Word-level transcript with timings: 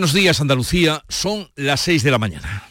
Buenos 0.00 0.14
días 0.14 0.40
Andalucía, 0.40 1.04
son 1.10 1.50
las 1.56 1.82
6 1.82 2.02
de 2.02 2.10
la 2.10 2.16
mañana. 2.16 2.62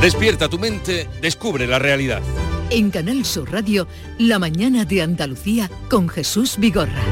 Despierta 0.00 0.48
tu 0.48 0.56
mente, 0.56 1.08
descubre 1.20 1.66
la 1.66 1.80
realidad. 1.80 2.22
En 2.70 2.92
Canal 2.92 3.24
Sur 3.24 3.50
Radio, 3.50 3.88
La 4.20 4.38
mañana 4.38 4.84
de 4.84 5.02
Andalucía 5.02 5.68
con 5.90 6.08
Jesús 6.08 6.58
Vigorra. 6.58 7.02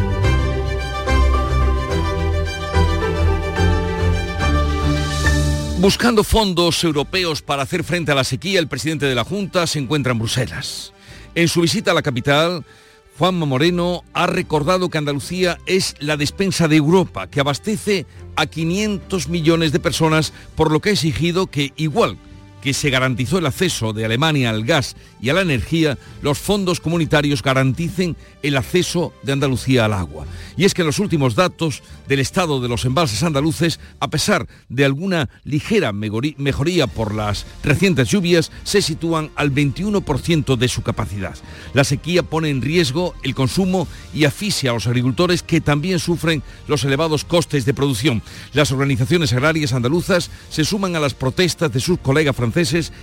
Buscando 5.80 6.22
fondos 6.22 6.84
europeos 6.84 7.42
para 7.42 7.64
hacer 7.64 7.82
frente 7.82 8.12
a 8.12 8.14
la 8.14 8.22
sequía, 8.22 8.60
el 8.60 8.68
presidente 8.68 9.06
de 9.06 9.16
la 9.16 9.24
Junta 9.24 9.66
se 9.66 9.80
encuentra 9.80 10.12
en 10.12 10.20
Bruselas. 10.20 10.92
En 11.34 11.48
su 11.48 11.62
visita 11.62 11.90
a 11.90 11.94
la 11.94 12.02
capital, 12.02 12.64
Juanma 13.20 13.44
Moreno 13.44 14.02
ha 14.14 14.26
recordado 14.26 14.88
que 14.88 14.96
Andalucía 14.96 15.58
es 15.66 15.94
la 16.00 16.16
despensa 16.16 16.68
de 16.68 16.76
Europa, 16.76 17.26
que 17.26 17.40
abastece 17.40 18.06
a 18.34 18.46
500 18.46 19.28
millones 19.28 19.72
de 19.72 19.78
personas, 19.78 20.32
por 20.54 20.72
lo 20.72 20.80
que 20.80 20.88
ha 20.88 20.92
exigido 20.92 21.46
que, 21.46 21.74
igual 21.76 22.16
que 22.62 22.74
se 22.74 22.90
garantizó 22.90 23.38
el 23.38 23.46
acceso 23.46 23.92
de 23.92 24.04
Alemania 24.04 24.50
al 24.50 24.64
gas 24.64 24.96
y 25.20 25.30
a 25.30 25.34
la 25.34 25.42
energía, 25.42 25.98
los 26.22 26.38
fondos 26.38 26.80
comunitarios 26.80 27.42
garanticen 27.42 28.16
el 28.42 28.56
acceso 28.56 29.12
de 29.22 29.32
Andalucía 29.32 29.84
al 29.84 29.92
agua. 29.94 30.26
Y 30.56 30.64
es 30.64 30.74
que 30.74 30.84
los 30.84 30.98
últimos 30.98 31.34
datos 31.34 31.82
del 32.08 32.20
estado 32.20 32.60
de 32.60 32.68
los 32.68 32.84
embalses 32.84 33.22
andaluces, 33.22 33.80
a 33.98 34.08
pesar 34.08 34.46
de 34.68 34.84
alguna 34.84 35.30
ligera 35.44 35.92
mejoría 35.92 36.86
por 36.86 37.14
las 37.14 37.46
recientes 37.62 38.08
lluvias, 38.08 38.50
se 38.64 38.82
sitúan 38.82 39.30
al 39.36 39.52
21% 39.52 40.56
de 40.56 40.68
su 40.68 40.82
capacidad. 40.82 41.36
La 41.74 41.84
sequía 41.84 42.22
pone 42.22 42.50
en 42.50 42.62
riesgo 42.62 43.14
el 43.22 43.34
consumo 43.34 43.88
y 44.14 44.24
asfixia 44.24 44.70
a 44.70 44.74
los 44.74 44.86
agricultores 44.86 45.42
que 45.42 45.60
también 45.60 45.98
sufren 45.98 46.42
los 46.68 46.84
elevados 46.84 47.24
costes 47.24 47.64
de 47.64 47.74
producción. 47.74 48.22
Las 48.52 48.72
organizaciones 48.72 49.32
agrarias 49.32 49.72
andaluzas 49.72 50.30
se 50.50 50.64
suman 50.64 50.96
a 50.96 51.00
las 51.00 51.14
protestas 51.14 51.72
de 51.72 51.80
sus 51.80 51.98
colegas 51.98 52.36
franceses 52.36 52.49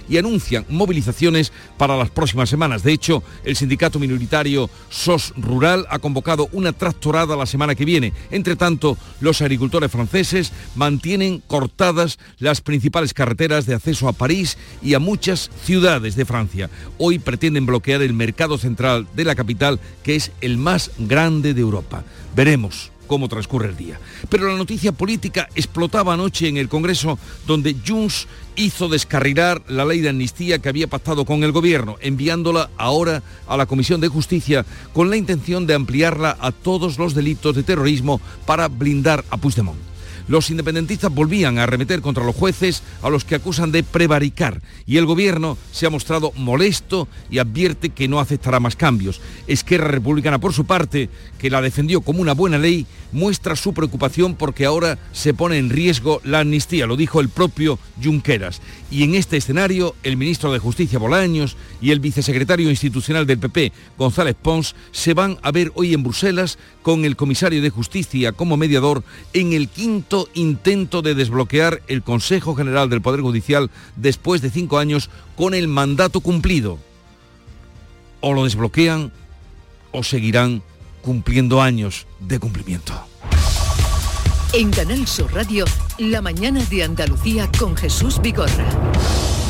y 0.09 0.17
anuncian 0.17 0.65
movilizaciones 0.69 1.51
para 1.77 1.97
las 1.97 2.09
próximas 2.09 2.49
semanas. 2.49 2.83
De 2.83 2.91
hecho, 2.91 3.23
el 3.43 3.55
sindicato 3.55 3.99
minoritario 3.99 4.69
SOS 4.89 5.33
Rural 5.37 5.85
ha 5.89 5.99
convocado 5.99 6.49
una 6.51 6.73
tractorada 6.73 7.35
la 7.35 7.45
semana 7.45 7.75
que 7.75 7.85
viene. 7.85 8.13
Entre 8.31 8.55
tanto, 8.55 8.97
los 9.19 9.41
agricultores 9.41 9.91
franceses 9.91 10.51
mantienen 10.75 11.41
cortadas 11.47 12.19
las 12.39 12.61
principales 12.61 13.13
carreteras 13.13 13.65
de 13.65 13.75
acceso 13.75 14.07
a 14.07 14.13
París 14.13 14.57
y 14.81 14.93
a 14.93 14.99
muchas 14.99 15.49
ciudades 15.63 16.15
de 16.15 16.25
Francia. 16.25 16.69
Hoy 16.97 17.19
pretenden 17.19 17.65
bloquear 17.65 18.01
el 18.01 18.13
mercado 18.13 18.57
central 18.57 19.07
de 19.15 19.25
la 19.25 19.35
capital, 19.35 19.79
que 20.03 20.15
es 20.15 20.31
el 20.41 20.57
más 20.57 20.91
grande 20.97 21.53
de 21.53 21.61
Europa. 21.61 22.03
Veremos 22.35 22.91
cómo 23.07 23.27
transcurre 23.27 23.69
el 23.69 23.77
día. 23.77 23.99
Pero 24.29 24.47
la 24.47 24.57
noticia 24.57 24.91
política 24.91 25.49
explotaba 25.55 26.13
anoche 26.13 26.47
en 26.47 26.57
el 26.57 26.69
Congreso, 26.69 27.17
donde 27.47 27.75
Junts 27.85 28.27
hizo 28.55 28.89
descarrilar 28.89 29.63
la 29.67 29.85
ley 29.85 30.01
de 30.01 30.09
amnistía 30.09 30.59
que 30.59 30.69
había 30.69 30.87
pactado 30.87 31.25
con 31.25 31.43
el 31.43 31.51
gobierno, 31.51 31.97
enviándola 32.01 32.69
ahora 32.77 33.23
a 33.47 33.57
la 33.57 33.65
Comisión 33.65 34.01
de 34.01 34.07
Justicia 34.07 34.65
con 34.93 35.09
la 35.09 35.17
intención 35.17 35.65
de 35.65 35.75
ampliarla 35.75 36.37
a 36.39 36.51
todos 36.51 36.97
los 36.97 37.13
delitos 37.13 37.55
de 37.55 37.63
terrorismo 37.63 38.19
para 38.45 38.67
blindar 38.67 39.23
a 39.29 39.37
Puigdemont 39.37 39.86
los 40.27 40.49
independentistas 40.49 41.13
volvían 41.13 41.57
a 41.57 41.63
arremeter 41.63 42.01
contra 42.01 42.23
los 42.23 42.35
jueces 42.35 42.83
a 43.01 43.09
los 43.09 43.25
que 43.25 43.35
acusan 43.35 43.71
de 43.71 43.83
prevaricar 43.83 44.61
y 44.85 44.97
el 44.97 45.05
gobierno 45.05 45.57
se 45.71 45.85
ha 45.85 45.89
mostrado 45.89 46.31
molesto 46.35 47.07
y 47.29 47.39
advierte 47.39 47.89
que 47.89 48.07
no 48.07 48.19
aceptará 48.19 48.59
más 48.59 48.75
cambios. 48.75 49.21
Esquerra 49.47 49.87
Republicana, 49.87 50.39
por 50.39 50.53
su 50.53 50.65
parte, 50.65 51.09
que 51.37 51.49
la 51.49 51.61
defendió 51.61 52.01
como 52.01 52.21
una 52.21 52.33
buena 52.33 52.57
ley, 52.57 52.85
muestra 53.11 53.55
su 53.55 53.73
preocupación 53.73 54.35
porque 54.35 54.65
ahora 54.65 54.97
se 55.11 55.33
pone 55.33 55.57
en 55.57 55.69
riesgo 55.69 56.21
la 56.23 56.39
amnistía, 56.39 56.87
lo 56.87 56.97
dijo 56.97 57.19
el 57.19 57.29
propio 57.29 57.79
Junqueras. 58.03 58.61
Y 58.91 59.03
en 59.03 59.15
este 59.15 59.37
escenario, 59.37 59.95
el 60.03 60.17
ministro 60.17 60.51
de 60.51 60.59
Justicia 60.59 60.99
Bolaños 60.99 61.57
y 61.81 61.91
el 61.91 61.99
vicesecretario 61.99 62.69
institucional 62.69 63.25
del 63.25 63.39
PP, 63.39 63.71
González 63.97 64.35
Pons, 64.41 64.75
se 64.91 65.13
van 65.13 65.37
a 65.41 65.51
ver 65.51 65.71
hoy 65.75 65.93
en 65.93 66.03
Bruselas 66.03 66.57
con 66.81 67.05
el 67.05 67.15
comisario 67.15 67.61
de 67.61 67.69
Justicia 67.69 68.31
como 68.31 68.57
mediador 68.57 69.03
en 69.33 69.53
el 69.53 69.67
quinto 69.67 70.16
intento 70.33 71.01
de 71.01 71.13
desbloquear 71.13 71.81
el 71.87 72.01
Consejo 72.01 72.55
General 72.55 72.89
del 72.89 73.01
Poder 73.01 73.21
Judicial 73.21 73.69
después 73.95 74.41
de 74.41 74.49
cinco 74.49 74.79
años 74.79 75.09
con 75.35 75.53
el 75.53 75.67
mandato 75.67 76.21
cumplido. 76.21 76.79
O 78.21 78.33
lo 78.33 78.43
desbloquean 78.43 79.11
o 79.91 80.03
seguirán 80.03 80.63
cumpliendo 81.01 81.61
años 81.61 82.07
de 82.19 82.39
cumplimiento. 82.39 82.93
En 84.53 84.71
Canal 84.71 85.05
Sur 85.07 85.33
Radio, 85.33 85.65
la 85.97 86.21
mañana 86.21 86.63
de 86.65 86.83
Andalucía 86.83 87.49
con 87.59 87.75
Jesús 87.75 88.19
Vigorra. 88.21 88.67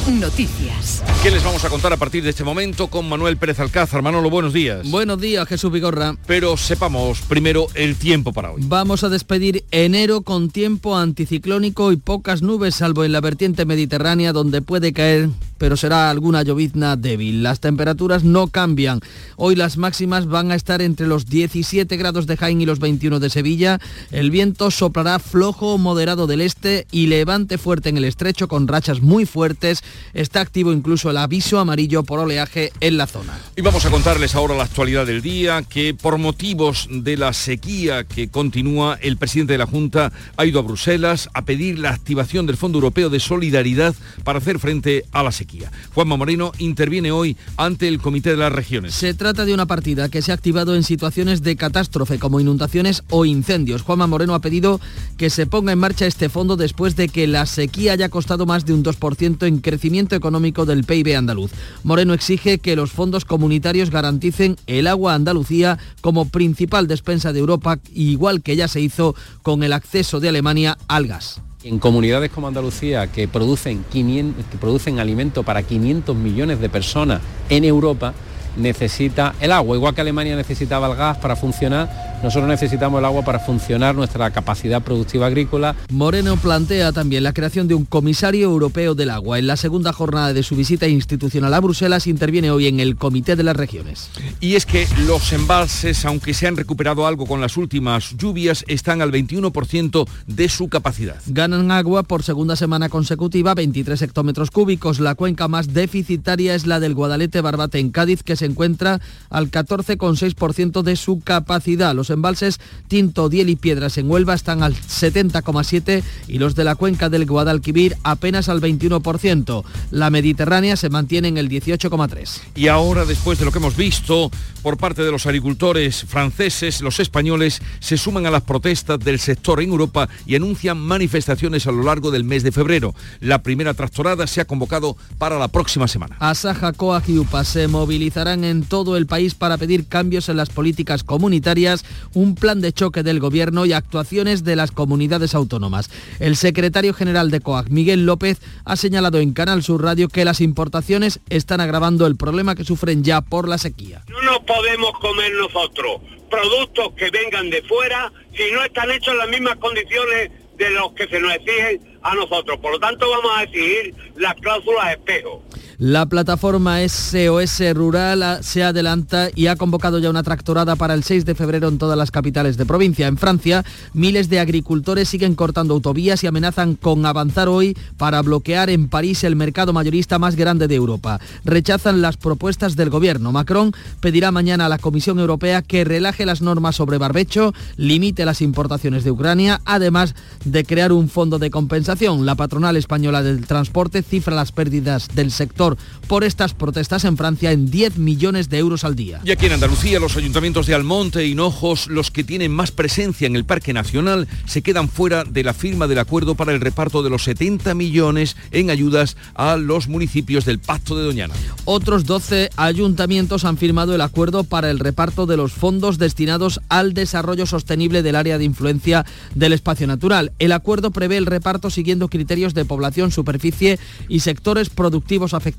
Noticias. 0.07 1.03
¿Qué 1.22 1.29
les 1.29 1.44
vamos 1.44 1.66
a 1.66 1.69
contar 1.69 1.91
a 1.91 1.97
partir 1.97 2.23
de 2.23 2.29
este 2.29 2.45
momento 2.45 2.88
con 2.88 3.09
Manuel 3.09 3.35
Pérez 3.35 3.59
Alcázar? 3.59 4.01
Manolo, 4.01 4.29
buenos 4.29 4.53
días. 4.53 4.90
Buenos 4.90 5.19
días, 5.19 5.45
Jesús 5.50 5.69
Vigorra. 5.69 6.16
Pero 6.25 6.56
sepamos 6.56 7.19
primero 7.19 7.68
el 7.73 7.97
tiempo 7.97 8.31
para 8.31 8.51
hoy. 8.51 8.62
Vamos 8.66 9.03
a 9.03 9.09
despedir 9.09 9.66
enero 9.69 10.22
con 10.22 10.50
tiempo 10.50 10.95
anticiclónico 10.95 11.91
y 11.91 11.97
pocas 11.97 12.41
nubes, 12.41 12.75
salvo 12.75 13.03
en 13.03 13.12
la 13.12 13.19
vertiente 13.19 13.66
mediterránea 13.66 14.31
donde 14.31 14.62
puede 14.62 14.94
caer, 14.94 15.29
pero 15.57 15.78
será 15.78 16.09
alguna 16.09 16.44
llovizna 16.44 16.95
débil. 16.95 17.44
Las 17.44 17.59
temperaturas 17.59 18.23
no 18.23 18.47
cambian. 18.47 19.00
Hoy 19.35 19.56
las 19.56 19.78
máximas 19.78 20.28
van 20.28 20.51
a 20.51 20.56
estar 20.56 20.81
entre 20.81 21.07
los 21.07 21.25
17 21.25 21.97
grados 21.97 22.28
de 22.28 22.38
Jaén 22.38 22.62
y 22.62 22.66
los 22.66 22.79
21 22.79 23.19
de 23.19 23.29
Sevilla. 23.29 23.79
El 24.12 24.31
viento 24.31 24.72
soplará 24.72 25.19
flojo 25.19 25.78
moderado 25.78 26.28
del 26.28 26.41
este 26.41 26.88
y 26.91 27.07
levante 27.07 27.57
fuerte 27.57 27.90
en 27.90 27.97
el 27.97 28.06
estrecho 28.06 28.47
con 28.47 28.68
rachas 28.68 29.01
muy 29.01 29.25
fuertes 29.25 29.84
Está 30.13 30.41
activo 30.41 30.72
incluso 30.72 31.09
el 31.09 31.18
aviso 31.18 31.59
amarillo 31.59 32.03
por 32.03 32.19
oleaje 32.19 32.72
en 32.79 32.97
la 32.97 33.07
zona. 33.07 33.38
Y 33.56 33.62
vamos 33.62 33.85
a 33.85 33.89
contarles 33.89 34.35
ahora 34.35 34.56
la 34.56 34.63
actualidad 34.63 35.06
del 35.06 35.22
día, 35.22 35.63
que 35.63 35.94
por 35.94 36.18
motivos 36.18 36.88
de 36.89 37.18
la 37.18 37.34
sequía 37.34 38.03
que 38.03 38.29
continúa, 38.29 38.97
el 39.01 39.18
presidente 39.18 39.53
de 39.53 39.59
la 39.59 39.68
Junta 39.68 40.12
ha 40.35 40.45
ido 40.45 40.59
a 40.59 40.63
Bruselas 40.63 41.29
a 41.34 41.44
pedir 41.44 41.79
la 41.79 41.91
activación 41.91 42.45
del 42.45 42.57
Fondo 42.57 42.78
Europeo 42.78 43.09
de 43.09 43.19
Solidaridad 43.19 43.95
para 44.24 44.39
hacer 44.39 44.59
frente 44.59 45.06
a 45.12 45.24
la 45.24 45.31
sequía. 45.31 45.47
Juanma 45.94 46.18
Moreno 46.18 46.52
interviene 46.59 47.12
hoy 47.12 47.38
ante 47.58 47.88
el 47.88 48.00
Comité 48.00 48.31
de 48.31 48.38
las 48.38 48.52
Regiones. 48.52 48.94
Se 48.94 49.13
trata 49.13 49.46
de 49.46 49.53
una 49.53 49.66
partida 49.66 50.09
que 50.09 50.22
se 50.22 50.31
ha 50.31 50.35
activado 50.35 50.75
en 50.75 50.84
situaciones 50.84 51.41
de 51.41 51.56
catástrofe 51.56 52.19
como 52.19 52.40
inundaciones 52.40 53.03
o 53.09 53.25
incendios. 53.25 53.81
Juanma 53.81 54.07
Moreno 54.07 54.34
ha 54.34 54.41
pedido 54.41 54.80
que 55.18 55.30
se 55.30 55.47
ponga 55.47 55.72
en 55.72 55.80
marcha 55.80 56.06
este 56.06 56.30
fondo 56.30 56.57
después 56.57 56.96
de 56.96 57.09
que 57.09 57.28
la 57.28 57.46
sequía 57.46 57.94
haya 57.94 58.09
costado 58.09 58.46
más 58.46 58.66
de 58.66 58.74
un 58.74 58.84
2% 58.84 59.47
en 59.47 59.59
crecimiento 59.59 60.16
económico 60.16 60.66
del 60.66 60.84
PIB 60.84 61.18
andaluz. 61.18 61.52
Moreno 61.84 62.13
exige 62.13 62.59
que 62.59 62.75
los 62.75 62.91
fondos 62.91 63.25
comunitarios 63.25 63.90
garanticen 63.90 64.57
el 64.68 64.88
agua 64.88 65.13
a 65.13 65.16
Andalucía 65.16 65.78
como 66.02 66.30
principal 66.30 66.88
despensa 66.88 67.34
de 67.34 67.40
Europa, 67.40 67.80
igual 67.94 68.41
que 68.41 68.56
ya 68.56 68.68
se 68.68 68.81
hizo 68.81 69.16
con 69.41 69.63
el 69.63 69.74
acceso 69.74 70.19
de 70.19 70.30
Alemania 70.30 70.78
al 70.88 71.07
gas. 71.07 71.41
En 71.67 71.79
comunidades 71.79 72.31
como 72.31 72.47
Andalucía, 72.47 73.07
que 73.07 73.28
producen, 73.28 73.83
500, 73.91 74.45
que 74.45 74.57
producen 74.57 75.00
alimento 75.00 75.44
para 75.44 75.63
500 75.63 76.16
millones 76.16 76.61
de 76.61 76.69
personas 76.69 77.19
en 77.50 77.66
Europa, 77.66 78.13
necesita 78.57 79.35
el 79.40 79.51
agua. 79.51 79.75
Igual 79.75 79.95
que 79.95 80.01
Alemania 80.01 80.35
necesitaba 80.35 80.88
el 80.88 80.95
gas 80.95 81.18
para 81.18 81.35
funcionar, 81.35 82.18
nosotros 82.23 82.50
necesitamos 82.50 83.00
el 83.00 83.06
agua 83.06 83.23
para 83.23 83.40
funcionar 83.40 83.95
nuestra 83.95 84.31
capacidad 84.31 84.81
productiva 84.81 85.28
agrícola. 85.28 85.75
Moreno 85.90 86.35
plantea 86.38 86.91
también 86.91 87.23
la 87.23 87.34
creación 87.34 87.68
de 87.68 87.75
un 87.75 87.85
comisario 87.85 88.45
europeo 88.45 88.95
del 88.95 89.12
agua. 89.12 89.40
En 89.40 89.47
la 89.47 89.56
segunda 89.56 89.94
jornada 89.94 90.34
de 90.34 90.44
su 90.44 90.56
visita 90.56 90.88
institucional 90.88 91.53
a 91.53 91.59
Bruselas 91.59 92.07
interviene 92.07 92.51
hoy 92.51 92.68
en 92.68 92.79
el 92.79 92.95
Comité 92.95 93.35
de 93.35 93.44
las 93.44 93.56
Regiones. 93.56 94.09
Y 94.40 94.56
es 94.56 94.66
que 94.66 94.88
los 95.06 95.31
embalses, 95.34 96.06
aunque 96.06 96.34
se 96.34 96.47
han 96.47 96.57
recuperado 96.57 97.06
algo 97.06 97.25
con 97.28 97.39
las 97.39 97.56
últimas 97.56 98.16
lluvias, 98.18 98.65
están 98.68 99.01
al 99.01 99.12
21% 99.12 100.07
de 100.25 100.50
su 100.50 100.69
capacidad. 100.69 101.18
Ganan 101.27 101.71
agua 101.71 102.04
por 102.04 102.24
segunda 102.24 102.56
semana 102.56 102.89
consecutiva, 102.89 103.54
23 103.54 104.01
hectómetros 104.01 104.51
cúbicos. 104.51 105.00
La 105.00 105.15
cuenca 105.15 105.48
más 105.48 105.74
deficitaria 105.74 106.56
es 106.56 106.65
la 106.65 106.80
del 106.80 106.95
Guadalete 106.95 107.42
Barbate 107.42 107.80
en 107.80 107.92
Cádiz, 107.92 108.24
que 108.24 108.36
se 108.36 108.46
encuentra 108.47 108.99
al 109.29 109.51
14,6% 109.51 110.81
de 110.81 110.95
su 110.95 111.19
capacidad. 111.21 111.94
Los 111.94 112.09
embalses 112.09 112.59
Tinto, 112.88 113.29
Diel 113.29 113.49
y 113.49 113.55
Piedras 113.55 113.97
en 113.97 114.09
Huelva 114.09 114.33
están 114.33 114.63
al 114.63 114.75
70,7% 114.75 116.03
y 116.27 116.39
los 116.39 116.55
de 116.55 116.63
la 116.63 116.75
cuenca 116.75 117.09
del 117.09 117.25
Guadalquivir 117.25 117.95
apenas 118.03 118.49
al 118.49 118.61
21%. 118.61 119.63
La 119.91 120.09
Mediterránea 120.09 120.75
se 120.75 120.89
mantiene 120.89 121.27
en 121.27 121.38
el 121.38 121.49
18,3%. 121.49 122.41
Y 122.55 122.67
ahora, 122.67 123.05
después 123.05 123.39
de 123.39 123.45
lo 123.45 123.51
que 123.51 123.59
hemos 123.59 123.75
visto 123.75 124.31
por 124.61 124.77
parte 124.77 125.03
de 125.03 125.11
los 125.11 125.25
agricultores 125.25 126.03
franceses, 126.05 126.81
los 126.81 126.99
españoles 126.99 127.61
se 127.79 127.97
suman 127.97 128.25
a 128.25 128.31
las 128.31 128.44
protestas 128.44 128.99
del 128.99 129.19
sector 129.19 129.61
en 129.61 129.69
Europa 129.69 130.09
y 130.25 130.35
anuncian 130.35 130.77
manifestaciones 130.77 131.67
a 131.67 131.71
lo 131.71 131.83
largo 131.83 132.11
del 132.11 132.23
mes 132.23 132.44
de 132.44 132.51
febrero. 132.51 132.94
La 133.19 133.44
primera 133.44 133.73
tractorada 133.73 134.27
se 134.27 134.41
ha 134.41 134.45
convocado 134.45 134.97
para 135.17 135.38
la 135.38 135.47
próxima 135.47 135.88
semana. 135.88 136.17
Asaja, 136.19 136.73
Coag 136.73 137.03
y 137.07 137.17
UPA 137.19 137.44
se 137.44 137.67
movilizarán 137.67 138.37
en 138.44 138.63
todo 138.63 138.98
el 138.98 139.07
país 139.07 139.36
para 139.36 139.57
pedir 139.57 139.88
cambios 139.88 140.30
en 140.30 140.38
las 140.38 140.50
políticas 140.50 141.04
comunitarias, 141.04 141.86
un 142.13 142.36
plan 142.36 142.62
de 142.62 142.74
choque 142.74 143.04
del 143.04 143.19
gobierno 143.19 143.66
y 143.66 143.74
actuaciones 143.74 144.44
de 144.44 144.56
las 144.56 144.72
comunidades 144.72 145.36
autónomas. 145.36 145.89
El 146.19 146.36
secretario 146.36 146.94
general 146.94 147.31
de 147.31 147.42
COAC, 147.42 147.69
Miguel 147.69 148.06
López, 148.06 148.39
ha 148.66 148.75
señalado 148.75 149.19
en 149.19 149.34
Canal 149.34 149.63
Sur 149.63 149.84
Radio 149.84 150.10
que 150.10 150.25
las 150.25 150.42
importaciones 150.42 151.19
están 151.30 151.62
agravando 151.62 152.06
el 152.07 152.16
problema 152.16 152.56
que 152.56 152.63
sufren 152.63 153.04
ya 153.04 153.22
por 153.22 153.48
la 153.48 153.57
sequía. 153.57 154.04
No 154.10 154.22
nos 154.22 154.40
podemos 154.40 154.92
comer 155.00 155.31
nosotros 155.33 156.01
productos 156.30 156.94
que 156.98 157.10
vengan 157.10 157.50
de 157.50 157.62
fuera 157.63 158.12
si 158.36 158.51
no 158.51 158.63
están 158.63 158.92
hechos 158.92 159.13
en 159.13 159.18
las 159.19 159.30
mismas 159.30 159.56
condiciones 159.57 160.31
de 160.57 160.69
los 160.72 160.92
que 160.94 161.07
se 161.07 161.19
nos 161.19 161.33
exigen 161.33 161.98
a 162.01 162.16
nosotros. 162.16 162.60
Por 162.60 162.72
lo 162.72 162.80
tanto, 162.80 163.10
vamos 163.10 163.31
a 163.36 163.44
exigir 163.44 163.94
las 164.16 164.33
cláusulas 164.36 164.92
espejo. 164.92 165.44
La 165.79 166.07
plataforma 166.07 166.79
SOS 166.79 167.62
Rural 167.75 168.39
se 168.41 168.63
adelanta 168.63 169.29
y 169.35 169.45
ha 169.45 169.56
convocado 169.56 170.00
ya 170.00 170.09
una 170.09 170.24
tractorada 170.24 170.75
para 170.75 170.95
el 170.95 171.03
6 171.03 171.24
de 171.24 171.35
febrero 171.35 171.68
en 171.68 171.77
todas 171.77 171.95
las 171.95 172.09
capitales 172.09 172.57
de 172.57 172.65
provincia. 172.65 173.06
En 173.06 173.15
Francia, 173.15 173.63
miles 173.94 174.27
de 174.27 174.39
agricultores 174.39 175.07
siguen 175.07 175.35
cortando 175.35 175.75
autovías 175.75 176.24
y 176.24 176.27
amenazan 176.27 176.74
con 176.74 177.06
avanzar 177.06 177.47
hoy 177.47 177.77
para 177.95 178.24
bloquear 178.24 178.71
en 178.71 178.88
París 178.88 179.24
el 179.24 179.35
mercado 179.35 179.71
mayorista 179.71 180.18
más 180.18 180.35
grande 180.35 180.68
de 180.68 180.74
Europa. 180.74 181.19
Rechazan 181.45 182.01
las 182.01 182.18
propuestas 182.18 182.75
del 182.75 182.89
gobierno. 182.89 183.31
Macron 183.31 183.71
pedirá 184.00 184.31
mañana 184.31 184.65
a 184.65 184.69
la 184.69 184.80
Comisión 184.80 185.19
Europea 185.19 185.62
que 185.62 185.83
relaje 185.83 186.25
las 186.25 186.41
normas 186.41 186.75
sobre 186.75 186.97
barbecho, 186.97 187.53
limite 187.75 188.25
las 188.25 188.41
importaciones 188.41 189.03
de 189.03 189.12
Ucrania, 189.12 189.62
además 189.63 190.15
de 190.44 190.65
crear 190.65 190.91
un 190.91 191.07
fondo 191.07 191.38
de 191.38 191.51
compensación. 191.51 192.25
La 192.25 192.33
patronal 192.33 192.77
española 192.77 193.21
del 193.21 193.45
transporte 193.45 194.01
cifra 194.01 194.35
las 194.35 194.51
pérdidas 194.51 195.09
del 195.13 195.30
sector 195.30 195.67
por 196.08 196.24
estas 196.24 196.54
protestas 196.54 197.04
en 197.04 197.18
Francia 197.18 197.52
en 197.52 197.69
10 197.69 197.98
millones 197.98 198.50
de 198.50 198.60
euros 198.60 198.84
al 198.84 198.96
día. 198.96 199.19
Y 199.25 199.31
aquí 199.31 199.48
en 199.48 199.54
Andalucía, 199.54 200.00
los 200.00 200.16
ayuntamientos 200.16 200.68
de 200.68 200.75
Almonte 200.75 201.25
y 201.25 201.31
Hinojos, 201.31 201.88
los 201.88 202.12
que 202.12 202.24
tienen 202.24 202.52
más 202.52 202.72
presencia 202.72 203.28
en 203.28 203.36
el 203.36 203.44
Parque 203.44 203.74
Nacional, 203.74 204.28
se 204.46 204.62
quedan 204.62 204.88
fuera 204.88 205.24
de 205.24 205.44
la 205.44 205.54
firma 205.54 205.88
del 205.88 206.00
acuerdo 206.00 206.36
para 206.36 206.54
el 206.54 206.62
reparto 206.62 207.04
de 207.04 207.10
los 207.10 207.24
70 207.24 207.74
millones 207.74 208.38
en 208.52 208.69
ayudas 208.69 209.18
a 209.34 209.58
los 209.58 209.88
municipios 209.88 210.46
del 210.46 210.60
Pacto 210.60 210.96
de 210.96 211.04
Doñana. 211.04 211.34
Otros 211.66 212.06
12 212.06 212.50
ayuntamientos 212.56 213.44
han 213.44 213.58
firmado 213.58 213.94
el 213.94 214.02
acuerdo 214.02 214.44
para 214.44 214.72
el 214.72 214.80
reparto 214.80 215.25
de 215.25 215.38
los 215.38 215.52
fondos 215.52 215.98
destinados 215.98 216.62
al 216.69 216.94
desarrollo 216.94 217.46
sostenible 217.46 218.04
del 218.04 218.16
área 218.16 218.38
de 218.38 218.46
influencia 218.46 219.06
del 219.36 219.54
espacio 219.54 219.88
natural. 219.88 220.31
El 220.40 220.52
acuerdo 220.52 220.92
prevé 220.92 221.18
el 221.18 221.25
reparto 221.25 221.69
siguiendo 221.69 222.08
criterios 222.08 222.54
de 222.54 222.66
población, 222.66 223.12
superficie 223.12 223.80
y 224.08 224.22
sectores 224.22 224.69
productivos 224.69 225.34
afectados 225.34 225.56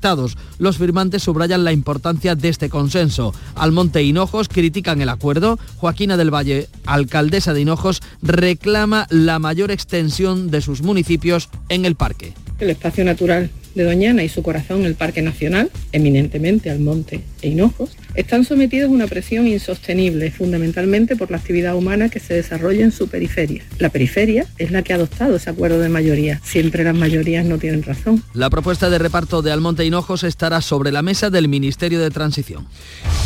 los 0.59 0.77
firmantes 0.77 1.23
subrayan 1.23 1.63
la 1.63 1.73
importancia 1.73 2.35
de 2.35 2.49
este 2.49 2.69
consenso. 2.69 3.33
Almonte 3.55 3.99
e 3.99 4.03
Hinojos 4.03 4.47
critican 4.47 5.01
el 5.01 5.09
acuerdo. 5.09 5.59
Joaquina 5.77 6.15
del 6.15 6.33
Valle, 6.33 6.67
alcaldesa 6.85 7.53
de 7.53 7.61
Hinojos, 7.61 8.01
reclama 8.21 9.07
la 9.09 9.39
mayor 9.39 9.71
extensión 9.71 10.51
de 10.51 10.61
sus 10.61 10.81
municipios 10.81 11.49
en 11.67 11.85
el 11.85 11.95
parque. 11.95 12.33
El 12.59 12.69
espacio 12.69 13.03
natural 13.03 13.49
de 13.75 13.83
Doñana 13.83 14.23
y 14.23 14.29
su 14.29 14.41
corazón, 14.41 14.85
el 14.85 14.95
Parque 14.95 15.21
Nacional, 15.21 15.69
eminentemente 15.91 16.69
al 16.69 16.79
monte 16.79 17.23
e 17.41 17.49
Hinojos, 17.49 17.91
están 18.19 18.43
sometidos 18.43 18.89
a 18.89 18.93
una 18.93 19.07
presión 19.07 19.47
insostenible, 19.47 20.29
fundamentalmente 20.31 21.15
por 21.15 21.31
la 21.31 21.37
actividad 21.37 21.75
humana 21.75 22.09
que 22.09 22.19
se 22.19 22.33
desarrolla 22.33 22.83
en 22.83 22.91
su 22.91 23.07
periferia. 23.07 23.63
La 23.77 23.89
periferia 23.89 24.45
es 24.57 24.71
la 24.71 24.81
que 24.81 24.91
ha 24.91 24.97
adoptado 24.97 25.37
ese 25.37 25.49
acuerdo 25.49 25.79
de 25.79 25.87
mayoría. 25.87 26.41
Siempre 26.43 26.83
las 26.83 26.95
mayorías 26.95 27.45
no 27.45 27.57
tienen 27.57 27.81
razón. 27.81 28.21
La 28.33 28.49
propuesta 28.49 28.89
de 28.89 28.99
reparto 28.99 29.41
de 29.41 29.53
Almonte 29.53 29.85
Hinojos 29.85 30.23
estará 30.23 30.59
sobre 30.61 30.91
la 30.91 31.01
mesa 31.01 31.29
del 31.29 31.47
Ministerio 31.47 32.01
de 32.01 32.09
Transición. 32.09 32.67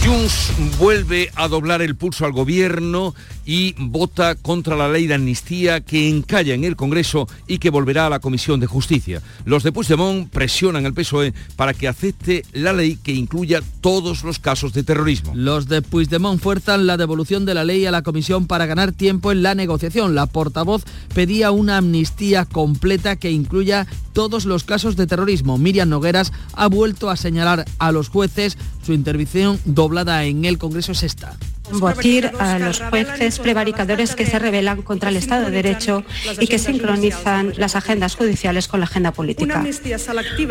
Junts 0.05 0.51
vuelve 0.77 1.29
a 1.35 1.47
doblar 1.47 1.81
el 1.81 1.95
pulso 1.95 2.25
al 2.25 2.31
gobierno 2.31 3.15
y 3.45 3.73
vota 3.77 4.35
contra 4.35 4.75
la 4.75 4.89
ley 4.89 5.07
de 5.07 5.15
amnistía 5.15 5.81
que 5.81 6.07
encalla 6.07 6.53
en 6.53 6.65
el 6.65 6.75
Congreso 6.75 7.27
y 7.47 7.57
que 7.57 7.69
volverá 7.69 8.05
a 8.05 8.09
la 8.09 8.19
Comisión 8.19 8.59
de 8.59 8.67
Justicia. 8.67 9.21
Los 9.45 9.63
de 9.63 9.71
Puigdemont 9.71 10.29
presionan 10.29 10.85
al 10.85 10.93
PSOE 10.93 11.33
para 11.55 11.73
que 11.73 11.87
acepte 11.87 12.45
la 12.53 12.73
ley 12.73 12.97
que 13.01 13.13
incluya 13.13 13.61
todos 13.81 14.23
los 14.23 14.39
casos 14.39 14.73
de 14.73 14.82
terrorismo. 14.85 15.33
Los 15.35 15.67
de 15.67 15.81
Puigdemont 15.81 16.41
fuerzan 16.41 16.87
la 16.87 16.97
devolución 16.97 17.45
de 17.45 17.53
la 17.53 17.63
ley 17.63 17.85
a 17.85 17.91
la 17.91 18.01
Comisión 18.01 18.47
para 18.47 18.65
ganar 18.65 18.91
tiempo 18.91 19.31
en 19.31 19.43
la 19.43 19.55
negociación. 19.55 20.15
La 20.15 20.25
portavoz 20.25 20.83
pedía 21.13 21.51
una 21.51 21.77
amnistía 21.77 22.45
completa 22.45 23.15
que 23.15 23.31
incluya 23.31 23.87
todos 24.13 24.45
los 24.45 24.63
casos 24.63 24.95
de 24.95 25.07
terrorismo. 25.07 25.57
Miriam 25.57 25.89
Nogueras 25.89 26.31
ha 26.53 26.67
vuelto 26.67 27.09
a 27.09 27.17
señalar 27.17 27.65
a 27.79 27.91
los 27.91 28.09
jueces 28.09 28.57
su 28.83 28.93
intervención 28.93 29.59
doblada 29.65 30.25
en 30.25 30.45
el 30.45 30.57
Congreso 30.57 30.91
es 30.91 31.03
esta 31.03 31.37
combatir 31.69 32.31
a 32.39 32.59
los 32.59 32.79
jueces 32.81 33.39
prevaricadores 33.39 34.15
que 34.15 34.25
se 34.25 34.39
rebelan 34.39 34.81
contra 34.81 35.09
el 35.09 35.15
Estado 35.15 35.45
de 35.45 35.51
Derecho 35.51 36.03
y 36.39 36.47
que 36.47 36.59
sincronizan 36.59 37.53
las 37.57 37.75
agendas 37.75 38.15
judiciales 38.15 38.67
con 38.67 38.79
la 38.79 38.85
agenda 38.85 39.11
política. 39.11 39.63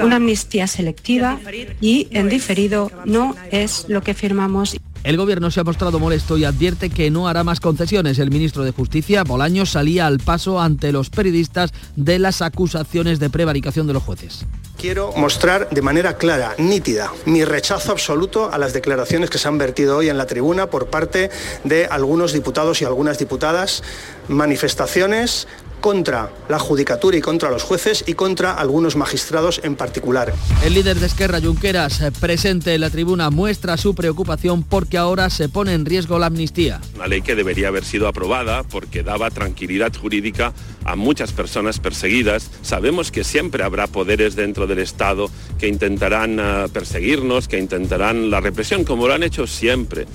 Una 0.03 0.17
amnistía 0.17 0.67
selectiva 0.67 1.39
y 1.81 2.09
en 2.11 2.29
diferido 2.29 2.91
no 3.05 3.37
es 3.51 3.87
lo 3.89 4.03
que 4.03 4.15
firmamos. 4.15 4.77
El 5.05 5.17
gobierno 5.17 5.51
se 5.51 5.59
ha 5.59 5.65
mostrado 5.65 5.99
molesto 5.99 6.37
y 6.37 6.45
advierte 6.45 6.89
que 6.89 7.11
no 7.11 7.27
hará 7.27 7.43
más 7.43 7.59
concesiones. 7.59 8.21
El 8.21 8.31
ministro 8.31 8.63
de 8.63 8.71
Justicia, 8.71 9.25
Bolaños, 9.25 9.71
salía 9.71 10.07
al 10.07 10.21
paso 10.21 10.61
ante 10.61 10.93
los 10.93 11.11
periodistas 11.11 11.73
de 11.97 12.21
las 12.21 12.41
acusaciones 12.41 13.19
de 13.19 13.29
prevaricación 13.29 13.89
de 13.89 13.95
los 13.95 14.05
jueces. 14.05 14.47
Quiero 14.79 15.13
mostrar 15.17 15.71
de 15.71 15.83
manera 15.83 16.17
clara, 16.17 16.55
nítida, 16.57 17.13
mi 17.25 17.45
rechazo 17.45 17.91
absoluto 17.91 18.53
a 18.53 18.59
las 18.59 18.73
declaraciones 18.73 19.29
que 19.29 19.39
se 19.39 19.49
han 19.49 19.59
vertido 19.59 19.97
hoy 19.97 20.09
en 20.09 20.19
la 20.19 20.27
tribuna 20.27 20.71
por 20.71 20.87
parte 20.87 21.31
de 21.65 21.87
algunos 21.87 22.33
diputados 22.33 22.81
y 22.81 22.85
algunas 22.85 23.19
diputadas, 23.19 23.83
manifestaciones 24.29 25.49
contra 25.83 26.33
la 26.49 26.59
judicatura 26.59 27.19
y 27.19 27.21
contra 27.21 27.51
los 27.51 27.63
jueces 27.63 28.05
y 28.07 28.15
contra 28.15 28.55
algunos 28.55 28.97
magistrados 28.97 29.61
en 29.63 29.77
particular. 29.77 30.33
El 30.65 30.73
líder 30.73 30.99
de 30.99 31.07
Esquerra, 31.07 31.41
Junqueras, 31.43 32.01
eh, 32.01 32.13
presente 32.13 32.73
en 32.73 32.81
la 32.81 32.89
tribuna, 32.89 33.29
muestra 33.29 33.77
su 33.77 33.95
preocupación 33.95 34.63
porque 34.63 34.97
ahora 34.97 35.29
se 35.29 35.51
pone 35.51 35.75
en 35.75 35.85
riesgo 35.85 36.19
la 36.19 36.27
amnistía. 36.27 36.81
Una 36.95 37.09
ley 37.09 37.21
que 37.21 37.35
debería 37.35 37.69
haber 37.69 37.85
sido 37.85 38.09
aprobada 38.09 38.63
porque 38.63 39.03
daba 39.03 39.31
tranquilidad 39.31 39.93
jurídica 39.95 40.55
a 40.85 40.97
muchas 40.97 41.33
personas 41.33 41.79
perseguidas. 41.79 42.51
Sabemos 42.63 43.11
que 43.11 43.25
siempre 43.25 43.65
habrá 43.65 43.89
poderes 43.89 44.37
dentro 44.37 44.67
del 44.67 44.79
Estado 44.79 45.29
que 45.59 45.67
intentarán 45.67 46.39
eh, 46.39 46.69
perseguirnos, 46.73 47.49
que 47.49 47.59
intentarán 47.59 48.31
la 48.31 48.41
represión, 48.41 48.85
como 48.85 49.09
lo 49.09 49.15
han 49.15 49.25
hecho 49.25 49.47
siempre. 49.47 50.07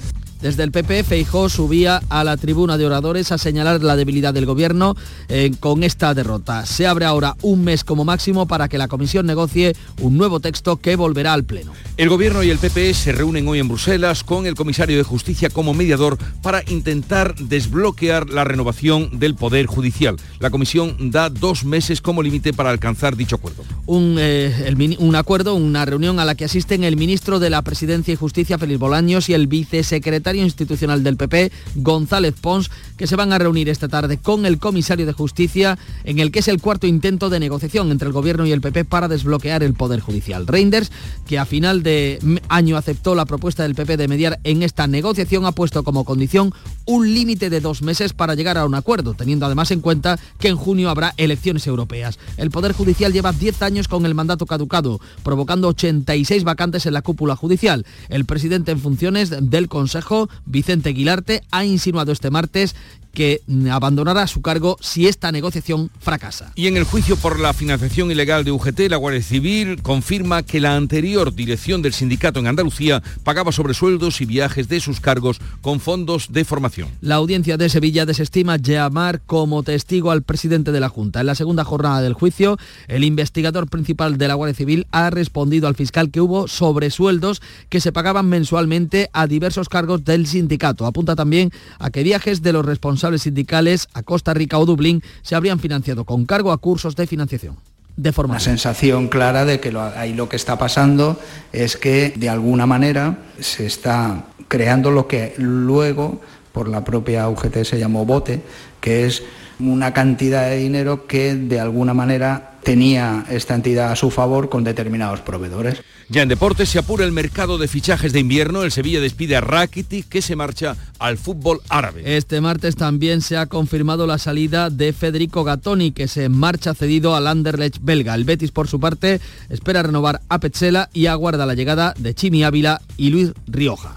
Desde 0.41 0.63
el 0.63 0.71
PP, 0.71 1.03
Feijó 1.03 1.49
subía 1.49 2.01
a 2.09 2.23
la 2.23 2.37
tribuna 2.37 2.77
de 2.77 2.85
oradores 2.85 3.31
a 3.31 3.39
señalar 3.39 3.81
la 3.81 3.95
debilidad 3.95 4.33
del 4.33 4.45
gobierno 4.45 4.95
eh, 5.29 5.51
con 5.59 5.83
esta 5.83 6.13
derrota. 6.13 6.65
Se 6.67 6.85
abre 6.85 7.05
ahora 7.05 7.35
un 7.41 7.63
mes 7.63 7.83
como 7.83 8.05
máximo 8.05 8.45
para 8.47 8.67
que 8.67 8.77
la 8.77 8.87
comisión 8.87 9.25
negocie 9.25 9.75
un 9.99 10.15
nuevo 10.15 10.39
texto 10.39 10.77
que 10.77 10.95
volverá 10.95 11.33
al 11.33 11.43
Pleno. 11.43 11.73
El 11.97 12.09
gobierno 12.09 12.43
y 12.43 12.51
el 12.51 12.59
PP 12.59 12.93
se 12.93 13.11
reúnen 13.13 13.47
hoy 13.47 13.57
en 13.57 13.67
Bruselas 13.67 14.23
con 14.23 14.45
el 14.45 14.53
comisario 14.53 14.97
de 14.97 15.03
Justicia 15.03 15.49
como 15.49 15.73
mediador 15.73 16.19
para 16.43 16.61
intentar 16.67 17.33
desbloquear 17.35 18.29
la 18.29 18.43
renovación 18.43 19.17
del 19.19 19.33
Poder 19.33 19.65
Judicial. 19.65 20.17
La 20.39 20.51
comisión 20.51 21.09
da 21.11 21.31
dos 21.31 21.65
meses 21.65 21.99
como 21.99 22.21
límite 22.21 22.53
para 22.53 22.69
alcanzar 22.69 23.15
dicho 23.15 23.37
acuerdo. 23.37 23.63
Un, 23.87 24.17
eh, 24.19 24.95
un 24.99 25.15
acuerdo, 25.15 25.55
una 25.55 25.85
reunión 25.85 26.19
a 26.19 26.25
la 26.25 26.35
que 26.35 26.45
asisten 26.45 26.83
el 26.83 26.95
ministro 26.95 27.39
de 27.39 27.49
la 27.49 27.63
Presidencia 27.63 28.13
y 28.13 28.17
Justicia, 28.17 28.59
Félix 28.59 28.79
Bolaños, 28.79 29.29
y 29.29 29.33
el 29.33 29.47
vicesecretario 29.47 30.26
institucional 30.35 31.03
del 31.03 31.17
PP, 31.17 31.51
González 31.75 32.35
Pons, 32.39 32.69
que 32.97 33.07
se 33.07 33.15
van 33.15 33.33
a 33.33 33.37
reunir 33.37 33.69
esta 33.69 33.87
tarde 33.87 34.17
con 34.17 34.45
el 34.45 34.59
comisario 34.59 35.05
de 35.05 35.13
Justicia, 35.13 35.77
en 36.03 36.19
el 36.19 36.31
que 36.31 36.39
es 36.39 36.47
el 36.47 36.61
cuarto 36.61 36.87
intento 36.87 37.29
de 37.29 37.39
negociación 37.39 37.91
entre 37.91 38.07
el 38.07 38.13
Gobierno 38.13 38.45
y 38.45 38.51
el 38.51 38.61
PP 38.61 38.85
para 38.85 39.07
desbloquear 39.07 39.63
el 39.63 39.73
Poder 39.73 39.99
Judicial. 39.99 40.47
Reinders, 40.47 40.91
que 41.27 41.39
a 41.39 41.45
final 41.45 41.83
de 41.83 42.19
año 42.49 42.77
aceptó 42.77 43.15
la 43.15 43.25
propuesta 43.25 43.63
del 43.63 43.75
PP 43.75 43.97
de 43.97 44.07
mediar 44.07 44.39
en 44.43 44.63
esta 44.63 44.87
negociación, 44.87 45.45
ha 45.45 45.51
puesto 45.51 45.83
como 45.83 46.05
condición 46.05 46.53
un 46.85 47.13
límite 47.13 47.49
de 47.49 47.61
dos 47.61 47.81
meses 47.81 48.13
para 48.13 48.35
llegar 48.35 48.57
a 48.57 48.65
un 48.65 48.75
acuerdo, 48.75 49.13
teniendo 49.13 49.45
además 49.45 49.71
en 49.71 49.81
cuenta 49.81 50.19
que 50.39 50.47
en 50.47 50.55
junio 50.55 50.89
habrá 50.89 51.13
elecciones 51.17 51.67
europeas. 51.67 52.17
El 52.37 52.51
Poder 52.51 52.73
Judicial 52.73 53.13
lleva 53.13 53.33
10 53.33 53.61
años 53.61 53.87
con 53.87 54.05
el 54.05 54.15
mandato 54.15 54.45
caducado, 54.45 54.99
provocando 55.23 55.67
86 55.67 56.43
vacantes 56.43 56.85
en 56.85 56.93
la 56.93 57.01
cúpula 57.01 57.35
judicial. 57.35 57.85
El 58.09 58.25
presidente 58.25 58.71
en 58.71 58.79
funciones 58.79 59.29
del 59.49 59.67
Consejo 59.67 60.16
Vicente 60.45 60.89
Aguilarte, 60.89 61.43
ha 61.51 61.65
insinuado 61.65 62.11
este 62.11 62.31
martes 62.31 62.75
que 63.17 63.41
abandonará 63.71 64.27
su 64.27 64.43
cargo 64.43 64.77
si 64.79 65.07
esta 65.07 65.31
negociación 65.31 65.89
fracasa. 65.99 66.51
Y 66.53 66.67
en 66.67 66.77
el 66.77 66.83
juicio 66.83 67.17
por 67.17 67.39
la 67.39 67.51
financiación 67.51 68.11
ilegal 68.11 68.43
de 68.43 68.51
UGT, 68.51 68.81
la 68.91 68.97
Guardia 68.97 69.23
Civil 69.23 69.81
confirma 69.81 70.43
que 70.43 70.59
la 70.59 70.75
anterior 70.75 71.33
dirección 71.33 71.81
del 71.81 71.93
sindicato 71.93 72.39
en 72.39 72.45
Andalucía 72.45 73.01
pagaba 73.23 73.51
sobresueldos 73.51 74.21
y 74.21 74.25
viajes 74.25 74.67
de 74.67 74.79
sus 74.79 74.99
cargos 74.99 75.39
con 75.61 75.79
fondos 75.79 76.31
de 76.31 76.45
formación. 76.45 76.89
La 77.01 77.15
audiencia 77.15 77.57
de 77.57 77.69
Sevilla 77.69 78.05
desestima 78.05 78.57
llamar 78.57 79.19
como 79.25 79.63
testigo 79.63 80.11
al 80.11 80.21
presidente 80.21 80.71
de 80.71 80.79
la 80.79 80.89
Junta. 80.89 81.21
En 81.21 81.25
la 81.25 81.33
segunda 81.33 81.63
jornada 81.63 82.01
del 82.01 82.13
juicio, 82.13 82.59
el 82.87 83.03
investigador 83.03 83.67
principal 83.67 84.19
de 84.19 84.27
la 84.27 84.35
Guardia 84.35 84.53
Civil 84.53 84.85
ha 84.91 85.09
respondido 85.09 85.67
al 85.67 85.73
fiscal 85.73 86.11
que 86.11 86.21
hubo 86.21 86.47
sobresueldos 86.47 87.41
que 87.69 87.81
se 87.81 87.91
pagaban 87.91 88.29
mensualmente 88.29 89.09
a 89.11 89.25
diversos 89.25 89.69
cargos 89.69 90.05
del 90.07 90.25
sindicato. 90.25 90.87
Apunta 90.87 91.15
también 91.15 91.51
a 91.77 91.91
que 91.91 92.01
viajes 92.01 92.41
de 92.41 92.53
los 92.53 92.65
responsables 92.65 93.21
sindicales 93.21 93.87
a 93.93 94.01
Costa 94.01 94.33
Rica 94.33 94.57
o 94.57 94.65
Dublín 94.65 95.03
se 95.21 95.35
habrían 95.35 95.59
financiado 95.59 96.05
con 96.05 96.25
cargo 96.25 96.51
a 96.51 96.57
cursos 96.57 96.95
de 96.95 97.05
financiación. 97.05 97.55
De 97.95 98.11
forma 98.11 98.33
Una 98.33 98.39
sensación 98.39 99.07
clara 99.07 99.45
de 99.45 99.59
que 99.59 99.71
lo, 99.71 99.81
ahí 99.81 100.13
lo 100.13 100.29
que 100.29 100.35
está 100.35 100.57
pasando 100.57 101.19
es 101.51 101.77
que 101.77 102.13
de 102.15 102.29
alguna 102.29 102.65
manera 102.65 103.19
se 103.39 103.65
está 103.65 104.25
creando 104.47 104.91
lo 104.91 105.07
que 105.07 105.33
luego 105.37 106.21
por 106.51 106.69
la 106.69 106.83
propia 106.83 107.27
UGT 107.29 107.63
se 107.63 107.79
llamó 107.79 108.05
bote, 108.05 108.41
que 108.81 109.05
es 109.05 109.23
una 109.59 109.93
cantidad 109.93 110.49
de 110.49 110.57
dinero 110.57 111.07
que 111.07 111.35
de 111.35 111.59
alguna 111.59 111.93
manera 111.93 112.57
tenía 112.63 113.25
esta 113.29 113.55
entidad 113.55 113.91
a 113.91 113.95
su 113.95 114.11
favor 114.11 114.49
con 114.49 114.63
determinados 114.63 115.21
proveedores. 115.21 115.81
Ya 116.09 116.21
en 116.21 116.29
deportes 116.29 116.69
se 116.69 116.79
apura 116.79 117.03
el 117.03 117.11
mercado 117.11 117.57
de 117.57 117.67
fichajes 117.67 118.13
de 118.13 118.21
invierno. 118.21 118.63
El 118.63 118.71
Sevilla 118.71 119.01
despide 119.01 119.35
a 119.35 119.41
Rakitic 119.41 120.07
que 120.07 120.21
se 120.21 120.37
marcha 120.37 120.77
al 120.99 121.17
fútbol 121.17 121.59
árabe. 121.67 122.17
Este 122.17 122.39
martes 122.39 122.77
también 122.77 123.21
se 123.21 123.35
ha 123.35 123.47
confirmado 123.47 124.07
la 124.07 124.17
salida 124.17 124.69
de 124.69 124.93
Federico 124.93 125.43
Gattoni 125.43 125.91
que 125.91 126.07
se 126.07 126.29
marcha 126.29 126.73
cedido 126.73 127.15
al 127.15 127.27
Anderlecht 127.27 127.79
belga. 127.81 128.15
El 128.15 128.23
Betis 128.23 128.51
por 128.51 128.69
su 128.69 128.79
parte 128.79 129.19
espera 129.49 129.83
renovar 129.83 130.21
a 130.29 130.39
Petzela 130.39 130.89
y 130.93 131.07
aguarda 131.07 131.45
la 131.45 131.55
llegada 131.55 131.93
de 131.97 132.13
Chimi 132.13 132.43
Ávila 132.43 132.81
y 132.95 133.09
Luis 133.09 133.33
Rioja. 133.45 133.95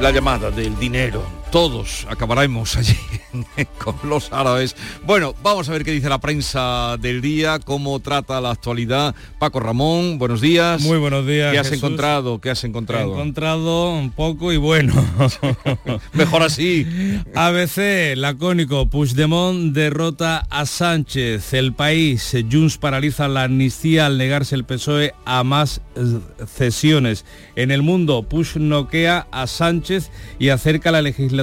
La 0.00 0.12
llamada 0.12 0.50
del 0.50 0.78
dinero 0.78 1.39
todos 1.50 2.06
acabaremos 2.08 2.76
allí 2.76 2.96
con 3.78 3.96
los 4.04 4.32
árabes. 4.32 4.76
Bueno, 5.04 5.34
vamos 5.42 5.68
a 5.68 5.72
ver 5.72 5.84
qué 5.84 5.90
dice 5.90 6.08
la 6.08 6.20
prensa 6.20 6.96
del 6.98 7.20
día, 7.20 7.58
cómo 7.58 7.98
trata 8.00 8.40
la 8.40 8.50
actualidad. 8.50 9.14
Paco 9.38 9.58
Ramón, 9.58 10.18
buenos 10.18 10.40
días. 10.40 10.80
Muy 10.82 10.98
buenos 10.98 11.26
días. 11.26 11.52
¿Qué 11.52 11.58
has 11.58 11.72
encontrado? 11.72 12.40
¿Qué 12.40 12.50
has 12.50 12.62
encontrado? 12.62 13.08
He 13.08 13.12
encontrado 13.14 13.90
un 13.90 14.10
poco 14.10 14.52
y 14.52 14.58
bueno. 14.58 14.94
Mejor 16.12 16.42
así. 16.42 16.86
ABC, 17.34 18.16
lacónico, 18.16 18.86
Puigdemont 18.86 19.72
derrota 19.74 20.46
a 20.50 20.66
Sánchez. 20.66 21.52
El 21.54 21.72
país, 21.72 22.36
Junts 22.50 22.78
paraliza 22.78 23.26
la 23.26 23.44
amnistía 23.44 24.06
al 24.06 24.18
negarse 24.18 24.54
el 24.54 24.64
PSOE 24.64 25.14
a 25.24 25.42
más 25.42 25.80
eh, 25.96 26.18
cesiones. 26.46 27.24
En 27.56 27.72
el 27.72 27.82
mundo, 27.82 28.22
Push 28.22 28.56
noquea 28.56 29.26
a 29.32 29.46
Sánchez 29.46 30.10
y 30.38 30.50
acerca 30.50 30.92
la 30.92 31.02
legislación 31.02 31.39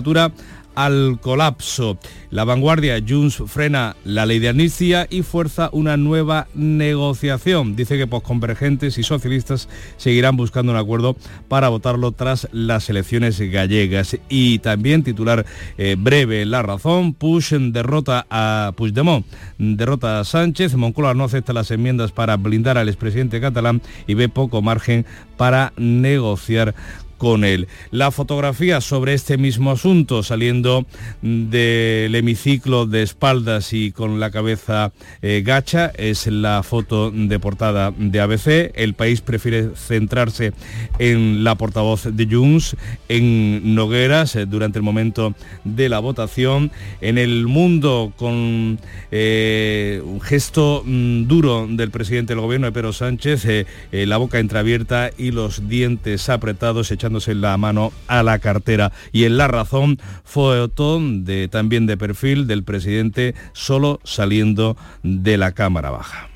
al 0.78 1.18
colapso. 1.20 1.98
La 2.30 2.44
vanguardia, 2.44 3.02
Junts 3.06 3.42
frena 3.48 3.96
la 4.04 4.28
ley 4.28 4.38
de 4.38 4.50
amnistía 4.50 5.08
y 5.10 5.24
fuerza 5.24 5.70
una 5.72 5.98
nueva 5.98 6.48
negociación. 6.54 7.76
Dice 7.76 7.98
que 7.98 8.06
posconvergentes 8.06 9.00
y 9.00 9.04
socialistas 9.04 9.70
seguirán 9.98 10.38
buscando 10.38 10.72
un 10.72 10.78
acuerdo 10.78 11.16
para 11.48 11.70
votarlo 11.70 12.12
tras 12.12 12.48
las 12.52 12.92
elecciones 12.92 13.40
gallegas. 13.40 14.20
Y 14.30 14.60
también 14.60 15.02
titular 15.02 15.48
eh, 15.80 15.96
breve, 15.98 16.46
La 16.46 16.62
razón, 16.62 17.16
Push 17.16 17.54
derrota 17.54 18.28
a 18.30 18.72
Puigdemont, 18.76 19.26
derrota 19.58 20.20
a 20.20 20.26
Sánchez, 20.26 20.76
Moncloa 20.76 21.16
no 21.16 21.24
acepta 21.24 21.54
las 21.54 21.72
enmiendas 21.72 22.12
para 22.12 22.38
blindar 22.38 22.78
al 22.78 22.88
expresidente 22.88 23.42
catalán 23.42 23.82
y 24.06 24.14
ve 24.14 24.30
poco 24.30 24.62
margen 24.62 25.08
para 25.38 25.74
negociar 25.76 26.76
con 27.18 27.44
él. 27.44 27.68
La 27.92 28.12
fotografía 28.12 28.82
sobre 28.82 29.14
este 29.14 29.38
mismo 29.38 29.72
asunto 29.72 30.24
saliendo 30.24 30.86
del 31.22 32.14
hemiciclo 32.16 32.86
de 32.86 33.04
espaldas 33.04 33.74
y 33.74 33.92
con 33.92 34.20
la 34.20 34.32
cabeza 34.32 34.92
eh, 35.22 35.42
gacha 35.46 35.92
es 35.98 36.28
la 36.28 36.64
foto 36.64 37.12
de 37.12 37.40
portada 37.40 37.94
de 37.98 38.20
ABC. 38.20 38.72
El 38.76 38.94
país 38.94 39.22
prefiere 39.22 39.70
centrarse 39.76 40.54
en 41.00 41.44
la 41.44 41.56
portavoz 41.56 42.04
de 42.12 42.28
Junts, 42.30 42.76
en 43.10 43.76
Nogueras, 43.76 44.36
eh, 44.36 44.46
durante 44.46 44.80
el 44.80 44.84
momento 44.84 45.34
de 45.64 45.90
la 45.90 46.00
votación. 46.00 46.72
En 47.02 47.18
el 47.18 47.48
mundo 47.48 48.14
con 48.16 48.80
eh, 49.12 50.02
un 50.06 50.22
gesto 50.22 50.84
mm, 50.86 51.28
duro 51.28 51.68
del 51.70 51.92
presidente 51.92 52.34
del 52.34 52.42
gobierno, 52.42 52.72
Pedro 52.72 52.94
Sánchez, 52.94 53.48
la 53.92 54.18
boca 54.18 54.40
entreabierta 54.40 55.12
y 55.18 55.32
los 55.32 55.68
dientes 55.68 56.30
apretados, 56.30 56.92
echando 56.92 57.07
en 57.08 57.42
la 57.42 57.58
mano 57.58 57.92
a 58.08 58.24
la 58.24 58.40
cartera. 58.40 58.92
Y 59.12 59.24
en 59.26 59.38
la 59.38 59.48
razón, 59.48 60.00
foto 60.24 61.00
de, 61.02 61.48
también 61.48 61.86
de 61.88 61.98
perfil 61.98 62.48
del 62.48 62.64
presidente 62.64 63.36
solo 63.54 64.00
saliendo 64.04 64.78
de 65.04 65.38
la 65.38 65.54
Cámara 65.54 65.90
Baja. 65.90 66.30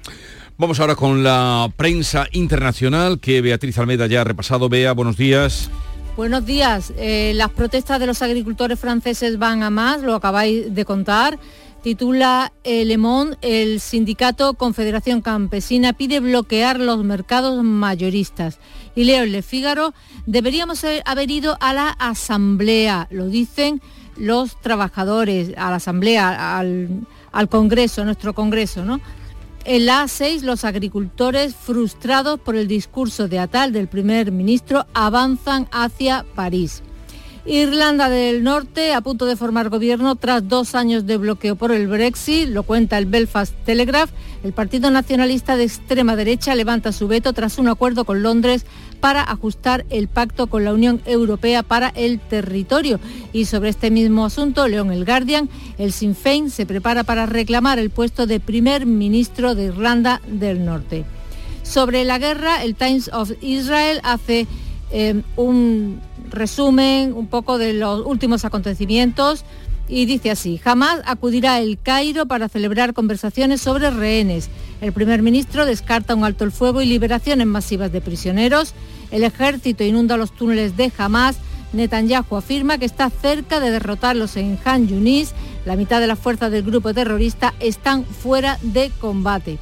Vamos 0.57 0.79
ahora 0.79 0.95
con 0.95 1.23
la 1.23 1.71
prensa 1.75 2.27
internacional 2.31 3.19
que 3.19 3.41
Beatriz 3.41 3.77
Almeida 3.77 4.07
ya 4.07 4.21
ha 4.21 4.23
repasado. 4.23 4.69
Bea, 4.69 4.93
buenos 4.93 5.17
días. 5.17 5.69
Buenos 6.15 6.45
días. 6.45 6.93
Eh, 6.97 7.31
las 7.35 7.49
protestas 7.49 7.99
de 7.99 8.05
los 8.05 8.21
agricultores 8.21 8.79
franceses 8.79 9.39
van 9.39 9.63
a 9.63 9.69
más, 9.69 10.01
lo 10.01 10.13
acabáis 10.13 10.73
de 10.73 10.85
contar. 10.85 11.39
Titula 11.81 12.53
eh, 12.63 12.85
Le 12.85 12.97
Monde, 12.97 13.37
el 13.41 13.79
sindicato 13.79 14.53
Confederación 14.53 15.21
Campesina 15.21 15.93
pide 15.93 16.19
bloquear 16.19 16.79
los 16.79 17.03
mercados 17.03 17.63
mayoristas. 17.63 18.59
Y 18.95 19.05
leo 19.05 19.25
Le 19.25 19.41
Figaro, 19.41 19.93
deberíamos 20.27 20.83
haber 21.05 21.31
ido 21.31 21.57
a 21.59 21.73
la 21.73 21.89
asamblea, 21.89 23.07
lo 23.09 23.27
dicen 23.27 23.81
los 24.15 24.61
trabajadores, 24.61 25.53
a 25.57 25.71
la 25.71 25.77
asamblea, 25.77 26.59
al, 26.59 26.89
al 27.31 27.49
Congreso, 27.49 28.05
nuestro 28.05 28.35
Congreso, 28.35 28.85
¿no? 28.85 29.01
En 29.63 29.85
la 29.87 30.03
A6, 30.03 30.41
los 30.41 30.65
agricultores, 30.65 31.55
frustrados 31.55 32.39
por 32.39 32.55
el 32.55 32.67
discurso 32.67 33.27
de 33.27 33.39
Atal 33.39 33.71
del 33.71 33.87
primer 33.87 34.31
ministro, 34.31 34.85
avanzan 34.93 35.67
hacia 35.71 36.25
París. 36.35 36.83
Irlanda 37.45 38.07
del 38.07 38.43
Norte 38.43 38.93
a 38.93 39.01
punto 39.01 39.25
de 39.25 39.35
formar 39.35 39.69
gobierno 39.69 40.15
tras 40.15 40.47
dos 40.47 40.75
años 40.75 41.07
de 41.07 41.17
bloqueo 41.17 41.55
por 41.55 41.71
el 41.71 41.87
Brexit, 41.87 42.47
lo 42.49 42.61
cuenta 42.61 42.99
el 42.99 43.07
Belfast 43.07 43.55
Telegraph. 43.65 44.11
El 44.43 44.53
Partido 44.53 44.91
Nacionalista 44.91 45.57
de 45.57 45.63
extrema 45.63 46.15
derecha 46.15 46.53
levanta 46.53 46.91
su 46.91 47.07
veto 47.07 47.33
tras 47.33 47.57
un 47.57 47.67
acuerdo 47.67 48.05
con 48.05 48.21
Londres 48.21 48.65
para 48.99 49.23
ajustar 49.23 49.85
el 49.89 50.07
pacto 50.07 50.47
con 50.47 50.63
la 50.63 50.73
Unión 50.73 51.01
Europea 51.05 51.63
para 51.63 51.89
el 51.89 52.19
territorio. 52.19 52.99
Y 53.33 53.45
sobre 53.45 53.69
este 53.69 53.89
mismo 53.89 54.25
asunto, 54.25 54.67
León 54.67 54.91
el 54.91 55.03
Guardian, 55.03 55.49
el 55.79 55.93
Sinn 55.93 56.15
Féin 56.15 56.51
se 56.51 56.67
prepara 56.67 57.03
para 57.03 57.25
reclamar 57.25 57.79
el 57.79 57.89
puesto 57.89 58.27
de 58.27 58.39
primer 58.39 58.85
ministro 58.85 59.55
de 59.55 59.65
Irlanda 59.65 60.21
del 60.27 60.63
Norte. 60.63 61.05
Sobre 61.63 62.03
la 62.05 62.19
guerra, 62.19 62.63
el 62.63 62.75
Times 62.75 63.09
of 63.13 63.31
Israel 63.41 63.99
hace 64.03 64.47
eh, 64.91 65.21
un 65.35 66.01
resumen 66.29 67.13
un 67.13 67.27
poco 67.27 67.57
de 67.57 67.73
los 67.73 68.05
últimos 68.05 68.45
acontecimientos 68.45 69.45
y 69.91 70.05
dice 70.05 70.31
así, 70.31 70.57
jamás 70.57 71.01
acudirá 71.05 71.59
el 71.59 71.77
Cairo 71.77 72.25
para 72.25 72.47
celebrar 72.47 72.93
conversaciones 72.93 73.61
sobre 73.61 73.89
rehenes. 73.89 74.49
El 74.79 74.93
primer 74.93 75.21
ministro 75.21 75.65
descarta 75.65 76.15
un 76.15 76.23
alto 76.23 76.45
el 76.45 76.53
fuego 76.53 76.81
y 76.81 76.85
liberaciones 76.85 77.45
masivas 77.45 77.91
de 77.91 77.99
prisioneros. 77.99 78.73
El 79.11 79.25
ejército 79.25 79.83
inunda 79.83 80.15
los 80.15 80.31
túneles 80.31 80.77
de 80.77 80.91
Hamas. 80.97 81.37
Netanyahu 81.73 82.37
afirma 82.37 82.77
que 82.77 82.85
está 82.85 83.09
cerca 83.09 83.59
de 83.59 83.71
derrotarlos 83.71 84.37
en 84.37 84.57
Han 84.63 84.87
Yunis. 84.87 85.33
La 85.65 85.75
mitad 85.75 85.99
de 85.99 86.07
las 86.07 86.19
fuerzas 86.19 86.51
del 86.51 86.63
grupo 86.63 86.93
terrorista 86.93 87.53
están 87.59 88.05
fuera 88.05 88.59
de 88.61 88.91
combate. 89.01 89.59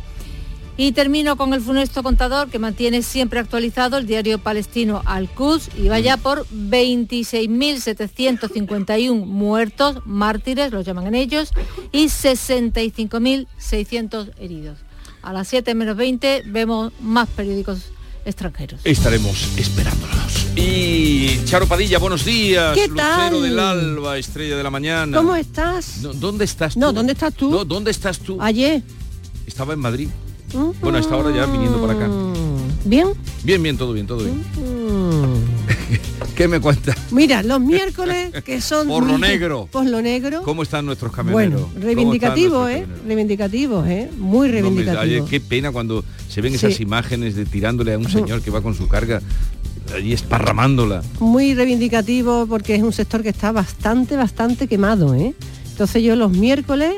Y 0.79 0.93
termino 0.93 1.35
con 1.35 1.53
el 1.53 1.59
funesto 1.59 2.01
contador 2.03 2.49
que 2.49 2.57
mantiene 2.57 3.01
siempre 3.01 3.41
actualizado 3.41 3.97
el 3.97 4.07
diario 4.07 4.39
palestino 4.39 5.01
Al-Quds 5.03 5.71
y 5.77 5.89
vaya 5.89 6.15
por 6.15 6.47
26.751 6.47 9.25
muertos, 9.25 9.97
mártires, 10.05 10.71
los 10.71 10.85
llaman 10.85 11.07
en 11.07 11.15
ellos, 11.15 11.51
y 11.91 12.05
65.600 12.05 14.31
heridos. 14.39 14.77
A 15.21 15.33
las 15.33 15.49
7 15.49 15.75
menos 15.75 15.97
20 15.97 16.43
vemos 16.45 16.93
más 17.01 17.27
periódicos 17.27 17.79
extranjeros. 18.23 18.79
Estaremos 18.85 19.49
esperándolos. 19.57 20.47
Y 20.55 21.43
Charo 21.43 21.67
Padilla, 21.67 21.99
buenos 21.99 22.23
días. 22.23 22.73
¿Qué 22.73 22.87
tal? 22.87 23.33
Lucero 23.33 23.41
del 23.41 23.59
alba, 23.59 24.17
estrella 24.17 24.55
de 24.55 24.63
la 24.63 24.69
mañana. 24.69 25.17
¿Cómo 25.17 25.35
estás? 25.35 26.01
¿Dónde 26.01 26.45
estás 26.45 26.75
tú? 26.75 26.79
No, 26.79 26.93
¿dónde 26.93 27.11
estás 27.11 27.33
tú? 27.33 27.65
¿Dónde 27.65 27.91
estás 27.91 28.19
tú? 28.19 28.41
Ayer. 28.41 28.81
Estaba 29.45 29.73
en 29.73 29.79
Madrid. 29.79 30.07
Bueno, 30.81 30.97
a 30.97 31.01
esta 31.01 31.15
hora 31.15 31.35
ya 31.35 31.45
viniendo 31.45 31.79
para 31.79 31.93
acá. 31.93 32.09
¿Bien? 32.85 33.07
Bien, 33.43 33.61
bien, 33.61 33.77
todo 33.77 33.93
bien, 33.93 34.07
todo 34.07 34.23
bien. 34.23 34.43
¿Qué 36.35 36.47
me 36.47 36.59
cuenta? 36.59 36.95
Mira, 37.11 37.43
los 37.43 37.59
miércoles 37.59 38.31
que 38.43 38.61
son... 38.61 38.87
Por 38.87 39.05
lo 39.05 39.17
negro. 39.17 39.67
Por 39.71 39.85
lo 39.85 40.01
negro. 40.01 40.41
¿Cómo 40.43 40.63
están 40.63 40.85
nuestros 40.85 41.11
camioneros? 41.11 41.69
Bueno, 41.71 41.85
reivindicativos, 41.85 42.69
¿eh? 42.69 42.85
Reivindicativos, 43.05 43.87
¿eh? 43.87 44.09
Muy 44.17 44.49
reivindicativos. 44.49 45.29
qué 45.29 45.41
pena 45.41 45.71
cuando 45.71 46.03
se 46.29 46.41
ven 46.41 46.55
esas 46.55 46.79
imágenes 46.79 47.35
de 47.35 47.45
tirándole 47.45 47.93
a 47.93 47.97
un 47.97 48.09
señor 48.09 48.41
que 48.41 48.51
va 48.51 48.61
con 48.61 48.73
su 48.73 48.87
carga 48.87 49.21
allí 49.93 50.13
esparramándola. 50.13 51.03
Muy 51.19 51.53
reivindicativo 51.55 52.45
porque 52.47 52.75
es 52.75 52.83
un 52.83 52.93
sector 52.93 53.21
que 53.21 53.29
está 53.29 53.51
bastante, 53.51 54.15
bastante 54.15 54.67
quemado, 54.67 55.13
¿eh? 55.15 55.33
Entonces 55.71 56.03
yo 56.03 56.15
los 56.15 56.31
miércoles 56.31 56.93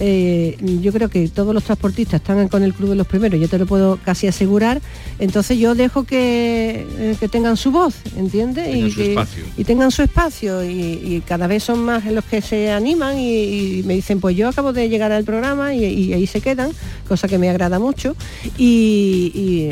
eh, 0.00 0.56
yo 0.80 0.92
creo 0.92 1.08
que 1.08 1.28
todos 1.28 1.52
los 1.52 1.64
transportistas 1.64 2.20
están 2.20 2.48
con 2.48 2.62
el 2.62 2.72
club 2.72 2.90
de 2.90 2.96
los 2.96 3.06
primeros, 3.06 3.40
yo 3.40 3.48
te 3.48 3.58
lo 3.58 3.66
puedo 3.66 3.98
casi 4.04 4.26
asegurar, 4.26 4.80
entonces 5.18 5.58
yo 5.58 5.74
dejo 5.74 6.04
que, 6.04 6.86
eh, 6.98 7.16
que 7.18 7.28
tengan 7.28 7.56
su 7.56 7.72
voz, 7.72 7.96
¿entiendes? 8.16 8.74
Y, 8.74 8.90
su 8.90 9.02
espacio. 9.02 9.44
y, 9.56 9.64
tengan 9.64 9.90
su 9.90 10.02
espacio 10.02 10.64
y, 10.64 11.22
cada 11.26 11.46
vez 11.46 11.64
son 11.64 11.80
más 11.80 12.04
los 12.06 12.24
que 12.24 12.40
se 12.40 12.70
animan 12.70 13.18
y, 13.18 13.82
me 13.84 13.94
dicen, 13.94 14.20
pues 14.20 14.36
yo 14.36 14.48
acabo 14.48 14.72
de 14.72 14.88
llegar 14.88 15.10
al 15.10 15.24
programa 15.24 15.74
y, 15.74 16.12
ahí 16.12 16.26
se 16.26 16.40
quedan, 16.40 16.70
cosa 17.08 17.26
que 17.26 17.38
me 17.38 17.50
agrada 17.50 17.78
mucho. 17.78 18.14
Y, 18.56 19.68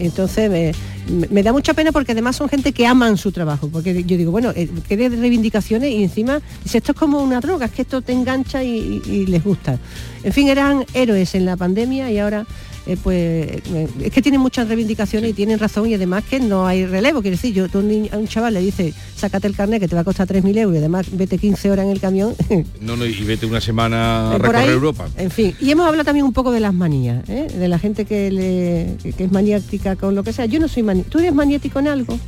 entonces 0.00 0.50
me, 0.50 0.72
me, 1.08 1.42
da 1.42 1.52
mucha 1.52 1.74
pena 1.74 1.92
porque 1.92 2.12
además 2.12 2.36
son 2.36 2.48
gente 2.48 2.72
que 2.72 2.86
aman 2.86 3.16
su 3.16 3.32
trabajo, 3.32 3.68
porque 3.68 4.04
yo 4.04 4.16
digo, 4.16 4.30
bueno, 4.30 4.52
eh, 4.54 4.68
que 4.88 4.96
de 4.96 5.08
reivindicaciones 5.08 5.90
y 5.90 6.02
encima, 6.02 6.40
si 6.64 6.78
esto 6.78 6.92
es 6.92 6.98
como 6.98 7.20
una 7.20 7.40
droga, 7.40 7.66
es 7.66 7.72
que 7.72 7.82
esto 7.82 8.02
te 8.02 8.12
engancha 8.12 8.62
y 8.62 9.26
les 9.26 9.44
gusta. 9.44 9.78
En 10.22 10.32
fin, 10.32 10.48
eran 10.48 10.84
héroes 10.94 11.34
en 11.34 11.44
la 11.44 11.56
pandemia 11.56 12.10
y 12.10 12.18
ahora 12.18 12.46
eh, 12.86 12.96
pues 13.02 13.16
eh, 13.16 13.88
es 14.00 14.12
que 14.12 14.20
tienen 14.20 14.40
muchas 14.40 14.68
reivindicaciones 14.68 15.30
y 15.30 15.32
tienen 15.32 15.58
razón 15.58 15.88
y 15.88 15.94
además 15.94 16.24
que 16.28 16.40
no 16.40 16.66
hay 16.66 16.86
relevo. 16.86 17.22
Quiero 17.22 17.36
decir, 17.36 17.54
yo 17.54 17.64
a 17.64 18.16
un 18.18 18.28
chaval 18.28 18.54
le 18.54 18.60
dice, 18.60 18.92
sácate 19.16 19.46
el 19.46 19.56
carnet 19.56 19.80
que 19.80 19.88
te 19.88 19.94
va 19.94 20.02
a 20.02 20.04
costar 20.04 20.28
3.000 20.28 20.58
euros 20.58 20.76
y 20.76 20.78
además 20.78 21.06
vete 21.12 21.38
15 21.38 21.70
horas 21.70 21.86
en 21.86 21.92
el 21.92 22.00
camión. 22.00 22.34
No, 22.80 22.96
no, 22.96 23.06
y 23.06 23.12
vete 23.22 23.46
una 23.46 23.60
semana 23.60 24.32
a 24.32 24.38
recorrer 24.38 24.68
Europa. 24.68 25.08
En 25.16 25.30
fin, 25.30 25.54
y 25.60 25.70
hemos 25.70 25.86
hablado 25.86 26.04
también 26.04 26.26
un 26.26 26.32
poco 26.32 26.50
de 26.50 26.60
las 26.60 26.74
manías, 26.74 27.26
¿eh? 27.28 27.46
de 27.46 27.68
la 27.68 27.78
gente 27.78 28.04
que, 28.04 28.30
le, 28.30 28.96
es 29.04 29.32
maniática 29.32 29.96
con 29.96 30.14
lo 30.14 30.22
que 30.22 30.32
sea. 30.32 30.44
Yo 30.46 30.60
no 30.60 30.68
soy 30.68 30.82
maniático. 30.82 31.12
¿Tú 31.12 31.18
eres 31.20 31.34
maniático 31.34 31.78
en 31.78 31.88
algo? 31.88 32.18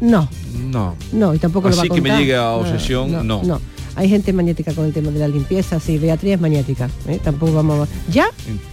No. 0.00 0.28
No. 0.70 0.94
No, 1.12 1.34
y 1.34 1.38
tampoco 1.38 1.68
Así 1.68 1.76
lo 1.76 1.88
va 1.88 1.94
a 1.94 1.96
que 1.96 2.00
me 2.00 2.16
llegue 2.18 2.36
a 2.36 2.50
obsesión, 2.50 3.26
no. 3.26 3.42
no. 3.42 3.60
Hay 4.00 4.08
gente 4.08 4.32
magnética 4.32 4.72
con 4.72 4.86
el 4.86 4.94
tema 4.94 5.10
de 5.10 5.18
la 5.18 5.28
limpieza, 5.28 5.78
sí, 5.78 5.98
Beatriz 5.98 6.32
es 6.32 6.40
magnética, 6.40 6.88
¿eh? 7.06 7.20
tampoco 7.22 7.52
vamos 7.52 7.86
a... 7.86 8.10
¿Ya? 8.10 8.30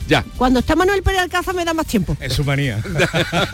Ya. 0.08 0.24
Cuando 0.38 0.62
está 0.62 0.74
Manuel 0.78 1.04
Pérez 1.04 1.20
Alcázar 1.20 1.54
me 1.54 1.66
da 1.66 1.74
más 1.74 1.86
tiempo. 1.86 2.16
Es 2.22 2.32
su 2.32 2.46
manía. 2.46 2.82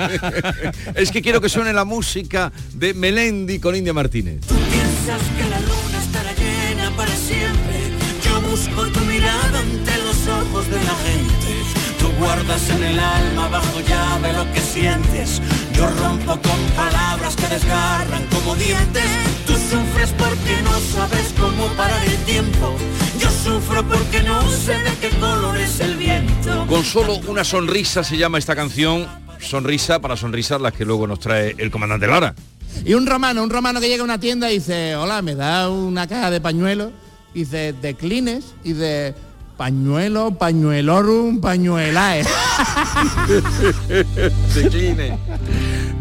es 0.96 1.10
que 1.10 1.24
quiero 1.24 1.42
que 1.42 1.50
suene 1.50 1.74
la 1.74 1.84
música 1.84 2.51
de 2.75 2.94
Melendi 2.94 3.58
con 3.58 3.75
India 3.75 3.92
Martínez. 3.92 4.42
Tú 4.42 4.53
piensas 4.53 5.20
que 5.36 5.50
la 5.50 5.60
luna 5.62 6.00
estará 6.00 6.32
llena 6.34 6.96
para 6.96 7.15
siempre. 7.15 7.80
Yo 8.24 8.39
busco 8.42 8.92
tu 8.92 9.00
mirada 9.06 9.60
ante 9.60 9.98
los 9.98 10.27
ojos 10.27 10.70
de 10.70 10.75
la 10.75 10.96
gente. 11.08 11.74
Tú 11.98 12.08
guardas 12.20 12.70
en 12.70 12.84
el 12.84 13.00
alma 13.00 13.48
bajo 13.48 13.80
llave 13.80 14.32
lo 14.34 14.53
que 14.53 14.60
sientes. 14.60 15.42
Yo 15.74 15.89
rompo 15.89 16.34
con 16.39 16.60
palabras 16.75 17.36
que 17.36 17.48
desgarran 17.48 18.27
como 18.27 18.56
dientes. 18.58 19.03
Porque 20.12 20.62
no 20.64 20.80
sabes 20.80 21.34
cómo 21.40 21.68
parar 21.78 22.04
el 22.06 22.18
tiempo. 22.26 22.76
Yo 23.20 23.30
sufro 23.30 23.88
porque 23.88 24.22
no 24.24 24.42
sé 24.50 24.74
de 24.74 24.92
qué 25.00 25.10
color 25.18 25.56
es 25.58 25.80
el 25.80 25.96
viento. 25.96 26.66
Con 26.68 26.84
solo 26.84 27.20
una 27.28 27.46
sonrisa 27.46 28.04
se 28.04 28.18
llama 28.18 28.38
esta 28.38 28.56
canción. 28.56 29.08
Sonrisa 29.40 30.00
para 30.00 30.18
sonrisas 30.18 30.60
las 30.60 30.74
que 30.74 30.84
luego 30.84 31.08
nos 31.08 31.20
trae 31.20 31.56
el 31.58 31.72
comandante 31.72 32.08
Lara. 32.08 32.36
Y 32.86 32.96
un 32.96 33.06
romano, 33.06 33.44
un 33.44 33.50
romano 33.50 33.80
que 33.80 33.88
llega 33.88 34.02
a 34.02 34.06
una 34.06 34.20
tienda 34.20 34.52
y 34.52 34.56
dice, 34.56 34.96
hola, 34.96 35.22
me 35.22 35.36
da 35.36 35.70
una 35.70 36.06
caja 36.06 36.32
de 36.32 36.42
pañuelos. 36.42 36.92
Y 37.34 37.40
dice, 37.40 37.74
declines 37.74 38.56
y 38.64 38.74
de 38.74 39.16
pañuelo, 39.56 40.32
pañuelorum, 40.32 41.40
pañuelae. 41.40 42.24
Decline. 44.54 45.18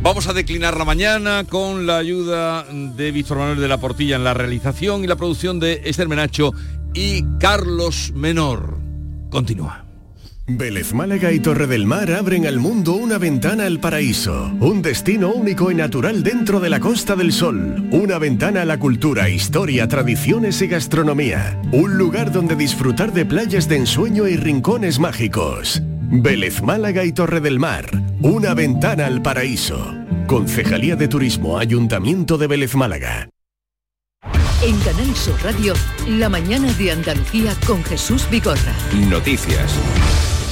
Vamos 0.02 0.26
a 0.26 0.32
declinar 0.32 0.76
la 0.76 0.84
mañana 0.84 1.44
con 1.48 1.86
la 1.86 1.98
ayuda 1.98 2.64
de 2.64 3.12
Víctor 3.12 3.38
Manuel 3.38 3.60
de 3.60 3.68
la 3.68 3.78
Portilla 3.78 4.16
en 4.16 4.24
la 4.24 4.34
realización 4.34 5.04
y 5.04 5.06
la 5.06 5.14
producción 5.14 5.60
de 5.60 5.82
Esther 5.84 6.08
Menacho 6.08 6.52
y 6.92 7.22
Carlos 7.38 8.12
Menor. 8.12 8.78
Continúa. 9.30 9.84
Vélez 10.48 10.92
Málaga 10.92 11.30
y 11.30 11.38
Torre 11.38 11.68
del 11.68 11.86
Mar 11.86 12.10
abren 12.10 12.48
al 12.48 12.58
mundo 12.58 12.94
una 12.94 13.16
ventana 13.18 13.66
al 13.66 13.78
paraíso, 13.78 14.50
un 14.58 14.82
destino 14.82 15.30
único 15.30 15.70
y 15.70 15.76
natural 15.76 16.24
dentro 16.24 16.58
de 16.58 16.68
la 16.68 16.80
Costa 16.80 17.14
del 17.14 17.32
Sol, 17.32 17.88
una 17.92 18.18
ventana 18.18 18.62
a 18.62 18.64
la 18.64 18.80
cultura, 18.80 19.28
historia, 19.28 19.86
tradiciones 19.86 20.60
y 20.62 20.66
gastronomía, 20.66 21.62
un 21.70 21.96
lugar 21.96 22.32
donde 22.32 22.56
disfrutar 22.56 23.12
de 23.12 23.24
playas 23.24 23.68
de 23.68 23.76
ensueño 23.76 24.26
y 24.26 24.36
rincones 24.36 24.98
mágicos. 24.98 25.80
Vélez 26.14 26.60
Málaga 26.62 27.06
y 27.06 27.12
Torre 27.12 27.40
del 27.40 27.58
Mar, 27.58 27.86
una 28.20 28.52
ventana 28.52 29.06
al 29.06 29.22
paraíso. 29.22 29.94
Concejalía 30.26 30.94
de 30.94 31.08
Turismo, 31.08 31.58
Ayuntamiento 31.58 32.36
de 32.36 32.48
Vélez 32.48 32.74
Málaga. 32.74 33.30
En 34.62 34.78
Canal 34.80 35.16
Sur 35.16 35.42
Radio, 35.42 35.72
la 36.06 36.28
mañana 36.28 36.70
de 36.74 36.92
Andalucía 36.92 37.54
con 37.66 37.82
Jesús 37.84 38.28
Vigorra. 38.30 38.74
Noticias. 39.08 39.72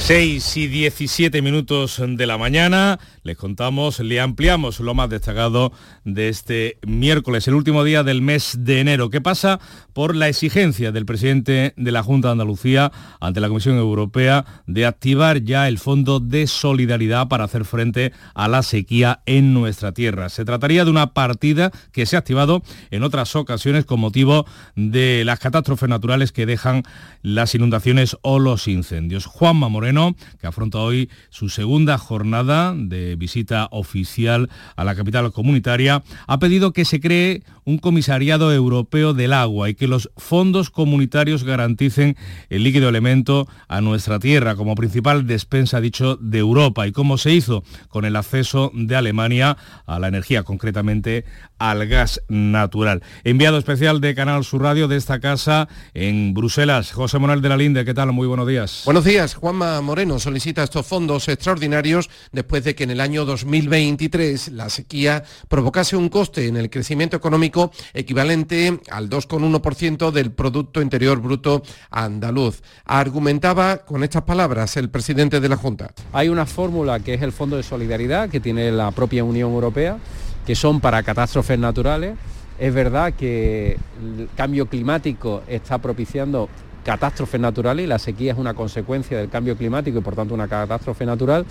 6 0.03 0.57
y 0.57 0.67
17 0.67 1.43
minutos 1.43 2.01
de 2.03 2.25
la 2.25 2.39
mañana, 2.39 2.99
les 3.21 3.37
contamos, 3.37 3.99
le 3.99 4.19
ampliamos 4.19 4.79
lo 4.79 4.95
más 4.95 5.11
destacado 5.11 5.71
de 6.05 6.27
este 6.27 6.79
miércoles, 6.85 7.47
el 7.47 7.53
último 7.53 7.83
día 7.83 8.03
del 8.03 8.23
mes 8.23 8.57
de 8.59 8.79
enero. 8.79 9.11
¿Qué 9.11 9.21
pasa? 9.21 9.59
Por 9.93 10.15
la 10.15 10.27
exigencia 10.27 10.91
del 10.91 11.05
presidente 11.05 11.73
de 11.77 11.91
la 11.91 12.01
Junta 12.01 12.29
de 12.29 12.31
Andalucía 12.33 12.91
ante 13.19 13.41
la 13.41 13.47
Comisión 13.47 13.77
Europea 13.77 14.63
de 14.65 14.87
activar 14.87 15.43
ya 15.43 15.67
el 15.67 15.77
Fondo 15.77 16.19
de 16.19 16.47
Solidaridad 16.47 17.27
para 17.27 17.43
hacer 17.43 17.63
frente 17.63 18.11
a 18.33 18.47
la 18.47 18.63
sequía 18.63 19.21
en 19.27 19.53
nuestra 19.53 19.91
tierra. 19.91 20.29
Se 20.29 20.45
trataría 20.45 20.83
de 20.83 20.91
una 20.91 21.13
partida 21.13 21.71
que 21.91 22.07
se 22.07 22.15
ha 22.15 22.19
activado 22.19 22.63
en 22.89 23.03
otras 23.03 23.35
ocasiones 23.35 23.85
con 23.85 23.99
motivo 23.99 24.47
de 24.75 25.23
las 25.25 25.39
catástrofes 25.39 25.87
naturales 25.87 26.31
que 26.31 26.47
dejan 26.47 26.83
las 27.21 27.53
inundaciones 27.53 28.17
o 28.23 28.39
los 28.39 28.67
incendios. 28.67 29.27
Juanma 29.27 29.69
Moreno 29.69 29.90
que 30.39 30.47
afronta 30.47 30.79
hoy 30.79 31.09
su 31.29 31.49
segunda 31.49 31.97
jornada 31.97 32.73
de 32.75 33.15
visita 33.15 33.67
oficial 33.71 34.49
a 34.75 34.83
la 34.83 34.95
capital 34.95 35.31
comunitaria, 35.31 36.03
ha 36.27 36.39
pedido 36.39 36.73
que 36.73 36.85
se 36.85 36.99
cree 36.99 37.43
un 37.63 37.77
comisariado 37.77 38.53
europeo 38.53 39.13
del 39.13 39.33
agua 39.33 39.69
y 39.69 39.75
que 39.75 39.87
los 39.87 40.09
fondos 40.17 40.69
comunitarios 40.69 41.43
garanticen 41.43 42.17
el 42.49 42.63
líquido 42.63 42.89
elemento 42.89 43.47
a 43.67 43.81
nuestra 43.81 44.19
tierra 44.19 44.55
como 44.55 44.75
principal 44.75 45.27
despensa, 45.27 45.81
dicho, 45.81 46.17
de 46.17 46.39
Europa 46.39 46.87
y 46.87 46.91
como 46.91 47.17
se 47.17 47.31
hizo 47.33 47.63
con 47.89 48.05
el 48.05 48.15
acceso 48.15 48.71
de 48.73 48.95
Alemania 48.95 49.57
a 49.85 49.99
la 49.99 50.07
energía, 50.07 50.43
concretamente 50.43 51.25
al 51.59 51.87
gas 51.87 52.21
natural. 52.27 53.03
Enviado 53.23 53.57
especial 53.57 54.01
de 54.01 54.15
Canal 54.15 54.43
Sur 54.43 54.63
Radio 54.63 54.87
de 54.87 54.97
esta 54.97 55.19
casa 55.19 55.67
en 55.93 56.33
Bruselas, 56.33 56.91
José 56.91 57.19
Manuel 57.19 57.41
de 57.41 57.49
la 57.49 57.57
Linde, 57.57 57.85
¿qué 57.85 57.93
tal? 57.93 58.11
Muy 58.11 58.27
buenos 58.27 58.47
días. 58.47 58.81
Buenos 58.85 59.05
días, 59.05 59.35
Juanma 59.35 59.80
Moreno 59.81 60.19
solicita 60.19 60.63
estos 60.63 60.85
fondos 60.85 61.27
extraordinarios 61.27 62.09
después 62.31 62.63
de 62.63 62.75
que 62.75 62.83
en 62.83 62.91
el 62.91 63.01
año 63.01 63.25
2023 63.25 64.49
la 64.49 64.69
sequía 64.69 65.23
provocase 65.47 65.95
un 65.95 66.09
coste 66.09 66.47
en 66.47 66.57
el 66.57 66.69
crecimiento 66.69 67.17
económico 67.17 67.71
equivalente 67.93 68.79
al 68.89 69.09
2,1% 69.09 70.11
del 70.11 70.31
Producto 70.31 70.81
Interior 70.81 71.21
Bruto 71.21 71.63
andaluz. 71.89 72.61
Argumentaba 72.85 73.79
con 73.79 74.03
estas 74.03 74.23
palabras 74.23 74.77
el 74.77 74.89
presidente 74.89 75.39
de 75.39 75.49
la 75.49 75.57
Junta. 75.57 75.91
Hay 76.13 76.29
una 76.29 76.45
fórmula 76.45 76.99
que 76.99 77.13
es 77.13 77.21
el 77.21 77.31
Fondo 77.31 77.57
de 77.57 77.63
Solidaridad 77.63 78.29
que 78.29 78.39
tiene 78.39 78.71
la 78.71 78.91
propia 78.91 79.23
Unión 79.23 79.51
Europea 79.51 79.97
que 80.45 80.55
son 80.55 80.79
para 80.79 81.03
catástrofes 81.03 81.59
naturales. 81.59 82.15
Es 82.59 82.73
verdad 82.73 83.13
que 83.13 83.77
el 84.01 84.29
cambio 84.35 84.67
climático 84.67 85.43
está 85.47 85.79
propiciando 85.79 86.49
catástrofes 86.83 87.39
naturales 87.39 87.85
y 87.85 87.87
la 87.87 87.99
sequía 87.99 88.33
es 88.33 88.37
una 88.37 88.53
consecuencia 88.53 89.17
del 89.17 89.29
cambio 89.29 89.55
climático 89.57 89.99
y 89.99 90.01
por 90.01 90.15
tanto 90.15 90.33
una 90.33 90.47
catástrofe 90.47 91.05
natural 91.05 91.45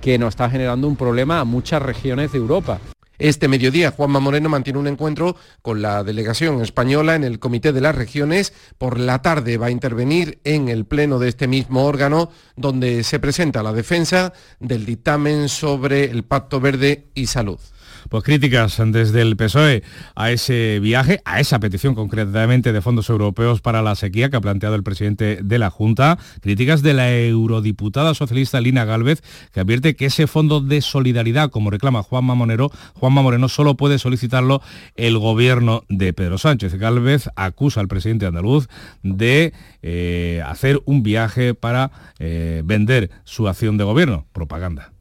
que 0.00 0.18
nos 0.18 0.30
está 0.30 0.50
generando 0.50 0.86
un 0.86 0.96
problema 0.96 1.40
a 1.40 1.44
muchas 1.44 1.82
regiones 1.82 2.32
de 2.32 2.38
Europa. 2.38 2.78
Este 3.18 3.46
mediodía, 3.46 3.92
Juanma 3.92 4.18
Moreno 4.18 4.48
mantiene 4.48 4.80
un 4.80 4.88
encuentro 4.88 5.36
con 5.62 5.80
la 5.80 6.02
delegación 6.02 6.60
española 6.62 7.14
en 7.14 7.22
el 7.22 7.38
Comité 7.38 7.72
de 7.72 7.80
las 7.80 7.94
Regiones. 7.94 8.52
Por 8.76 8.98
la 8.98 9.22
tarde 9.22 9.56
va 9.56 9.66
a 9.66 9.70
intervenir 9.70 10.40
en 10.42 10.68
el 10.68 10.84
pleno 10.84 11.20
de 11.20 11.28
este 11.28 11.46
mismo 11.46 11.84
órgano, 11.84 12.30
donde 12.56 13.04
se 13.04 13.20
presenta 13.20 13.62
la 13.62 13.72
defensa 13.72 14.32
del 14.58 14.84
dictamen 14.84 15.48
sobre 15.48 16.06
el 16.06 16.24
Pacto 16.24 16.58
Verde 16.58 17.06
y 17.14 17.26
Salud. 17.26 17.60
Pues 18.08 18.22
críticas 18.22 18.80
desde 18.86 19.22
el 19.22 19.36
PSOE 19.36 19.82
a 20.14 20.30
ese 20.30 20.78
viaje, 20.80 21.20
a 21.24 21.40
esa 21.40 21.58
petición 21.58 21.94
concretamente 21.94 22.72
de 22.72 22.80
fondos 22.80 23.08
europeos 23.08 23.60
para 23.60 23.82
la 23.82 23.94
sequía 23.94 24.30
que 24.30 24.36
ha 24.36 24.40
planteado 24.40 24.74
el 24.74 24.82
presidente 24.82 25.38
de 25.42 25.58
la 25.58 25.70
Junta. 25.70 26.18
Críticas 26.40 26.82
de 26.82 26.94
la 26.94 27.14
eurodiputada 27.14 28.14
socialista 28.14 28.60
Lina 28.60 28.84
Galvez, 28.84 29.22
que 29.52 29.60
advierte 29.60 29.96
que 29.96 30.06
ese 30.06 30.26
fondo 30.26 30.60
de 30.60 30.80
solidaridad, 30.80 31.50
como 31.50 31.70
reclama 31.70 32.02
Juanma 32.02 32.34
Monero, 32.34 32.70
Juanma 32.94 33.22
Moreno 33.22 33.48
solo 33.48 33.76
puede 33.76 33.98
solicitarlo 33.98 34.60
el 34.96 35.18
gobierno 35.18 35.84
de 35.88 36.12
Pedro 36.12 36.38
Sánchez. 36.38 36.74
Galvez 36.74 37.28
acusa 37.36 37.80
al 37.80 37.88
presidente 37.88 38.26
andaluz 38.26 38.68
de 39.02 39.52
eh, 39.82 40.42
hacer 40.46 40.80
un 40.84 41.02
viaje 41.02 41.54
para 41.54 41.90
eh, 42.18 42.62
vender 42.64 43.10
su 43.24 43.48
acción 43.48 43.76
de 43.76 43.84
gobierno, 43.84 44.26
propaganda 44.32 44.93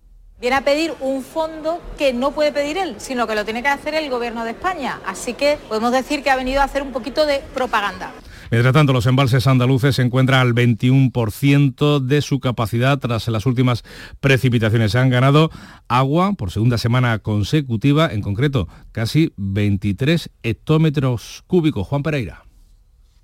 viene 0.44 0.58
a 0.58 0.62
pedir 0.66 0.94
un 1.00 1.24
fondo 1.24 1.80
que 1.98 2.12
no 2.12 2.32
puede 2.32 2.52
pedir 2.52 2.78
él, 2.78 2.96
sino 2.98 3.26
que 3.28 3.34
lo 3.34 3.46
tiene 3.46 3.62
que 3.64 3.70
hacer 3.70 3.96
el 3.96 4.10
gobierno 4.10 4.44
de 4.44 4.52
España. 4.52 5.00
Así 5.06 5.36
que 5.36 5.58
podemos 5.70 5.94
decir 5.94 6.22
que 6.22 6.30
ha 6.32 6.36
venido 6.36 6.60
a 6.60 6.66
hacer 6.66 6.84
un 6.84 6.92
poquito 6.92 7.26
de 7.26 7.42
propaganda. 7.54 8.12
Mientras 8.52 8.74
tanto, 8.74 8.92
los 8.92 9.06
embalses 9.06 9.48
andaluces 9.48 9.96
se 9.96 10.02
encuentran 10.02 10.42
al 10.42 10.54
21% 10.54 12.02
de 12.02 12.22
su 12.22 12.42
capacidad 12.42 13.00
tras 13.00 13.30
las 13.30 13.46
últimas 13.46 13.86
precipitaciones. 14.20 14.92
Se 14.92 15.00
han 15.00 15.10
ganado 15.10 15.50
agua 15.88 16.34
por 16.34 16.52
segunda 16.52 16.78
semana 16.78 17.20
consecutiva, 17.20 18.12
en 18.12 18.22
concreto 18.22 18.68
casi 18.92 19.32
23 19.38 20.30
hectómetros 20.44 21.46
cúbicos. 21.48 21.88
Juan 21.88 22.04
Pereira. 22.04 22.44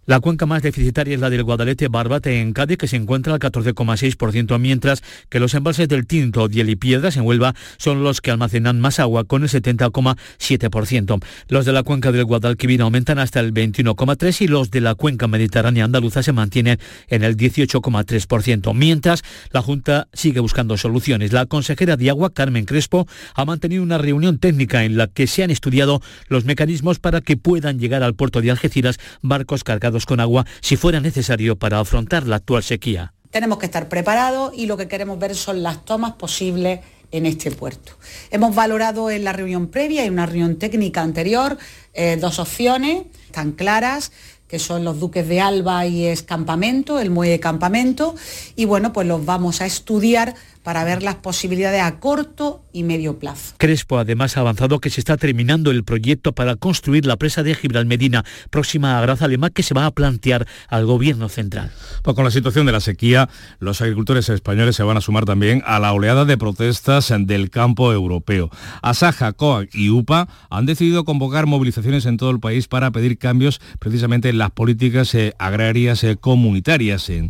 La 0.09 0.21
cuenca 0.21 0.47
más 0.47 0.63
deficitaria 0.63 1.13
es 1.13 1.19
la 1.19 1.29
del 1.29 1.43
Guadalete 1.43 1.87
Barbate 1.87 2.41
en 2.41 2.51
Cádiz, 2.53 2.79
que 2.79 2.87
se 2.87 2.95
encuentra 2.95 3.31
al 3.31 3.39
14,6%, 3.39 4.57
mientras 4.57 5.03
que 5.29 5.39
los 5.39 5.53
embalses 5.53 5.87
del 5.87 6.07
Tinto, 6.07 6.47
Diel 6.47 6.71
y 6.71 6.75
Piedras 6.75 7.15
en 7.15 7.27
Huelva 7.27 7.53
son 7.77 8.01
los 8.01 8.19
que 8.19 8.31
almacenan 8.31 8.79
más 8.79 8.99
agua, 8.99 9.25
con 9.25 9.43
el 9.43 9.49
70,7%. 9.49 11.23
Los 11.47 11.65
de 11.67 11.73
la 11.73 11.83
cuenca 11.83 12.11
del 12.11 12.25
Guadalquivir 12.25 12.81
aumentan 12.81 13.19
hasta 13.19 13.39
el 13.39 13.53
21,3% 13.53 14.41
y 14.41 14.47
los 14.47 14.71
de 14.71 14.81
la 14.81 14.95
cuenca 14.95 15.27
mediterránea 15.27 15.85
andaluza 15.85 16.23
se 16.23 16.31
mantienen 16.31 16.79
en 17.09 17.23
el 17.23 17.37
18,3%, 17.37 18.73
mientras 18.73 19.21
la 19.51 19.61
Junta 19.61 20.07
sigue 20.11 20.39
buscando 20.39 20.75
soluciones. 20.77 21.33
La 21.33 21.45
consejera 21.45 21.97
de 21.97 22.09
Agua, 22.09 22.33
Carmen 22.33 22.65
Crespo, 22.65 23.07
ha 23.35 23.45
mantenido 23.45 23.83
una 23.83 23.99
reunión 23.99 24.39
técnica 24.39 24.85
en 24.85 24.97
la 24.97 25.05
que 25.05 25.27
se 25.27 25.43
han 25.43 25.51
estudiado 25.51 26.01
los 26.29 26.45
mecanismos 26.45 26.97
para 26.97 27.21
que 27.21 27.37
puedan 27.37 27.77
llegar 27.77 28.01
al 28.01 28.15
puerto 28.15 28.41
de 28.41 28.49
Algeciras 28.49 28.97
barcos 29.21 29.63
cargados 29.63 29.98
con 30.05 30.19
agua 30.19 30.45
si 30.61 30.75
fuera 30.75 30.99
necesario 30.99 31.57
para 31.57 31.79
afrontar 31.79 32.27
la 32.27 32.37
actual 32.37 32.63
sequía. 32.63 33.13
Tenemos 33.31 33.59
que 33.59 33.65
estar 33.65 33.89
preparados 33.89 34.53
y 34.55 34.65
lo 34.65 34.77
que 34.77 34.87
queremos 34.87 35.19
ver 35.19 35.35
son 35.35 35.61
las 35.61 35.85
tomas 35.85 36.13
posibles 36.13 36.79
en 37.11 37.25
este 37.25 37.51
puerto. 37.51 37.93
Hemos 38.31 38.55
valorado 38.55 39.09
en 39.09 39.23
la 39.23 39.33
reunión 39.33 39.67
previa 39.67 40.05
y 40.05 40.09
una 40.09 40.25
reunión 40.25 40.57
técnica 40.57 41.01
anterior 41.01 41.57
eh, 41.93 42.17
dos 42.19 42.39
opciones 42.39 43.03
tan 43.31 43.51
claras 43.51 44.11
que 44.47 44.57
son 44.57 44.83
los 44.83 44.99
Duques 44.99 45.27
de 45.27 45.39
Alba 45.39 45.85
y 45.85 46.07
es 46.07 46.23
Campamento, 46.23 46.99
el 46.99 47.11
muelle 47.11 47.39
Campamento, 47.39 48.15
y 48.55 48.65
bueno, 48.65 48.91
pues 48.91 49.07
los 49.07 49.23
vamos 49.23 49.61
a 49.61 49.67
estudiar 49.67 50.33
para 50.63 50.83
ver 50.83 51.03
las 51.03 51.15
posibilidades 51.15 51.81
a 51.81 51.99
corto 51.99 52.63
y 52.73 52.83
medio 52.83 53.17
plazo. 53.17 53.55
Crespo 53.57 53.97
además 53.97 54.37
ha 54.37 54.41
avanzado 54.41 54.79
que 54.79 54.89
se 54.89 54.99
está 54.99 55.17
terminando 55.17 55.71
el 55.71 55.83
proyecto 55.83 56.33
para 56.33 56.55
construir 56.55 57.05
la 57.05 57.17
presa 57.17 57.43
de 57.43 57.55
Gibralmedina, 57.55 58.25
próxima 58.49 58.97
a 58.97 59.01
Grazalema, 59.01 59.49
que 59.49 59.63
se 59.63 59.73
va 59.73 59.85
a 59.85 59.91
plantear 59.91 60.47
al 60.67 60.85
gobierno 60.85 61.29
central. 61.29 61.71
Pues 62.03 62.15
con 62.15 62.25
la 62.25 62.31
situación 62.31 62.65
de 62.65 62.71
la 62.71 62.79
sequía, 62.79 63.29
los 63.59 63.81
agricultores 63.81 64.29
españoles 64.29 64.75
se 64.75 64.83
van 64.83 64.97
a 64.97 65.01
sumar 65.01 65.25
también 65.25 65.63
a 65.65 65.79
la 65.79 65.93
oleada 65.93 66.25
de 66.25 66.37
protestas 66.37 67.13
del 67.17 67.49
campo 67.49 67.91
europeo. 67.93 68.49
Asaja, 68.81 69.33
COAC 69.33 69.73
y 69.73 69.89
UPA 69.89 70.27
han 70.49 70.65
decidido 70.65 71.05
convocar 71.05 71.45
movilizaciones 71.45 72.05
en 72.05 72.17
todo 72.17 72.31
el 72.31 72.39
país 72.39 72.67
para 72.67 72.91
pedir 72.91 73.17
cambios 73.17 73.59
precisamente 73.79 74.29
en 74.29 74.37
las 74.37 74.51
políticas 74.51 75.13
eh, 75.15 75.33
agrarias 75.39 76.03
eh, 76.03 76.17
comunitarias. 76.17 77.09
y 77.09 77.29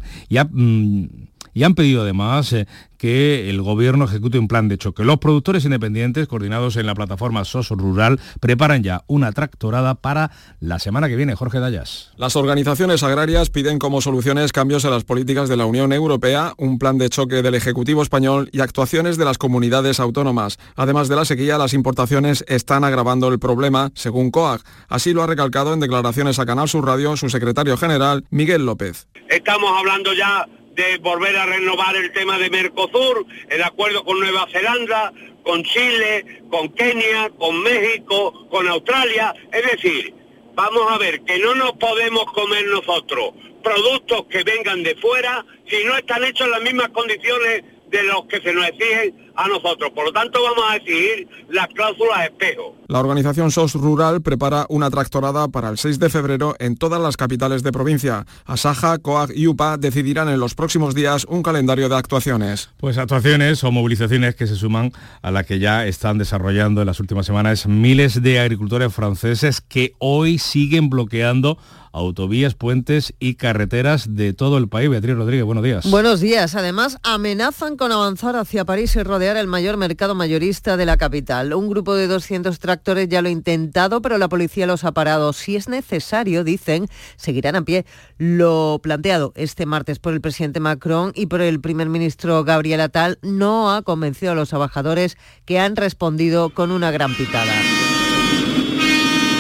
mm, 0.51 1.28
y 1.53 1.63
han 1.63 1.75
pedido 1.75 2.01
además 2.01 2.53
eh, 2.53 2.67
que 2.99 3.49
el 3.49 3.61
gobierno 3.61 4.05
ejecute 4.05 4.37
un 4.37 4.47
plan 4.47 4.67
de 4.67 4.77
choque. 4.77 5.05
Los 5.05 5.17
productores 5.19 5.63
independientes, 5.63 6.27
coordinados 6.27 6.75
en 6.75 6.85
la 6.85 6.93
plataforma 6.93 7.45
SOS 7.45 7.69
Rural, 7.69 8.19
preparan 8.41 8.83
ya 8.83 9.03
una 9.07 9.31
tractorada 9.31 9.95
para 9.95 10.31
la 10.59 10.79
semana 10.79 11.07
que 11.07 11.15
viene. 11.15 11.33
Jorge 11.33 11.59
Dayas. 11.59 12.11
Las 12.17 12.35
organizaciones 12.35 13.01
agrarias 13.01 13.49
piden 13.49 13.79
como 13.79 14.01
soluciones 14.01 14.51
cambios 14.51 14.83
en 14.83 14.91
las 14.91 15.05
políticas 15.05 15.47
de 15.47 15.55
la 15.55 15.65
Unión 15.65 15.93
Europea, 15.93 16.53
un 16.57 16.77
plan 16.77 16.97
de 16.97 17.09
choque 17.09 17.41
del 17.41 17.55
Ejecutivo 17.55 18.03
español 18.03 18.49
y 18.51 18.59
actuaciones 18.59 19.17
de 19.17 19.25
las 19.25 19.37
comunidades 19.37 20.01
autónomas. 20.01 20.59
Además 20.75 21.07
de 21.07 21.15
la 21.15 21.23
sequía, 21.23 21.57
las 21.57 21.73
importaciones 21.73 22.43
están 22.49 22.83
agravando 22.83 23.29
el 23.29 23.39
problema, 23.39 23.91
según 23.95 24.29
COAG. 24.29 24.61
Así 24.89 25.13
lo 25.13 25.23
ha 25.23 25.27
recalcado 25.27 25.73
en 25.73 25.79
declaraciones 25.79 26.37
a 26.39 26.45
Canal 26.45 26.67
Sur 26.67 26.85
Radio 26.85 27.15
su 27.15 27.29
secretario 27.29 27.77
general, 27.77 28.25
Miguel 28.29 28.65
López. 28.65 29.07
Estamos 29.29 29.71
hablando 29.77 30.11
ya 30.13 30.45
de 30.79 30.97
volver 30.99 31.35
a 31.35 31.45
renovar 31.45 31.93
el 31.97 32.09
tema 32.13 32.37
de 32.37 32.49
Mercosur, 32.49 33.25
el 33.49 33.63
acuerdo 33.63 34.05
con 34.05 34.17
Nueva 34.17 34.47
Zelanda, 34.49 35.11
con 35.43 35.61
Chile, 35.63 36.41
con 36.49 36.69
Kenia, 36.69 37.29
con 37.37 37.61
México, 37.61 38.47
con 38.49 38.65
Australia. 38.65 39.33
Es 39.51 39.71
decir, 39.71 40.13
vamos 40.55 40.89
a 40.89 40.97
ver 40.97 41.19
que 41.23 41.37
no 41.39 41.53
nos 41.55 41.73
podemos 41.73 42.23
comer 42.31 42.65
nosotros 42.67 43.33
productos 43.61 44.25
que 44.29 44.43
vengan 44.43 44.81
de 44.83 44.95
fuera 44.95 45.45
si 45.67 45.83
no 45.83 45.97
están 45.97 46.23
hechos 46.23 46.47
en 46.47 46.51
las 46.51 46.61
mismas 46.61 46.87
condiciones 46.89 47.63
de 47.89 48.03
los 48.03 48.25
que 48.25 48.41
se 48.41 48.53
nos 48.53 48.67
exigen 48.67 49.31
a 49.35 49.47
nosotros. 49.47 49.91
Por 49.91 50.05
lo 50.05 50.11
tanto, 50.11 50.39
vamos 50.43 50.63
a 50.69 50.75
exigir 50.75 51.27
las 51.49 51.67
cláusulas 51.67 52.25
espejo. 52.25 52.75
La 52.87 52.99
organización 52.99 53.51
SOS 53.51 53.75
Rural 53.75 54.21
prepara 54.21 54.65
una 54.69 54.89
tractorada 54.89 55.47
para 55.47 55.69
el 55.69 55.77
6 55.77 55.99
de 55.99 56.09
febrero 56.09 56.55
en 56.59 56.75
todas 56.75 57.01
las 57.01 57.17
capitales 57.17 57.63
de 57.63 57.71
provincia. 57.71 58.25
Asaja, 58.45 58.97
COAG 58.97 59.31
y 59.35 59.47
UPA 59.47 59.77
decidirán 59.77 60.29
en 60.29 60.39
los 60.39 60.55
próximos 60.55 60.95
días 60.95 61.25
un 61.29 61.43
calendario 61.43 61.87
de 61.87 61.95
actuaciones. 61.95 62.69
Pues 62.77 62.97
actuaciones 62.97 63.63
o 63.63 63.71
movilizaciones 63.71 64.35
que 64.35 64.47
se 64.47 64.55
suman 64.55 64.91
a 65.21 65.31
la 65.31 65.43
que 65.43 65.59
ya 65.59 65.85
están 65.85 66.17
desarrollando 66.17 66.81
en 66.81 66.87
las 66.87 66.99
últimas 66.99 67.25
semanas 67.25 67.67
miles 67.67 68.21
de 68.21 68.39
agricultores 68.39 68.93
franceses 68.93 69.61
que 69.61 69.93
hoy 69.99 70.37
siguen 70.37 70.89
bloqueando 70.89 71.57
autovías, 71.91 72.55
puentes 72.55 73.13
y 73.19 73.35
carreteras 73.35 74.15
de 74.15 74.33
todo 74.33 74.57
el 74.57 74.67
país. 74.67 74.89
Beatriz 74.89 75.15
Rodríguez, 75.15 75.45
buenos 75.45 75.63
días. 75.63 75.89
Buenos 75.89 76.19
días. 76.19 76.55
Además, 76.55 76.97
amenazan 77.03 77.77
con 77.77 77.91
avanzar 77.91 78.35
hacia 78.35 78.65
París 78.65 78.95
y 78.95 79.03
rodear 79.03 79.37
el 79.37 79.47
mayor 79.47 79.77
mercado 79.77 80.15
mayorista 80.15 80.77
de 80.77 80.85
la 80.85 80.97
capital. 80.97 81.53
Un 81.53 81.69
grupo 81.69 81.95
de 81.95 82.07
200 82.07 82.59
tractores 82.59 83.09
ya 83.09 83.21
lo 83.21 83.29
ha 83.29 83.31
intentado, 83.31 84.01
pero 84.01 84.17
la 84.17 84.29
policía 84.29 84.65
los 84.65 84.83
ha 84.83 84.91
parado. 84.91 85.33
Si 85.33 85.55
es 85.55 85.69
necesario, 85.69 86.43
dicen, 86.43 86.87
seguirán 87.15 87.55
a 87.55 87.63
pie. 87.63 87.85
Lo 88.17 88.79
planteado 88.81 89.33
este 89.35 89.65
martes 89.65 89.99
por 89.99 90.13
el 90.13 90.21
presidente 90.21 90.59
Macron 90.59 91.11
y 91.15 91.25
por 91.27 91.41
el 91.41 91.59
primer 91.59 91.89
ministro 91.89 92.43
Gabriel 92.43 92.81
Attal 92.81 93.19
no 93.21 93.73
ha 93.73 93.81
convencido 93.81 94.31
a 94.31 94.35
los 94.35 94.49
trabajadores 94.49 95.17
que 95.45 95.59
han 95.59 95.75
respondido 95.75 96.53
con 96.53 96.71
una 96.71 96.91
gran 96.91 97.15
pitada. 97.15 97.53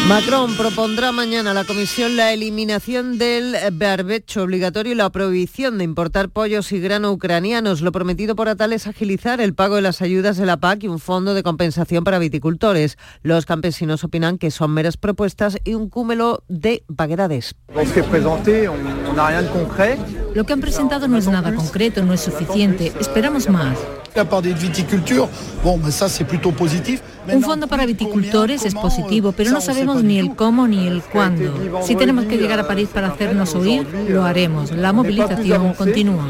Macron 0.09 0.57
propondrá 0.57 1.11
mañana 1.11 1.51
a 1.51 1.53
la 1.53 1.65
Comisión 1.65 2.17
la 2.17 2.33
eliminación 2.33 3.19
del 3.19 3.55
barbecho 3.73 4.41
obligatorio 4.41 4.93
y 4.93 4.95
la 4.95 5.11
prohibición 5.11 5.77
de 5.77 5.83
importar 5.83 6.29
pollos 6.29 6.71
y 6.71 6.79
grano 6.79 7.11
ucranianos. 7.11 7.81
Lo 7.81 7.91
prometido 7.91 8.35
por 8.35 8.49
Atal 8.49 8.73
es 8.73 8.87
agilizar 8.87 9.39
el 9.39 9.53
pago 9.53 9.75
de 9.75 9.83
las 9.83 10.01
ayudas 10.01 10.37
de 10.37 10.47
la 10.47 10.57
PAC 10.57 10.85
y 10.85 10.87
un 10.87 10.97
fondo 10.97 11.35
de 11.35 11.43
compensación 11.43 12.03
para 12.03 12.17
viticultores. 12.17 12.97
Los 13.21 13.45
campesinos 13.45 14.03
opinan 14.03 14.39
que 14.39 14.49
son 14.49 14.71
meras 14.71 14.97
propuestas 14.97 15.59
y 15.63 15.75
un 15.75 15.89
cúmulo 15.89 16.43
de 16.47 16.83
vaguedades. 16.87 17.53
Lo 20.39 20.45
que 20.45 20.53
han 20.53 20.61
presentado 20.61 21.09
no 21.09 21.17
es 21.17 21.27
nada 21.27 21.53
concreto, 21.53 22.01
no 22.01 22.13
es 22.13 22.21
suficiente. 22.21 22.93
Esperamos 22.97 23.49
más. 23.49 23.77
Un 27.33 27.43
fondo 27.43 27.67
para 27.67 27.85
viticultores 27.85 28.63
es 28.63 28.73
positivo, 28.73 29.33
pero 29.33 29.51
no 29.51 29.59
sabemos 29.59 30.01
ni 30.01 30.17
el 30.17 30.37
cómo 30.37 30.65
ni 30.65 30.87
el 30.87 31.01
cuándo. 31.01 31.53
Si 31.83 31.93
tenemos 31.93 32.23
que 32.23 32.37
llegar 32.37 32.57
a 32.57 32.65
París 32.65 32.87
para 32.93 33.07
hacernos 33.07 33.53
oír, 33.53 33.85
lo 34.07 34.23
haremos. 34.23 34.71
La 34.71 34.93
movilización 34.93 35.73
continúa. 35.73 36.23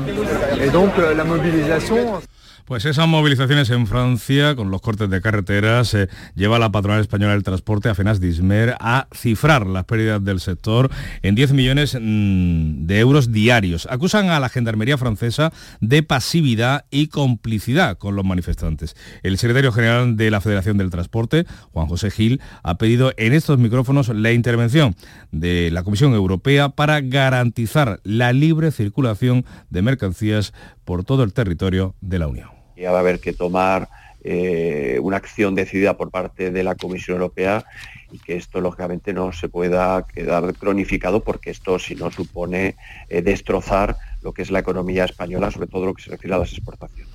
Pues 2.70 2.86
esas 2.86 3.08
movilizaciones 3.08 3.72
en 3.72 3.88
Francia, 3.88 4.56
con 4.56 4.70
los 4.70 4.80
cortes 4.80 5.10
de 5.10 5.22
carreteras, 5.22 5.92
eh, 5.96 6.08
lleva 6.36 6.58
a 6.58 6.60
la 6.60 6.72
patronal 6.72 7.02
española 7.02 7.34
del 7.34 7.42
transporte, 7.42 7.90
a 7.90 7.96
Fenas 7.96 8.20
Dismer, 8.20 8.76
a 8.80 9.08
cifrar 9.12 9.66
las 9.66 9.86
pérdidas 9.86 10.24
del 10.24 10.40
sector 10.40 10.92
en 11.24 11.34
10 11.34 11.54
millones 11.54 11.98
mm, 12.00 12.86
de 12.86 13.00
euros 13.00 13.32
diarios. 13.32 13.88
Acusan 13.90 14.30
a 14.30 14.40
la 14.40 14.50
Gendarmería 14.50 15.00
francesa 15.00 15.52
de 15.82 16.04
pasividad 16.04 16.86
y 16.92 17.08
complicidad 17.08 17.98
con 17.98 18.16
los 18.16 18.24
manifestantes. 18.24 18.96
El 19.24 19.40
secretario 19.40 19.72
general 19.72 20.16
de 20.16 20.30
la 20.30 20.40
Federación 20.40 20.78
del 20.78 20.92
Transporte, 20.92 21.48
Juan 21.74 21.88
José 21.88 22.12
Gil, 22.12 22.40
ha 22.62 22.78
pedido 22.78 23.14
en 23.18 23.34
estos 23.34 23.58
micrófonos 23.58 24.10
la 24.10 24.32
intervención 24.32 24.96
de 25.32 25.72
la 25.72 25.82
Comisión 25.82 26.14
Europea 26.14 26.70
para 26.70 27.02
garantizar 27.02 28.00
la 28.04 28.32
libre 28.32 28.70
circulación 28.70 29.44
de 29.72 29.82
mercancías 29.82 30.54
por 30.86 31.04
todo 31.04 31.24
el 31.24 31.34
territorio 31.34 31.96
de 32.02 32.20
la 32.20 32.28
Unión 32.28 32.59
va 32.88 32.98
a 32.98 33.00
haber 33.00 33.20
que 33.20 33.34
tomar 33.34 33.90
eh, 34.24 35.00
una 35.02 35.18
acción 35.18 35.56
decidida 35.56 35.96
por 35.96 36.12
parte 36.12 36.52
de 36.52 36.64
la 36.64 36.76
Comisión 36.76 37.16
Europea 37.16 37.64
y 38.12 38.20
que 38.20 38.36
esto 38.36 38.60
lógicamente 38.60 39.14
no 39.14 39.32
se 39.32 39.48
pueda 39.48 40.06
quedar 40.08 40.54
cronificado 40.56 41.24
porque 41.24 41.52
esto 41.52 41.80
si 41.80 41.96
no 41.96 42.12
supone 42.12 42.76
eh, 43.08 43.22
destrozar 43.22 43.98
lo 44.22 44.34
que 44.34 44.42
es 44.42 44.52
la 44.52 44.60
economía 44.60 45.06
española, 45.06 45.52
sobre 45.52 45.68
todo 45.68 45.86
lo 45.86 45.94
que 45.94 46.04
se 46.04 46.12
refiere 46.12 46.36
a 46.36 46.40
las 46.40 46.52
exportaciones. 46.52 47.08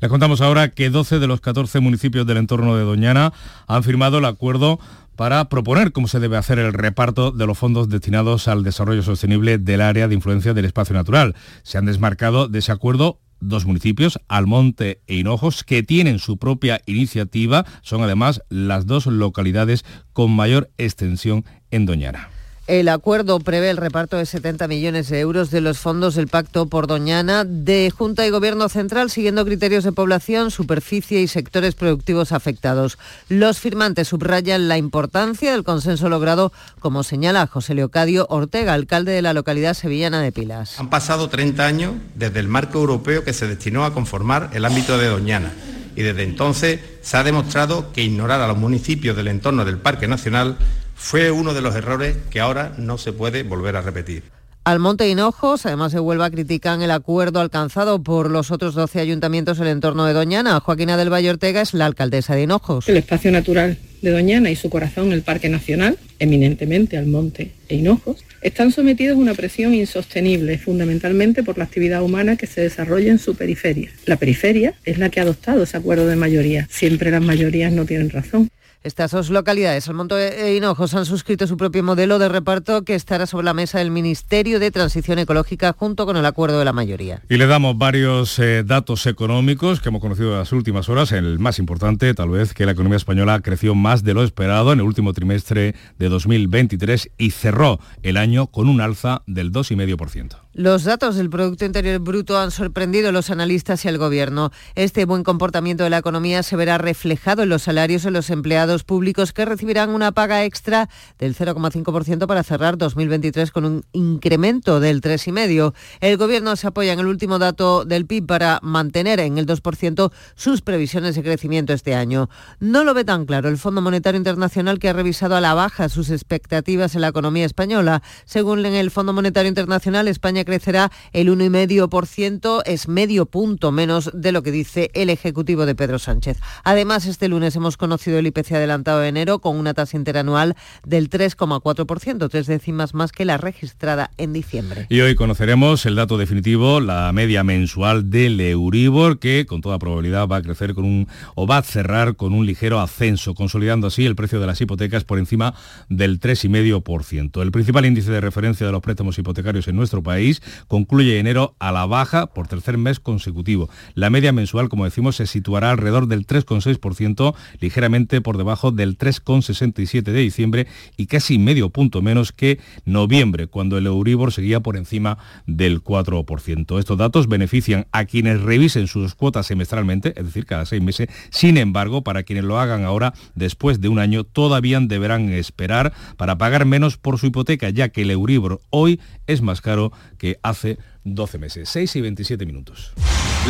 Les 0.00 0.10
contamos 0.10 0.40
ahora 0.40 0.68
que 0.68 0.90
12 0.90 1.20
de 1.20 1.26
los 1.26 1.40
14 1.40 1.80
municipios 1.80 2.26
del 2.26 2.36
entorno 2.36 2.76
de 2.76 2.82
Doñana 2.82 3.32
han 3.68 3.84
firmado 3.84 4.18
el 4.18 4.24
acuerdo 4.24 4.78
para 5.16 5.48
proponer 5.48 5.92
cómo 5.92 6.08
se 6.08 6.20
debe 6.20 6.36
hacer 6.36 6.58
el 6.58 6.72
reparto 6.72 7.30
de 7.30 7.46
los 7.46 7.56
fondos 7.56 7.88
destinados 7.88 8.48
al 8.48 8.64
desarrollo 8.64 9.02
sostenible 9.02 9.58
del 9.58 9.80
área 9.80 10.08
de 10.08 10.14
influencia 10.14 10.54
del 10.54 10.64
espacio 10.64 10.94
natural. 10.94 11.34
Se 11.62 11.78
han 11.78 11.86
desmarcado 11.86 12.48
de 12.48 12.58
ese 12.58 12.72
acuerdo 12.72 13.20
dos 13.42 13.66
municipios, 13.66 14.18
Almonte 14.28 15.02
e 15.06 15.16
Hinojos, 15.16 15.64
que 15.64 15.82
tienen 15.82 16.18
su 16.18 16.38
propia 16.38 16.80
iniciativa. 16.86 17.66
Son 17.82 18.02
además 18.02 18.42
las 18.48 18.86
dos 18.86 19.06
localidades 19.06 19.84
con 20.12 20.30
mayor 20.30 20.70
extensión 20.78 21.44
en 21.70 21.86
Doñana. 21.86 22.31
El 22.72 22.88
acuerdo 22.88 23.38
prevé 23.38 23.68
el 23.68 23.76
reparto 23.76 24.16
de 24.16 24.24
70 24.24 24.66
millones 24.66 25.10
de 25.10 25.20
euros 25.20 25.50
de 25.50 25.60
los 25.60 25.78
fondos 25.78 26.14
del 26.14 26.28
Pacto 26.28 26.64
por 26.64 26.86
Doñana 26.86 27.44
de 27.44 27.92
Junta 27.94 28.26
y 28.26 28.30
Gobierno 28.30 28.70
Central 28.70 29.10
siguiendo 29.10 29.44
criterios 29.44 29.84
de 29.84 29.92
población, 29.92 30.50
superficie 30.50 31.20
y 31.20 31.28
sectores 31.28 31.74
productivos 31.74 32.32
afectados. 32.32 32.96
Los 33.28 33.60
firmantes 33.60 34.08
subrayan 34.08 34.68
la 34.68 34.78
importancia 34.78 35.52
del 35.52 35.64
consenso 35.64 36.08
logrado, 36.08 36.50
como 36.80 37.02
señala 37.02 37.46
José 37.46 37.74
Leocadio 37.74 38.26
Ortega, 38.30 38.72
alcalde 38.72 39.12
de 39.12 39.20
la 39.20 39.34
localidad 39.34 39.74
sevillana 39.74 40.22
de 40.22 40.32
Pilas. 40.32 40.80
Han 40.80 40.88
pasado 40.88 41.28
30 41.28 41.66
años 41.66 41.92
desde 42.14 42.40
el 42.40 42.48
marco 42.48 42.78
europeo 42.78 43.22
que 43.22 43.34
se 43.34 43.46
destinó 43.46 43.84
a 43.84 43.92
conformar 43.92 44.48
el 44.54 44.64
ámbito 44.64 44.96
de 44.96 45.08
Doñana 45.08 45.52
y 45.94 46.00
desde 46.00 46.22
entonces 46.22 46.80
se 47.02 47.18
ha 47.18 47.22
demostrado 47.22 47.92
que 47.92 48.02
ignorar 48.02 48.40
a 48.40 48.48
los 48.48 48.56
municipios 48.56 49.14
del 49.14 49.28
entorno 49.28 49.66
del 49.66 49.76
Parque 49.76 50.08
Nacional 50.08 50.56
fue 50.94 51.30
uno 51.30 51.54
de 51.54 51.62
los 51.62 51.74
errores 51.74 52.16
que 52.30 52.40
ahora 52.40 52.72
no 52.78 52.98
se 52.98 53.12
puede 53.12 53.42
volver 53.42 53.76
a 53.76 53.82
repetir. 53.82 54.24
Almonte 54.64 55.08
Hinojos, 55.08 55.66
además 55.66 55.90
de 55.90 55.98
Huelva, 55.98 56.30
critican 56.30 56.82
el 56.82 56.92
acuerdo 56.92 57.40
alcanzado 57.40 58.00
por 58.00 58.30
los 58.30 58.52
otros 58.52 58.76
12 58.76 59.00
ayuntamientos 59.00 59.58
del 59.58 59.66
entorno 59.66 60.04
de 60.04 60.12
Doñana. 60.12 60.60
Joaquina 60.60 60.96
del 60.96 61.12
Valle 61.12 61.30
Ortega 61.30 61.60
es 61.60 61.74
la 61.74 61.86
alcaldesa 61.86 62.36
de 62.36 62.42
Hinojos. 62.42 62.88
El 62.88 62.96
espacio 62.96 63.32
natural 63.32 63.76
de 64.02 64.10
Doñana 64.12 64.52
y 64.52 64.56
su 64.56 64.70
corazón, 64.70 65.12
el 65.12 65.22
Parque 65.22 65.48
Nacional, 65.48 65.98
eminentemente 66.20 66.96
Almonte 66.96 67.50
e 67.68 67.74
Hinojos, 67.74 68.24
están 68.40 68.70
sometidos 68.70 69.16
a 69.16 69.20
una 69.20 69.34
presión 69.34 69.74
insostenible, 69.74 70.58
fundamentalmente 70.58 71.42
por 71.42 71.58
la 71.58 71.64
actividad 71.64 72.04
humana 72.04 72.36
que 72.36 72.46
se 72.46 72.60
desarrolla 72.60 73.10
en 73.10 73.18
su 73.18 73.34
periferia. 73.34 73.90
La 74.06 74.14
periferia 74.14 74.74
es 74.84 74.96
la 74.96 75.08
que 75.08 75.18
ha 75.18 75.24
adoptado 75.24 75.64
ese 75.64 75.76
acuerdo 75.76 76.06
de 76.06 76.14
mayoría. 76.14 76.68
Siempre 76.70 77.10
las 77.10 77.22
mayorías 77.22 77.72
no 77.72 77.84
tienen 77.84 78.10
razón. 78.10 78.48
Estas 78.84 79.12
dos 79.12 79.30
localidades, 79.30 79.88
Almonte 79.88 80.44
e 80.44 80.56
Hinojos, 80.56 80.94
han 80.94 81.06
suscrito 81.06 81.46
su 81.46 81.56
propio 81.56 81.84
modelo 81.84 82.18
de 82.18 82.28
reparto 82.28 82.82
que 82.82 82.96
estará 82.96 83.26
sobre 83.26 83.44
la 83.44 83.54
mesa 83.54 83.78
del 83.78 83.92
Ministerio 83.92 84.58
de 84.58 84.72
Transición 84.72 85.20
Ecológica 85.20 85.72
junto 85.72 86.04
con 86.04 86.16
el 86.16 86.26
acuerdo 86.26 86.58
de 86.58 86.64
la 86.64 86.72
mayoría. 86.72 87.22
Y 87.28 87.36
le 87.36 87.46
damos 87.46 87.78
varios 87.78 88.40
eh, 88.40 88.64
datos 88.64 89.06
económicos 89.06 89.80
que 89.80 89.90
hemos 89.90 90.00
conocido 90.00 90.32
en 90.32 90.38
las 90.38 90.52
últimas 90.52 90.88
horas. 90.88 91.12
El 91.12 91.38
más 91.38 91.60
importante, 91.60 92.12
tal 92.14 92.30
vez, 92.30 92.54
que 92.54 92.66
la 92.66 92.72
economía 92.72 92.96
española 92.96 93.38
creció 93.38 93.76
más 93.76 94.02
de 94.02 94.14
lo 94.14 94.24
esperado 94.24 94.72
en 94.72 94.80
el 94.80 94.84
último 94.84 95.12
trimestre 95.12 95.76
de 96.00 96.08
2023 96.08 97.10
y 97.18 97.30
cerró 97.30 97.78
el 98.02 98.16
año 98.16 98.48
con 98.48 98.68
un 98.68 98.80
alza 98.80 99.22
del 99.28 99.52
2,5%. 99.52 100.41
Los 100.54 100.84
datos 100.84 101.16
del 101.16 101.30
Producto 101.30 101.64
Interior 101.64 101.98
Bruto 101.98 102.38
han 102.38 102.50
sorprendido 102.50 103.08
a 103.08 103.12
los 103.12 103.30
analistas 103.30 103.86
y 103.86 103.88
al 103.88 103.96
Gobierno. 103.96 104.50
Este 104.74 105.06
buen 105.06 105.24
comportamiento 105.24 105.82
de 105.82 105.88
la 105.88 105.96
economía 105.96 106.42
se 106.42 106.56
verá 106.56 106.76
reflejado 106.76 107.44
en 107.44 107.48
los 107.48 107.62
salarios 107.62 108.02
de 108.02 108.10
los 108.10 108.28
empleados 108.28 108.84
públicos 108.84 109.32
que 109.32 109.46
recibirán 109.46 109.88
una 109.88 110.12
paga 110.12 110.44
extra 110.44 110.90
del 111.18 111.34
0,5% 111.34 112.26
para 112.26 112.42
cerrar 112.42 112.76
2023 112.76 113.50
con 113.50 113.64
un 113.64 113.84
incremento 113.92 114.78
del 114.78 115.00
3,5%. 115.00 115.72
El 116.00 116.18
Gobierno 116.18 116.54
se 116.56 116.66
apoya 116.66 116.92
en 116.92 117.00
el 117.00 117.06
último 117.06 117.38
dato 117.38 117.86
del 117.86 118.04
PIB 118.04 118.26
para 118.26 118.58
mantener 118.60 119.20
en 119.20 119.38
el 119.38 119.46
2% 119.46 120.12
sus 120.34 120.60
previsiones 120.60 121.14
de 121.14 121.22
crecimiento 121.22 121.72
este 121.72 121.94
año. 121.94 122.28
No 122.60 122.84
lo 122.84 122.92
ve 122.92 123.04
tan 123.06 123.24
claro 123.24 123.48
el 123.48 123.56
Fondo 123.56 123.80
Monetario 123.80 124.18
Internacional 124.18 124.78
que 124.78 124.90
ha 124.90 124.92
revisado 124.92 125.34
a 125.34 125.40
la 125.40 125.54
baja 125.54 125.88
sus 125.88 126.10
expectativas 126.10 126.94
en 126.94 127.00
la 127.00 127.08
economía 127.08 127.46
española. 127.46 128.02
Según 128.26 128.66
el 128.66 128.90
Fondo 128.90 129.14
Monetario 129.14 129.48
Internacional, 129.48 130.08
España 130.08 130.41
crecerá 130.44 130.90
el 131.12 131.28
1,5%, 131.28 132.62
es 132.64 132.88
medio 132.88 133.26
punto 133.26 133.72
menos 133.72 134.10
de 134.14 134.32
lo 134.32 134.42
que 134.42 134.50
dice 134.50 134.90
el 134.94 135.10
Ejecutivo 135.10 135.66
de 135.66 135.74
Pedro 135.74 135.98
Sánchez. 135.98 136.38
Además, 136.64 137.06
este 137.06 137.28
lunes 137.28 137.56
hemos 137.56 137.76
conocido 137.76 138.18
el 138.18 138.26
IPC 138.26 138.52
adelantado 138.52 139.00
de 139.00 139.08
enero 139.08 139.40
con 139.40 139.56
una 139.56 139.74
tasa 139.74 139.96
interanual 139.96 140.56
del 140.84 141.10
3,4%, 141.10 142.28
tres 142.30 142.46
décimas 142.46 142.94
más 142.94 143.12
que 143.12 143.24
la 143.24 143.38
registrada 143.38 144.10
en 144.18 144.32
diciembre. 144.32 144.86
Y 144.88 145.00
hoy 145.00 145.14
conoceremos 145.14 145.84
el 145.86 145.96
dato 145.96 146.18
definitivo, 146.18 146.80
la 146.80 147.10
media 147.12 147.44
mensual 147.44 148.10
del 148.10 148.40
Euribor, 148.40 149.18
que 149.18 149.46
con 149.46 149.60
toda 149.60 149.78
probabilidad 149.78 150.26
va 150.26 150.36
a 150.36 150.42
crecer 150.42 150.74
con 150.74 150.84
un 150.84 151.08
o 151.34 151.46
va 151.46 151.58
a 151.58 151.62
cerrar 151.62 152.16
con 152.16 152.32
un 152.32 152.46
ligero 152.46 152.80
ascenso, 152.80 153.34
consolidando 153.34 153.86
así 153.86 154.06
el 154.06 154.16
precio 154.16 154.40
de 154.40 154.46
las 154.46 154.60
hipotecas 154.60 155.04
por 155.04 155.18
encima 155.18 155.54
del 155.88 156.20
3,5%. 156.20 157.42
El 157.42 157.52
principal 157.52 157.86
índice 157.86 158.10
de 158.10 158.20
referencia 158.20 158.66
de 158.66 158.72
los 158.72 158.82
préstamos 158.82 159.18
hipotecarios 159.18 159.68
en 159.68 159.76
nuestro 159.76 160.02
país 160.02 160.31
concluye 160.68 161.18
enero 161.18 161.54
a 161.58 161.72
la 161.72 161.86
baja 161.86 162.26
por 162.26 162.48
tercer 162.48 162.78
mes 162.78 163.00
consecutivo. 163.00 163.68
La 163.94 164.10
media 164.10 164.32
mensual, 164.32 164.68
como 164.68 164.84
decimos, 164.84 165.16
se 165.16 165.26
situará 165.26 165.70
alrededor 165.70 166.06
del 166.06 166.26
3,6%, 166.26 167.34
ligeramente 167.60 168.20
por 168.20 168.38
debajo 168.38 168.70
del 168.70 168.96
3,67 168.96 170.02
de 170.02 170.20
diciembre 170.20 170.66
y 170.96 171.06
casi 171.06 171.38
medio 171.38 171.70
punto 171.70 172.02
menos 172.02 172.32
que 172.32 172.60
noviembre, 172.84 173.46
cuando 173.46 173.78
el 173.78 173.86
Euribor 173.86 174.32
seguía 174.32 174.60
por 174.60 174.76
encima 174.76 175.18
del 175.46 175.82
4%. 175.82 176.78
Estos 176.78 176.98
datos 176.98 177.28
benefician 177.28 177.86
a 177.92 178.04
quienes 178.04 178.40
revisen 178.40 178.86
sus 178.86 179.14
cuotas 179.14 179.46
semestralmente, 179.46 180.14
es 180.16 180.24
decir, 180.24 180.46
cada 180.46 180.66
seis 180.66 180.82
meses. 180.82 181.08
Sin 181.30 181.56
embargo, 181.56 182.02
para 182.02 182.22
quienes 182.22 182.44
lo 182.44 182.58
hagan 182.58 182.84
ahora, 182.84 183.14
después 183.34 183.80
de 183.80 183.88
un 183.88 183.98
año, 183.98 184.24
todavía 184.24 184.80
deberán 184.80 185.30
esperar 185.30 185.92
para 186.16 186.38
pagar 186.38 186.64
menos 186.64 186.96
por 186.96 187.18
su 187.18 187.26
hipoteca, 187.26 187.70
ya 187.70 187.90
que 187.90 188.02
el 188.02 188.10
Euribor 188.10 188.60
hoy 188.70 189.00
es 189.26 189.42
más 189.42 189.60
caro 189.60 189.92
que 190.22 190.38
hace 190.44 190.78
12 191.02 191.38
meses. 191.38 191.68
6 191.68 191.96
y 191.96 192.00
27 192.00 192.46
minutos. 192.46 192.92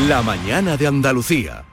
La 0.09 0.23
mañana 0.23 0.79
de 0.79 0.87
Andalucía. 0.87 1.67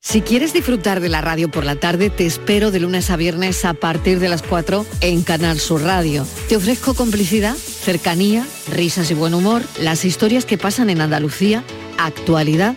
Si 0.00 0.22
quieres 0.22 0.54
disfrutar 0.54 1.00
de 1.00 1.10
la 1.10 1.20
radio 1.20 1.50
por 1.50 1.66
la 1.66 1.76
tarde, 1.76 2.08
te 2.08 2.24
espero 2.24 2.70
de 2.70 2.80
lunes 2.80 3.10
a 3.10 3.16
viernes 3.16 3.66
a 3.66 3.74
partir 3.74 4.18
de 4.18 4.30
las 4.30 4.40
4 4.40 4.86
en 5.02 5.22
Canal 5.22 5.60
Sur 5.60 5.82
Radio. 5.82 6.26
Te 6.48 6.56
ofrezco 6.56 6.94
complicidad, 6.94 7.54
cercanía, 7.54 8.46
risas 8.72 9.10
y 9.10 9.14
buen 9.14 9.34
humor, 9.34 9.60
las 9.78 10.06
historias 10.06 10.46
que 10.46 10.56
pasan 10.56 10.88
en 10.88 11.02
Andalucía, 11.02 11.62
actualidad, 11.98 12.76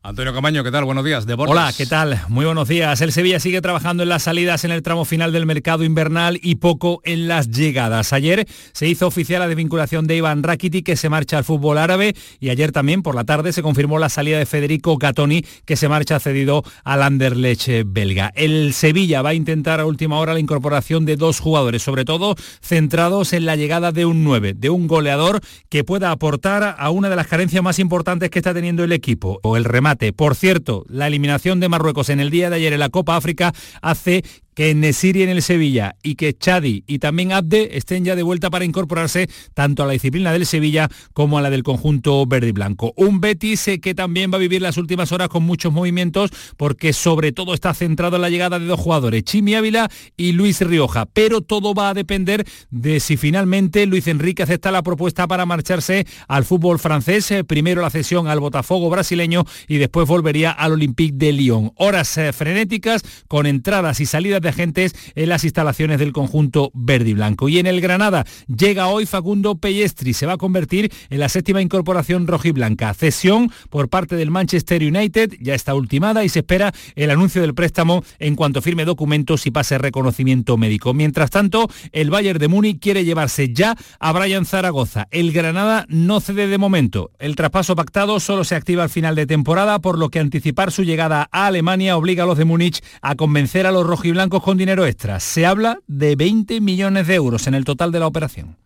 Antonio 0.00 0.32
Camaño, 0.32 0.62
¿qué 0.62 0.70
tal? 0.70 0.84
Buenos 0.84 1.04
días. 1.04 1.26
Deportes. 1.26 1.50
Hola, 1.50 1.72
¿qué 1.76 1.84
tal? 1.84 2.20
Muy 2.28 2.44
buenos 2.44 2.68
días. 2.68 3.00
El 3.00 3.10
Sevilla 3.10 3.40
sigue 3.40 3.60
trabajando 3.60 4.04
en 4.04 4.08
las 4.08 4.22
salidas 4.22 4.62
en 4.62 4.70
el 4.70 4.80
tramo 4.80 5.04
final 5.04 5.32
del 5.32 5.44
mercado 5.44 5.82
invernal 5.82 6.38
y 6.40 6.54
poco 6.54 7.00
en 7.02 7.26
las 7.26 7.50
llegadas. 7.50 8.12
Ayer 8.12 8.46
se 8.72 8.86
hizo 8.86 9.08
oficial 9.08 9.40
la 9.40 9.48
desvinculación 9.48 10.06
de 10.06 10.16
Iván 10.16 10.44
Rakiti, 10.44 10.82
que 10.82 10.94
se 10.94 11.08
marcha 11.08 11.36
al 11.36 11.42
fútbol 11.42 11.78
árabe, 11.78 12.14
y 12.38 12.50
ayer 12.50 12.70
también 12.70 13.02
por 13.02 13.16
la 13.16 13.24
tarde 13.24 13.52
se 13.52 13.60
confirmó 13.60 13.98
la 13.98 14.08
salida 14.08 14.38
de 14.38 14.46
Federico 14.46 14.98
Gatoni, 14.98 15.44
que 15.64 15.74
se 15.74 15.88
marcha 15.88 16.20
cedido 16.20 16.62
al 16.84 17.02
Anderlecht 17.02 17.68
belga. 17.86 18.30
El 18.36 18.74
Sevilla 18.74 19.20
va 19.22 19.30
a 19.30 19.34
intentar 19.34 19.80
a 19.80 19.84
última 19.84 20.20
hora 20.20 20.32
la 20.32 20.40
incorporación 20.40 21.06
de 21.06 21.16
dos 21.16 21.40
jugadores, 21.40 21.82
sobre 21.82 22.04
todo 22.04 22.36
centrados 22.62 23.32
en 23.32 23.46
la 23.46 23.56
llegada 23.56 23.90
de 23.90 24.06
un 24.06 24.22
9, 24.22 24.54
de 24.54 24.70
un 24.70 24.86
goleador 24.86 25.40
que 25.68 25.82
pueda 25.82 26.12
aportar 26.12 26.76
a 26.78 26.90
una 26.90 27.10
de 27.10 27.16
las 27.16 27.26
carencias 27.26 27.64
más 27.64 27.80
importantes 27.80 28.30
que 28.30 28.38
está 28.38 28.54
teniendo 28.54 28.84
el 28.84 28.92
equipo, 28.92 29.40
o 29.42 29.56
el 29.56 29.64
remate 29.64 29.87
por 29.96 30.34
cierto, 30.34 30.84
la 30.88 31.06
eliminación 31.06 31.60
de 31.60 31.68
Marruecos 31.68 32.08
en 32.08 32.20
el 32.20 32.30
día 32.30 32.50
de 32.50 32.56
ayer 32.56 32.72
en 32.72 32.80
la 32.80 32.88
Copa 32.88 33.16
África 33.16 33.54
hace 33.82 34.24
que 34.58 34.74
Nesiri 34.74 35.22
en 35.22 35.28
el 35.28 35.40
Sevilla 35.40 35.94
y 36.02 36.16
que 36.16 36.36
Chadi 36.36 36.82
y 36.88 36.98
también 36.98 37.30
Abde 37.30 37.76
estén 37.78 38.04
ya 38.04 38.16
de 38.16 38.24
vuelta 38.24 38.50
para 38.50 38.64
incorporarse 38.64 39.30
tanto 39.54 39.84
a 39.84 39.86
la 39.86 39.92
disciplina 39.92 40.32
del 40.32 40.46
Sevilla 40.46 40.88
como 41.12 41.38
a 41.38 41.42
la 41.42 41.48
del 41.48 41.62
conjunto 41.62 42.26
verde 42.26 42.48
y 42.48 42.50
blanco. 42.52 42.92
Un 42.96 43.20
Betis 43.20 43.68
eh, 43.68 43.78
que 43.78 43.94
también 43.94 44.32
va 44.32 44.34
a 44.34 44.40
vivir 44.40 44.60
las 44.60 44.76
últimas 44.76 45.12
horas 45.12 45.28
con 45.28 45.44
muchos 45.44 45.72
movimientos 45.72 46.32
porque 46.56 46.92
sobre 46.92 47.30
todo 47.30 47.54
está 47.54 47.72
centrado 47.72 48.16
en 48.16 48.22
la 48.22 48.30
llegada 48.30 48.58
de 48.58 48.66
dos 48.66 48.80
jugadores, 48.80 49.22
Chimi 49.22 49.54
Ávila 49.54 49.88
y 50.16 50.32
Luis 50.32 50.60
Rioja, 50.60 51.06
pero 51.06 51.40
todo 51.40 51.72
va 51.72 51.90
a 51.90 51.94
depender 51.94 52.44
de 52.70 52.98
si 52.98 53.16
finalmente 53.16 53.86
Luis 53.86 54.08
Enrique 54.08 54.42
acepta 54.42 54.72
la 54.72 54.82
propuesta 54.82 55.28
para 55.28 55.46
marcharse 55.46 56.04
al 56.26 56.44
fútbol 56.44 56.80
francés, 56.80 57.30
eh, 57.30 57.44
primero 57.44 57.80
la 57.80 57.90
cesión 57.90 58.26
al 58.26 58.40
Botafogo 58.40 58.90
brasileño 58.90 59.44
y 59.68 59.76
después 59.76 60.08
volvería 60.08 60.50
al 60.50 60.72
Olympique 60.72 61.14
de 61.14 61.30
Lyon. 61.30 61.70
Horas 61.76 62.18
eh, 62.18 62.32
frenéticas 62.32 63.02
con 63.28 63.46
entradas 63.46 64.00
y 64.00 64.06
salidas 64.06 64.40
de 64.40 64.47
agentes 64.48 64.94
en 65.14 65.28
las 65.28 65.44
instalaciones 65.44 65.98
del 65.98 66.12
conjunto 66.12 66.70
verde 66.74 67.10
y 67.10 67.14
blanco. 67.14 67.48
Y 67.48 67.58
en 67.58 67.66
el 67.66 67.80
Granada 67.80 68.24
llega 68.46 68.88
hoy 68.88 69.06
Facundo 69.06 69.56
Pellestri, 69.56 70.14
se 70.14 70.26
va 70.26 70.34
a 70.34 70.38
convertir 70.38 70.90
en 71.10 71.20
la 71.20 71.28
séptima 71.28 71.62
incorporación 71.62 72.26
rojiblanca. 72.26 72.94
Cesión 72.94 73.50
por 73.70 73.88
parte 73.88 74.16
del 74.16 74.30
Manchester 74.30 74.82
United 74.82 75.34
ya 75.40 75.54
está 75.54 75.74
ultimada 75.74 76.24
y 76.24 76.28
se 76.28 76.40
espera 76.40 76.72
el 76.96 77.10
anuncio 77.10 77.42
del 77.42 77.54
préstamo 77.54 78.02
en 78.18 78.36
cuanto 78.36 78.62
firme 78.62 78.84
documentos 78.84 79.46
y 79.46 79.50
pase 79.50 79.78
reconocimiento 79.78 80.56
médico. 80.56 80.94
Mientras 80.94 81.30
tanto, 81.30 81.68
el 81.92 82.10
Bayern 82.10 82.38
de 82.38 82.48
Múnich 82.48 82.80
quiere 82.80 83.04
llevarse 83.04 83.52
ya 83.52 83.76
a 84.00 84.12
Brian 84.12 84.44
Zaragoza. 84.44 85.08
El 85.10 85.32
Granada 85.32 85.86
no 85.88 86.20
cede 86.20 86.46
de 86.46 86.58
momento. 86.58 87.10
El 87.18 87.36
traspaso 87.36 87.76
pactado 87.76 88.20
solo 88.20 88.44
se 88.44 88.54
activa 88.54 88.82
al 88.82 88.90
final 88.90 89.14
de 89.14 89.26
temporada, 89.26 89.78
por 89.80 89.98
lo 89.98 90.10
que 90.10 90.20
anticipar 90.20 90.72
su 90.72 90.82
llegada 90.82 91.28
a 91.32 91.46
Alemania 91.46 91.96
obliga 91.96 92.24
a 92.24 92.26
los 92.26 92.38
de 92.38 92.44
Múnich 92.44 92.82
a 93.02 93.14
convencer 93.14 93.66
a 93.66 93.72
los 93.72 93.86
rojiblancos 93.86 94.37
con 94.42 94.58
dinero 94.58 94.86
extra. 94.86 95.20
Se 95.20 95.46
habla 95.46 95.80
de 95.86 96.16
20 96.16 96.60
millones 96.60 97.06
de 97.06 97.14
euros 97.14 97.46
en 97.46 97.54
el 97.54 97.64
total 97.64 97.92
de 97.92 98.00
la 98.00 98.06
operación. 98.06 98.56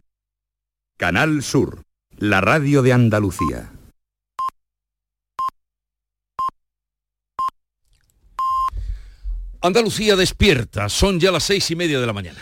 Canal 0.97 1.43
Sur, 1.43 1.83
la 2.17 2.41
radio 2.41 2.83
de 2.83 2.93
Andalucía. 2.93 3.73
Andalucía 9.61 10.17
despierta, 10.17 10.89
son 10.89 11.21
ya 11.21 11.31
las 11.31 11.45
seis 11.45 11.71
y 11.71 11.77
media 11.77 12.01
de 12.01 12.07
la 12.07 12.13
mañana. 12.13 12.39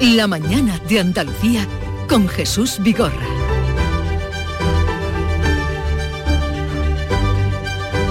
La 0.00 0.28
mañana 0.28 0.78
de 0.88 1.00
Andalucía 1.00 1.66
con 2.08 2.28
Jesús 2.28 2.78
Vigorra. 2.80 3.35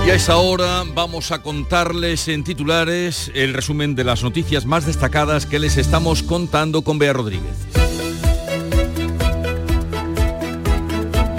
Y 0.06 0.12
a 0.12 0.14
esa 0.14 0.38
hora 0.38 0.84
vamos 0.94 1.32
a 1.32 1.42
contarles 1.42 2.28
en 2.28 2.44
titulares 2.44 3.32
el 3.34 3.56
resumen 3.56 3.96
de 3.96 4.04
las 4.04 4.22
noticias 4.22 4.68
más 4.68 4.86
destacadas 4.86 5.48
que 5.48 5.58
les 5.58 5.78
estamos 5.78 6.22
contando 6.22 6.84
con 6.84 7.00
Bea 7.00 7.12
Rodríguez. 7.12 7.85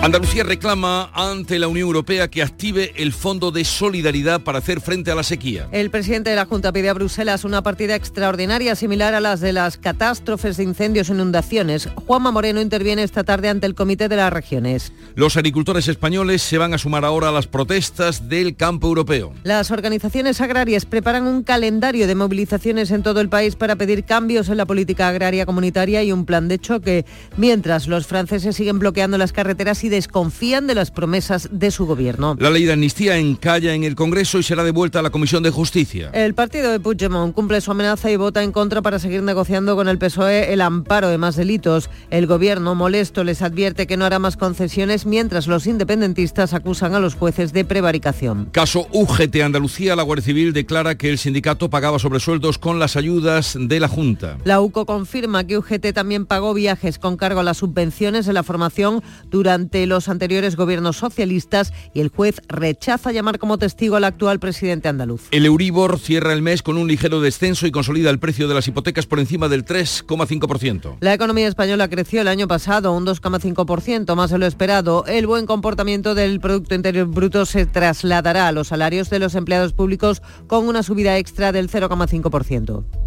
Andalucía 0.07 0.45
reclama 0.45 1.11
ante 1.15 1.59
la 1.59 1.67
Unión 1.67 1.89
Europea 1.89 2.29
que 2.29 2.41
active 2.41 2.93
el 2.95 3.13
Fondo 3.13 3.51
de 3.51 3.65
Solidaridad 3.65 4.41
para 4.41 4.61
hacer 4.61 4.81
frente 4.81 5.11
a 5.11 5.17
la 5.17 5.25
sequía. 5.25 5.69
El 5.73 5.91
presidente 5.91 6.31
de 6.31 6.37
la 6.37 6.47
Junta 6.47 6.73
pide 6.73 6.89
a 6.89 6.95
Bruselas 6.95 7.43
una 7.43 7.65
partida 7.65 7.97
extraordinaria 7.97 8.77
similar 8.77 9.15
a 9.15 9.21
las 9.21 9.41
de 9.41 9.53
las 9.53 9.79
catástrofes 9.79 10.59
de 10.59 10.63
incendios 10.63 11.11
e 11.11 11.13
inundaciones. 11.13 11.89
Juanma 12.07 12.31
Moreno 12.31 12.61
interviene 12.61 13.03
esta 13.03 13.25
tarde 13.25 13.49
ante 13.49 13.67
el 13.67 13.75
Comité 13.75 14.09
de 14.09 14.15
las 14.15 14.33
Regiones. 14.33 14.93
Los 15.17 15.37
agricultores 15.37 15.89
españoles 15.89 16.41
se 16.41 16.57
van 16.57 16.73
a 16.73 16.79
sumar 16.79 17.05
ahora 17.05 17.31
a 17.31 17.33
las 17.33 17.49
protestas 17.49 18.29
del 18.29 18.55
campo 18.55 18.87
europeo. 18.87 19.33
Las 19.43 19.73
organizaciones 19.73 20.41
agrarias 20.41 20.87
preparan 20.87 21.27
un 21.27 21.43
calendario 21.43 22.07
de 22.07 22.15
movilizaciones 22.15 22.93
en 22.93 23.03
todo 23.03 23.21
el 23.21 23.29
país 23.29 23.57
para 23.57 23.75
pedir 23.75 24.05
cambios 24.05 24.51
en 24.51 24.59
la 24.59 24.67
política 24.67 25.09
agraria 25.09 25.47
comunitaria 25.47 26.05
y 26.05 26.13
un 26.13 26.27
plan 26.27 26.47
de 26.47 26.61
choque, 26.61 27.05
mientras 27.37 27.89
los 27.89 28.07
franceses 28.07 28.55
siguen 28.55 28.79
bloqueando 28.79 29.19
las 29.19 29.33
carreteras 29.33 29.83
y 29.83 29.96
desconfían 29.97 30.67
de 30.67 30.75
las 30.75 30.91
promesas 30.91 31.49
de 31.51 31.71
su 31.71 31.87
gobierno. 31.87 32.37
La 32.39 32.51
ley 32.51 32.65
de 32.65 32.75
amnistía 32.75 33.17
encalla 33.17 33.75
en 33.75 33.83
el 33.83 33.95
Congreso 33.95 34.39
y 34.39 34.43
será 34.43 34.63
devuelta 34.63 34.99
a 34.99 35.03
la 35.03 35.11
Comisión 35.11 35.43
de 35.43 35.51
Justicia. 35.51 36.11
El 36.13 36.35
partido 36.35 36.71
de 36.71 36.81
Puigdemont 36.81 37.35
cumple 37.35 37.61
su 37.63 37.71
amenaza 37.71 38.11
y 38.11 38.17
vota 38.17 38.43
en 38.43 38.53
contra 38.53 38.83
para 38.83 38.99
seguir 38.99 39.23
negociando 39.23 39.75
con 39.75 39.89
el 39.89 39.99
PSOE 39.99 40.53
el 40.53 40.61
amparo 40.61 41.09
de 41.09 41.17
más 41.17 41.37
delitos. 41.37 41.89
El 42.11 42.27
gobierno 42.27 42.75
molesto 42.75 43.25
les 43.25 43.41
advierte 43.41 43.87
que 43.87 43.97
no 43.97 44.05
hará 44.05 44.19
más 44.19 44.37
concesiones 44.37 45.07
mientras 45.07 45.47
los 45.47 45.67
independentistas 45.67 46.53
acusan 46.53 46.95
a 46.95 47.01
los 47.01 47.15
jueces 47.15 47.55
de 47.55 47.65
prevaricación. 47.65 48.51
Caso 48.53 48.87
UGT 48.93 49.37
Andalucía, 49.43 49.97
la 49.97 50.03
Guardia 50.03 50.27
Civil 50.27 50.53
declara 50.53 50.97
que 50.99 51.11
el 51.11 51.19
sindicato 51.19 51.71
pagaba 51.71 51.99
sobresueldos 51.99 52.59
con 52.59 52.79
las 52.79 52.97
ayudas 52.97 53.57
de 53.59 53.81
la 53.81 53.89
Junta. 53.89 54.37
La 54.45 54.61
UCO 54.61 54.85
confirma 54.85 55.45
que 55.45 55.57
UGT 55.57 55.93
también 55.95 56.27
pagó 56.27 56.53
viajes 56.53 56.99
con 56.99 57.17
cargo 57.17 57.41
a 57.41 57.45
las 57.45 57.57
subvenciones 57.57 58.27
de 58.27 58.35
la 58.35 58.43
formación 58.43 59.03
durante 59.31 59.86
los 59.87 60.09
anteriores 60.09 60.57
gobiernos 60.57 60.97
socialistas 60.97 61.73
y 61.95 62.01
el 62.01 62.09
juez 62.09 62.41
rechaza 62.49 63.13
llamar 63.13 63.39
como 63.39 63.59
testigo 63.59 63.97
al 63.97 64.05
actual 64.05 64.39
presidente 64.39 64.89
andaluz. 64.89 65.23
El 65.31 65.47
Euribor 65.47 65.99
cierra 65.99 66.33
el 66.33 66.43
mes 66.43 66.63
con 66.63 66.77
un 66.77 66.89
ligero 66.89 67.21
descenso 67.21 67.67
y 67.67 67.71
consolida 67.71 68.11
el 68.11 68.19
precio 68.19 68.49
de 68.49 68.55
las 68.55 68.69
hipotecas 68.69 69.07
por 69.07 69.21
encima 69.21 69.49
del 69.49 69.65
3,5%. 69.65 70.97
La 71.01 71.15
economía 71.15 71.49
española 71.49 71.89
creció 71.89 72.21
el 72.21 72.29
año 72.29 72.49
pasado 72.49 72.93
un 72.93 73.07
2,5%, 73.07 74.15
más 74.15 74.31
de 74.31 74.39
lo 74.39 74.47
esperado. 74.47 75.05
El 75.07 75.27
buen 75.27 75.47
comportamiento 75.47 76.15
del 76.15 76.41
Producto 76.41 76.75
Interior 76.75 77.07
Bruto 77.07 77.47
se 77.47 77.67
trasladará 77.67 78.49
a 78.49 78.53
los 78.53 78.69
salarios 78.69 79.11
de 79.11 79.19
los 79.19 79.35
empleados 79.35 79.73
públicos 79.73 80.23
con 80.47 80.69
una 80.69 80.83
subida 80.83 81.19
extra 81.19 81.53
del 81.53 81.71
0,5%. 81.71 83.06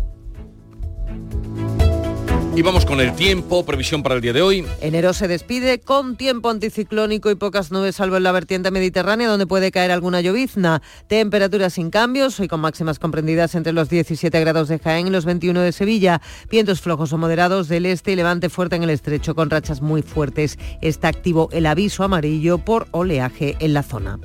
Y 2.60 2.62
vamos 2.62 2.86
con 2.86 3.00
el 3.00 3.16
tiempo, 3.16 3.66
previsión 3.66 4.04
para 4.04 4.16
el 4.16 4.22
día 4.22 4.34
de 4.34 4.42
hoy. 4.42 4.66
Enero 4.82 5.14
se 5.14 5.30
despide 5.30 5.80
con 5.80 6.18
tiempo 6.18 6.50
anticiclónico 6.50 7.32
y 7.32 7.36
pocas 7.36 7.72
nubes 7.72 7.96
salvo 7.96 8.18
en 8.18 8.24
la 8.24 8.34
vertiente 8.34 8.70
mediterránea 8.70 9.30
donde 9.30 9.48
puede 9.48 9.72
caer 9.72 9.92
alguna 9.92 10.20
llovizna. 10.20 10.82
Temperaturas 11.08 11.76
sin 11.76 11.90
cambios, 11.90 12.38
hoy 12.38 12.50
con 12.50 12.60
máximas 12.60 13.00
comprendidas 13.00 13.56
entre 13.56 13.72
los 13.72 13.88
17 13.88 14.38
grados 14.42 14.68
de 14.68 14.78
Jaén 14.78 15.08
y 15.08 15.10
los 15.10 15.24
21 15.24 15.62
de 15.62 15.72
Sevilla. 15.72 16.22
Vientos 16.50 16.82
flojos 16.82 17.14
o 17.14 17.18
moderados 17.18 17.70
del 17.70 17.86
este 17.86 18.12
y 18.12 18.18
levante 18.18 18.50
fuerte 18.50 18.76
en 18.76 18.84
el 18.84 18.90
estrecho 18.90 19.36
con 19.36 19.50
rachas 19.50 19.82
muy 19.82 20.02
fuertes. 20.02 20.60
Está 20.82 21.08
activo 21.08 21.48
el 21.54 21.66
aviso 21.66 22.04
amarillo 22.04 22.58
por 22.58 22.90
oleaje 22.92 23.56
en 23.62 23.74
la 23.74 23.84
zona. 23.84 24.20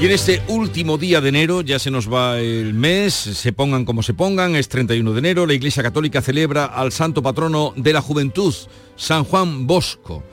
Y 0.00 0.06
en 0.06 0.10
este 0.10 0.42
último 0.48 0.98
día 0.98 1.20
de 1.20 1.28
enero, 1.28 1.60
ya 1.60 1.78
se 1.78 1.90
nos 1.90 2.12
va 2.12 2.38
el 2.40 2.74
mes, 2.74 3.14
se 3.14 3.52
pongan 3.52 3.84
como 3.84 4.02
se 4.02 4.12
pongan, 4.12 4.56
es 4.56 4.68
31 4.68 5.12
de 5.12 5.18
enero, 5.18 5.46
la 5.46 5.54
Iglesia 5.54 5.82
Católica 5.82 6.20
celebra 6.20 6.66
al 6.66 6.92
santo 6.92 7.22
patrono 7.22 7.72
de 7.76 7.92
la 7.92 8.02
juventud, 8.02 8.52
San 8.96 9.24
Juan 9.24 9.66
Bosco, 9.66 10.24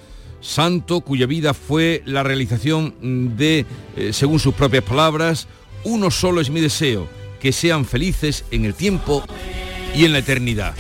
santo 0.42 1.02
cuya 1.02 1.28
vida 1.28 1.54
fue 1.54 2.02
la 2.06 2.24
realización 2.24 3.38
de, 3.38 3.66
eh, 3.96 4.12
según 4.14 4.40
sus 4.40 4.56
propias 4.56 4.84
palabras, 4.84 5.48
uno 5.84 6.12
solo 6.12 6.42
es 6.42 6.50
mi 6.50 6.60
deseo, 6.60 7.08
que 7.40 7.52
sean 7.52 7.86
felices 7.86 8.44
en 8.52 8.66
el 8.66 8.74
tiempo 8.74 9.24
y 9.96 10.06
en 10.06 10.12
la 10.12 10.20
eternidad. 10.20 10.74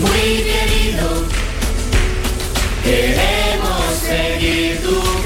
Muy 0.00 0.48
seguir 4.08 5.17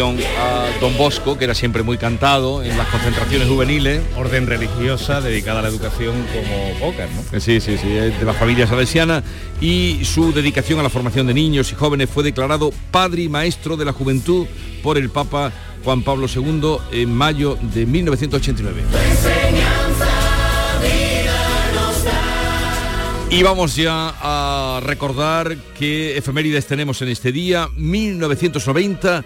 A 0.00 0.80
Don 0.80 0.96
Bosco, 0.96 1.36
que 1.36 1.44
era 1.44 1.54
siempre 1.54 1.82
muy 1.82 1.98
cantado 1.98 2.62
en 2.62 2.78
las 2.78 2.88
concentraciones 2.88 3.46
juveniles. 3.46 4.00
Orden 4.16 4.46
religiosa 4.46 5.20
dedicada 5.20 5.58
a 5.58 5.62
la 5.62 5.68
educación 5.68 6.14
como 6.32 6.78
pocas, 6.80 7.10
¿no? 7.10 7.20
Eh, 7.36 7.40
Sí, 7.40 7.60
sí, 7.60 7.76
sí, 7.76 7.92
es 7.92 8.18
de 8.18 8.24
la 8.24 8.32
familia 8.32 8.66
salesiana 8.66 9.22
y 9.60 10.02
su 10.04 10.32
dedicación 10.32 10.80
a 10.80 10.82
la 10.82 10.88
formación 10.88 11.26
de 11.26 11.34
niños 11.34 11.70
y 11.72 11.74
jóvenes 11.74 12.08
fue 12.08 12.24
declarado 12.24 12.72
padre 12.90 13.22
y 13.24 13.28
maestro 13.28 13.76
de 13.76 13.84
la 13.84 13.92
juventud 13.92 14.46
por 14.82 14.96
el 14.96 15.10
Papa 15.10 15.52
Juan 15.84 16.02
Pablo 16.02 16.26
II 16.26 16.78
en 16.92 17.14
mayo 17.14 17.58
de 17.60 17.84
1989. 17.84 18.82
Y 23.28 23.42
vamos 23.42 23.76
ya 23.76 24.14
a 24.20 24.80
recordar 24.84 25.56
qué 25.78 26.18
efemérides 26.18 26.66
tenemos 26.66 27.00
en 27.00 27.08
este 27.08 27.32
día. 27.32 27.68
1990, 27.76 29.24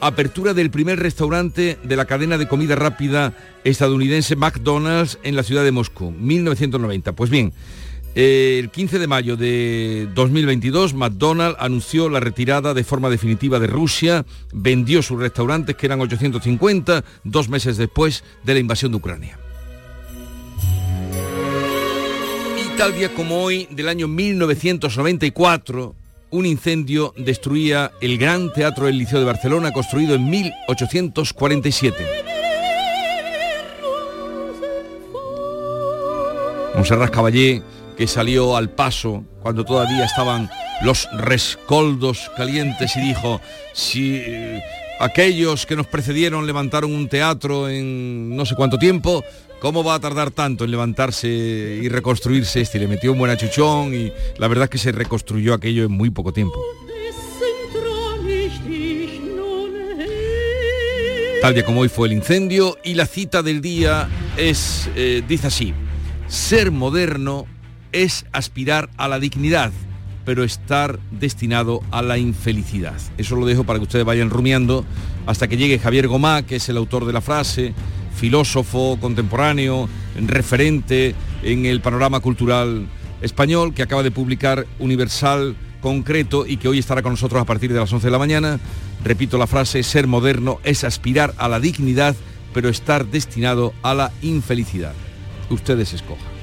apertura 0.00 0.54
del 0.54 0.70
primer 0.70 0.98
restaurante 0.98 1.78
de 1.82 1.96
la 1.96 2.04
cadena 2.04 2.38
de 2.38 2.48
comida 2.48 2.76
rápida 2.76 3.34
estadounidense 3.64 4.36
McDonald's 4.36 5.18
en 5.22 5.36
la 5.36 5.42
ciudad 5.42 5.64
de 5.64 5.72
Moscú. 5.72 6.10
1990. 6.10 7.12
Pues 7.12 7.30
bien, 7.30 7.52
eh, 8.14 8.58
el 8.58 8.70
15 8.70 8.98
de 8.98 9.06
mayo 9.06 9.36
de 9.36 10.08
2022, 10.14 10.94
McDonald's 10.94 11.56
anunció 11.60 12.08
la 12.08 12.20
retirada 12.20 12.74
de 12.74 12.84
forma 12.84 13.10
definitiva 13.10 13.60
de 13.60 13.66
Rusia, 13.66 14.24
vendió 14.52 15.02
sus 15.02 15.20
restaurantes, 15.20 15.76
que 15.76 15.86
eran 15.86 16.00
850, 16.00 17.04
dos 17.24 17.48
meses 17.48 17.76
después 17.76 18.24
de 18.44 18.54
la 18.54 18.60
invasión 18.60 18.90
de 18.92 18.96
Ucrania. 18.96 19.38
Y 22.56 22.76
tal 22.76 22.94
día 22.94 23.14
como 23.14 23.42
hoy, 23.42 23.68
del 23.70 23.88
año 23.88 24.08
1994, 24.08 25.94
un 26.30 26.46
incendio 26.46 27.14
destruía 27.16 27.92
el 28.00 28.18
gran 28.18 28.52
teatro 28.52 28.86
del 28.86 28.98
Liceo 28.98 29.18
de 29.18 29.24
Barcelona 29.24 29.72
construido 29.72 30.14
en 30.14 30.28
1847. 30.28 32.06
Monserrat 36.74 37.10
Caballé, 37.10 37.62
que 37.96 38.06
salió 38.06 38.56
al 38.56 38.70
paso 38.70 39.24
cuando 39.42 39.64
todavía 39.64 40.04
estaban 40.04 40.48
los 40.82 41.08
rescoldos 41.12 42.30
calientes 42.36 42.96
y 42.96 43.00
dijo, 43.00 43.40
si 43.72 44.16
eh, 44.16 44.62
aquellos 45.00 45.66
que 45.66 45.76
nos 45.76 45.86
precedieron 45.86 46.46
levantaron 46.46 46.94
un 46.94 47.08
teatro 47.08 47.68
en 47.68 48.36
no 48.36 48.46
sé 48.46 48.54
cuánto 48.54 48.78
tiempo, 48.78 49.24
¿cómo 49.60 49.84
va 49.84 49.94
a 49.94 50.00
tardar 50.00 50.30
tanto 50.30 50.64
en 50.64 50.70
levantarse 50.70 51.28
y 51.28 51.88
reconstruirse 51.88 52.60
este? 52.60 52.78
Le 52.78 52.88
metió 52.88 53.12
un 53.12 53.18
buen 53.18 53.30
achuchón 53.30 53.94
y 53.94 54.12
la 54.38 54.48
verdad 54.48 54.64
es 54.64 54.70
que 54.70 54.78
se 54.78 54.92
reconstruyó 54.92 55.54
aquello 55.54 55.84
en 55.84 55.92
muy 55.92 56.10
poco 56.10 56.32
tiempo. 56.32 56.60
Tal 61.40 61.54
día 61.54 61.64
como 61.64 61.80
hoy 61.80 61.88
fue 61.88 62.08
el 62.08 62.14
incendio 62.14 62.76
y 62.82 62.94
la 62.94 63.06
cita 63.06 63.42
del 63.42 63.60
día 63.60 64.08
es, 64.36 64.90
eh, 64.96 65.22
dice 65.26 65.46
así, 65.46 65.72
ser 66.26 66.72
moderno 66.72 67.46
es 67.92 68.26
aspirar 68.32 68.90
a 68.96 69.06
la 69.06 69.20
dignidad, 69.20 69.70
pero 70.24 70.42
estar 70.42 70.98
destinado 71.12 71.80
a 71.92 72.02
la 72.02 72.18
infelicidad. 72.18 73.00
Eso 73.18 73.36
lo 73.36 73.46
dejo 73.46 73.62
para 73.62 73.78
que 73.78 73.84
ustedes 73.84 74.04
vayan 74.04 74.30
rumiando 74.30 74.84
hasta 75.26 75.46
que 75.46 75.56
llegue 75.56 75.78
Javier 75.78 76.08
Gomá, 76.08 76.42
que 76.42 76.56
es 76.56 76.68
el 76.68 76.76
autor 76.76 77.06
de 77.06 77.12
la 77.12 77.20
frase, 77.20 77.72
filósofo 78.18 78.98
contemporáneo, 79.00 79.88
referente 80.26 81.14
en 81.42 81.66
el 81.66 81.80
panorama 81.80 82.20
cultural 82.20 82.86
español, 83.22 83.72
que 83.72 83.82
acaba 83.82 84.02
de 84.02 84.10
publicar 84.10 84.66
Universal 84.78 85.56
concreto 85.80 86.44
y 86.46 86.56
que 86.56 86.68
hoy 86.68 86.78
estará 86.80 87.02
con 87.02 87.12
nosotros 87.12 87.40
a 87.40 87.44
partir 87.44 87.72
de 87.72 87.78
las 87.78 87.92
11 87.92 88.06
de 88.06 88.10
la 88.10 88.18
mañana. 88.18 88.60
Repito 89.04 89.38
la 89.38 89.46
frase, 89.46 89.82
ser 89.82 90.06
moderno 90.06 90.58
es 90.64 90.84
aspirar 90.84 91.34
a 91.38 91.48
la 91.48 91.60
dignidad, 91.60 92.16
pero 92.52 92.68
estar 92.68 93.06
destinado 93.06 93.72
a 93.82 93.94
la 93.94 94.12
infelicidad. 94.22 94.94
Ustedes 95.50 95.92
escojan. 95.92 96.37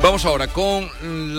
Vamos 0.00 0.24
ahora 0.24 0.46
con 0.46 0.88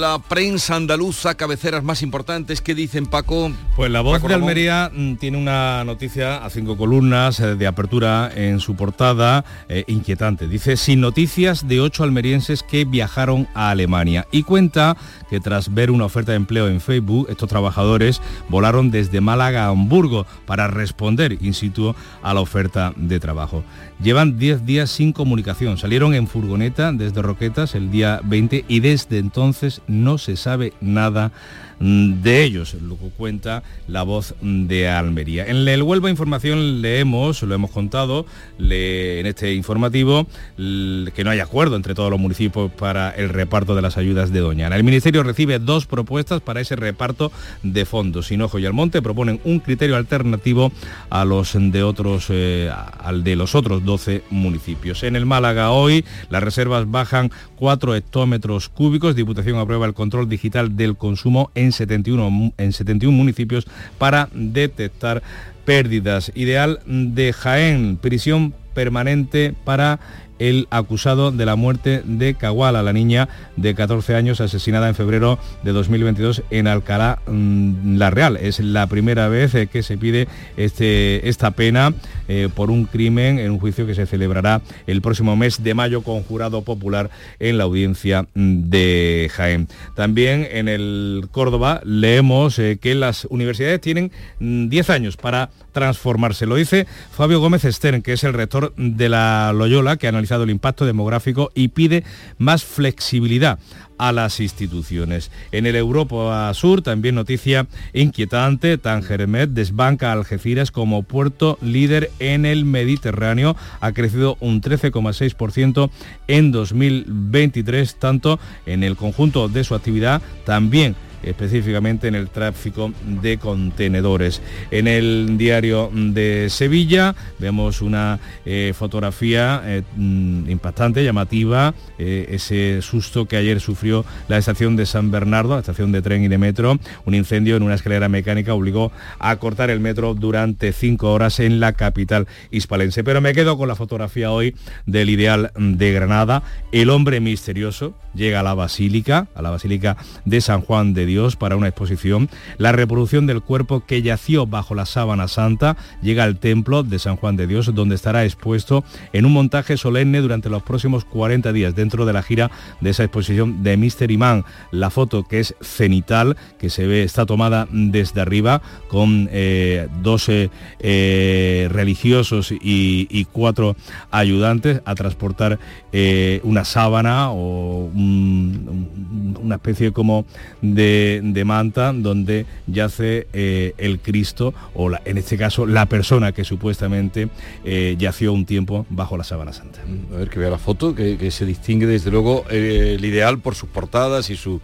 la 0.01 0.19
prensa 0.19 0.75
andaluza, 0.75 1.35
cabeceras 1.35 1.81
más 1.81 2.01
importantes. 2.03 2.59
¿Qué 2.61 2.75
dicen, 2.75 3.05
Paco? 3.05 3.51
Pues 3.77 3.89
la 3.89 4.01
voz 4.01 4.17
Paco 4.17 4.27
de 4.27 4.33
Ramón. 4.33 4.49
Almería 4.49 4.91
mm, 4.93 5.15
tiene 5.15 5.37
una 5.37 5.83
noticia 5.85 6.43
a 6.43 6.49
cinco 6.49 6.75
columnas 6.75 7.39
eh, 7.39 7.55
de 7.55 7.67
apertura 7.67 8.29
en 8.35 8.59
su 8.59 8.75
portada 8.75 9.45
eh, 9.69 9.85
inquietante. 9.87 10.47
Dice, 10.47 10.75
sin 10.75 10.99
noticias 10.99 11.69
de 11.69 11.79
ocho 11.79 12.03
almerienses 12.03 12.61
que 12.61 12.83
viajaron 12.83 13.47
a 13.53 13.69
Alemania. 13.69 14.27
Y 14.29 14.43
cuenta 14.43 14.97
que 15.29 15.39
tras 15.39 15.73
ver 15.73 15.89
una 15.89 16.05
oferta 16.05 16.33
de 16.33 16.37
empleo 16.37 16.67
en 16.67 16.81
Facebook, 16.81 17.27
estos 17.29 17.47
trabajadores 17.47 18.21
volaron 18.49 18.91
desde 18.91 19.21
Málaga 19.21 19.65
a 19.65 19.69
Hamburgo 19.69 20.27
para 20.45 20.67
responder 20.67 21.37
in 21.41 21.53
situ 21.53 21.95
a 22.21 22.33
la 22.33 22.41
oferta 22.41 22.91
de 22.97 23.21
trabajo. 23.21 23.63
Llevan 24.01 24.39
10 24.39 24.65
días 24.65 24.89
sin 24.89 25.11
comunicación. 25.11 25.77
Salieron 25.77 26.13
en 26.13 26.27
furgoneta 26.27 26.93
desde 26.93 27.21
Roquetas 27.21 27.75
el 27.75 27.91
día 27.91 28.21
20 28.23 28.63
y 28.69 28.79
desde 28.79 29.17
entonces 29.17 29.81
no 29.87 30.17
se 30.17 30.37
sabe 30.37 30.71
nada 30.79 31.33
de 31.79 32.43
ellos, 32.43 32.73
lo 32.73 32.97
que 32.97 33.09
cuenta 33.09 33.63
la 33.87 34.03
voz 34.03 34.35
de 34.41 34.89
Almería. 34.89 35.47
En 35.47 35.67
el 35.67 35.83
Huelva 35.83 36.09
Información 36.09 36.81
leemos, 36.81 37.41
lo 37.41 37.55
hemos 37.55 37.71
contado 37.71 38.25
en 38.59 39.25
este 39.25 39.53
informativo, 39.53 40.27
que 40.57 41.21
no 41.23 41.29
hay 41.29 41.39
acuerdo 41.39 41.75
entre 41.75 41.95
todos 41.95 42.11
los 42.11 42.19
municipios 42.19 42.71
para 42.71 43.11
el 43.11 43.29
reparto 43.29 43.75
de 43.75 43.81
las 43.81 43.97
ayudas 43.97 44.31
de 44.31 44.39
Doñana. 44.39 44.75
El 44.75 44.83
Ministerio 44.83 45.23
recibe 45.23 45.59
dos 45.59 45.85
propuestas 45.85 46.41
para 46.41 46.61
ese 46.61 46.75
reparto 46.75 47.31
de 47.63 47.85
fondos. 47.85 48.27
Sinojo 48.27 48.59
y 48.59 48.65
Almonte 48.65 49.01
proponen 49.01 49.39
un 49.43 49.59
criterio 49.59 49.95
alternativo 49.95 50.71
a 51.09 51.25
los 51.25 51.53
de 51.53 51.83
otros, 51.83 52.27
eh, 52.29 52.69
al 52.99 53.23
de 53.23 53.35
los 53.35 53.55
otros 53.55 53.85
12 53.85 54.23
municipios. 54.29 55.03
En 55.03 55.15
el 55.15 55.25
Málaga 55.25 55.71
hoy 55.71 56.05
las 56.29 56.43
reservas 56.43 56.89
bajan 56.89 57.31
4 57.55 57.95
hectómetros 57.95 58.69
cúbicos. 58.69 59.15
Diputación 59.15 59.57
aprueba 59.57 59.85
el 59.85 59.93
control 59.93 60.27
digital 60.27 60.75
del 60.75 60.97
consumo 60.97 61.51
en 61.55 61.68
71, 61.71 62.29
mu- 62.29 62.53
en 62.57 62.73
71 62.73 63.15
municipios 63.15 63.67
para 63.97 64.29
detectar 64.33 65.21
pérdidas. 65.65 66.31
Ideal 66.35 66.79
de 66.85 67.33
Jaén, 67.33 67.97
prisión 67.97 68.53
permanente 68.73 69.53
para 69.65 69.99
el 70.39 70.67
acusado 70.71 71.31
de 71.31 71.45
la 71.45 71.55
muerte 71.55 72.01
de 72.05 72.33
Caguala, 72.33 72.83
la 72.83 72.93
niña 72.93 73.29
de 73.55 73.75
14 73.75 74.15
años 74.15 74.41
asesinada 74.41 74.87
en 74.87 74.95
febrero 74.95 75.37
de 75.63 75.71
2022 75.71 76.43
en 76.49 76.67
Alcalá 76.67 77.19
mm, 77.27 77.97
La 77.97 78.09
Real. 78.09 78.37
Es 78.37 78.59
la 78.59 78.87
primera 78.87 79.27
vez 79.27 79.53
eh, 79.55 79.67
que 79.67 79.83
se 79.83 79.97
pide 79.97 80.27
este, 80.57 81.27
esta 81.29 81.51
pena 81.51 81.93
eh, 82.27 82.49
por 82.53 82.71
un 82.71 82.85
crimen 82.85 83.39
en 83.39 83.51
un 83.51 83.59
juicio 83.59 83.85
que 83.85 83.95
se 83.95 84.05
celebrará 84.05 84.61
el 84.87 85.01
próximo 85.01 85.35
mes 85.35 85.63
de 85.63 85.73
mayo 85.73 86.01
con 86.01 86.23
jurado 86.23 86.61
popular 86.61 87.09
en 87.39 87.57
la 87.57 87.65
audiencia 87.65 88.27
mm, 88.33 88.69
de 88.69 89.31
Jaén. 89.33 89.67
También 89.95 90.47
en 90.49 90.67
el 90.67 91.27
Córdoba 91.31 91.81
leemos 91.83 92.59
eh, 92.59 92.77
que 92.81 92.95
las 92.95 93.25
universidades 93.25 93.81
tienen 93.81 94.11
mm, 94.39 94.69
10 94.69 94.89
años 94.89 95.17
para 95.17 95.49
transformarse. 95.71 96.45
Lo 96.45 96.55
dice 96.55 96.87
Fabio 97.11 97.39
Gómez 97.39 97.63
Stern, 97.63 98.01
que 98.01 98.13
es 98.13 98.23
el 98.23 98.33
rector 98.33 98.73
de 98.75 99.09
la 99.09 99.53
Loyola, 99.53 99.97
que 99.97 100.07
ha 100.07 100.11
el 100.35 100.49
impacto 100.49 100.85
demográfico 100.85 101.51
y 101.55 101.69
pide 101.69 102.03
más 102.37 102.63
flexibilidad 102.63 103.59
a 103.97 104.11
las 104.11 104.39
instituciones. 104.39 105.29
En 105.51 105.65
el 105.65 105.75
Europa 105.75 106.51
Sur 106.53 106.81
también 106.81 107.15
noticia 107.15 107.67
inquietante, 107.93 108.77
Tangermet 108.77 109.49
desbanca 109.49 110.09
a 110.09 110.13
Algeciras 110.13 110.71
como 110.71 111.03
puerto 111.03 111.57
líder 111.61 112.09
en 112.19 112.45
el 112.45 112.65
Mediterráneo, 112.65 113.55
ha 113.81 113.91
crecido 113.91 114.37
un 114.39 114.61
13,6% 114.61 115.89
en 116.27 116.51
2023, 116.51 117.95
tanto 117.95 118.39
en 118.65 118.83
el 118.83 118.95
conjunto 118.95 119.49
de 119.49 119.63
su 119.63 119.75
actividad, 119.75 120.21
también 120.45 120.95
específicamente 121.23 122.07
en 122.07 122.15
el 122.15 122.29
tráfico 122.29 122.91
de 123.05 123.37
contenedores. 123.37 124.41
En 124.71 124.87
el 124.87 125.37
diario 125.37 125.89
de 125.93 126.47
Sevilla 126.49 127.15
vemos 127.39 127.81
una 127.81 128.19
eh, 128.45 128.73
fotografía 128.75 129.61
eh, 129.65 129.83
mm, 129.95 130.49
impactante, 130.49 131.03
llamativa, 131.03 131.73
eh, 131.97 132.27
ese 132.29 132.81
susto 132.81 133.25
que 133.25 133.37
ayer 133.37 133.59
sufrió 133.59 134.05
la 134.27 134.37
estación 134.37 134.75
de 134.75 134.85
San 134.85 135.11
Bernardo, 135.11 135.57
estación 135.57 135.91
de 135.91 136.01
tren 136.01 136.23
y 136.23 136.27
de 136.27 136.37
metro. 136.37 136.79
Un 137.05 137.15
incendio 137.15 137.55
en 137.55 137.63
una 137.63 137.75
escalera 137.75 138.09
mecánica 138.09 138.53
obligó 138.53 138.91
a 139.19 139.35
cortar 139.37 139.69
el 139.69 139.79
metro 139.79 140.13
durante 140.13 140.71
cinco 140.73 141.11
horas 141.11 141.39
en 141.39 141.59
la 141.59 141.73
capital 141.73 142.27
hispalense. 142.51 143.03
Pero 143.03 143.21
me 143.21 143.33
quedo 143.33 143.57
con 143.57 143.67
la 143.67 143.75
fotografía 143.75 144.31
hoy 144.31 144.55
del 144.85 145.09
ideal 145.09 145.51
de 145.55 145.91
Granada. 145.91 146.43
El 146.71 146.89
hombre 146.89 147.19
misterioso 147.19 147.95
llega 148.13 148.39
a 148.39 148.43
la 148.43 148.53
basílica, 148.53 149.27
a 149.35 149.41
la 149.41 149.49
basílica 149.49 149.97
de 150.25 150.41
San 150.41 150.61
Juan 150.61 150.93
de 150.93 151.05
Dios 151.09 151.35
para 151.35 151.57
una 151.57 151.67
exposición. 151.67 152.29
La 152.57 152.71
reproducción 152.71 153.27
del 153.27 153.41
cuerpo 153.41 153.81
que 153.85 154.01
yació 154.01 154.45
bajo 154.47 154.75
la 154.75 154.85
sábana 154.85 155.27
santa 155.27 155.75
llega 156.01 156.23
al 156.23 156.37
templo 156.37 156.83
de 156.83 156.99
San 156.99 157.15
Juan 157.17 157.35
de 157.35 157.47
Dios, 157.47 157.73
donde 157.75 157.95
estará 157.95 158.23
expuesto 158.23 158.83
en 159.11 159.25
un 159.25 159.33
montaje 159.33 159.75
solemne 159.75 160.21
durante 160.21 160.49
los 160.49 160.63
próximos 160.63 161.03
40 161.05 161.51
días 161.51 161.75
dentro 161.75 162.05
de 162.05 162.13
la 162.13 162.21
gira 162.23 162.51
de 162.79 162.91
esa 162.91 163.03
exposición 163.03 163.63
de 163.63 163.75
Mystery 163.77 164.17
Man. 164.17 164.45
La 164.71 164.89
foto 164.89 165.23
que 165.27 165.39
es 165.39 165.55
cenital, 165.61 166.37
que 166.59 166.69
se 166.69 166.85
ve, 166.87 167.03
está 167.03 167.25
tomada 167.25 167.67
desde 167.71 168.21
arriba 168.21 168.61
con 168.87 169.27
eh, 169.31 169.87
12 170.01 170.49
eh, 170.79 171.67
religiosos 171.71 172.51
y, 172.51 173.25
cuatro 173.31 173.75
ayudantes 174.11 174.81
a 174.85 174.95
transportar 174.95 175.59
eh, 175.91 176.39
una 176.43 176.65
sábana 176.65 177.31
o 177.31 177.85
un- 177.93 178.65
un- 178.69 179.39
una 179.41 179.55
especie 179.55 179.91
como 179.91 180.25
de, 180.61 180.98
de 181.23 181.45
manta 181.45 181.91
donde 181.93 182.45
yace 182.67 183.27
eh, 183.33 183.73
el 183.77 183.99
Cristo 183.99 184.53
o 184.73 184.89
la- 184.89 185.01
en 185.05 185.17
este 185.17 185.37
caso 185.37 185.65
la 185.65 185.85
persona 185.87 186.31
que 186.31 186.43
supuestamente 186.43 187.29
eh, 187.65 187.95
yació 187.97 188.33
un 188.33 188.45
tiempo 188.45 188.85
bajo 188.89 189.17
la 189.17 189.23
sábana 189.23 189.53
santa. 189.53 189.79
A 190.13 190.17
ver, 190.17 190.29
que 190.29 190.39
vea 190.39 190.49
la 190.49 190.57
foto, 190.57 190.93
que, 190.95 191.17
que 191.17 191.31
se 191.31 191.45
distingue 191.45 191.85
desde 191.85 192.11
luego 192.11 192.45
eh, 192.49 192.95
el 192.97 193.05
ideal 193.05 193.39
por 193.39 193.55
sus 193.55 193.69
portadas 193.69 194.29
y 194.29 194.35
su 194.35 194.59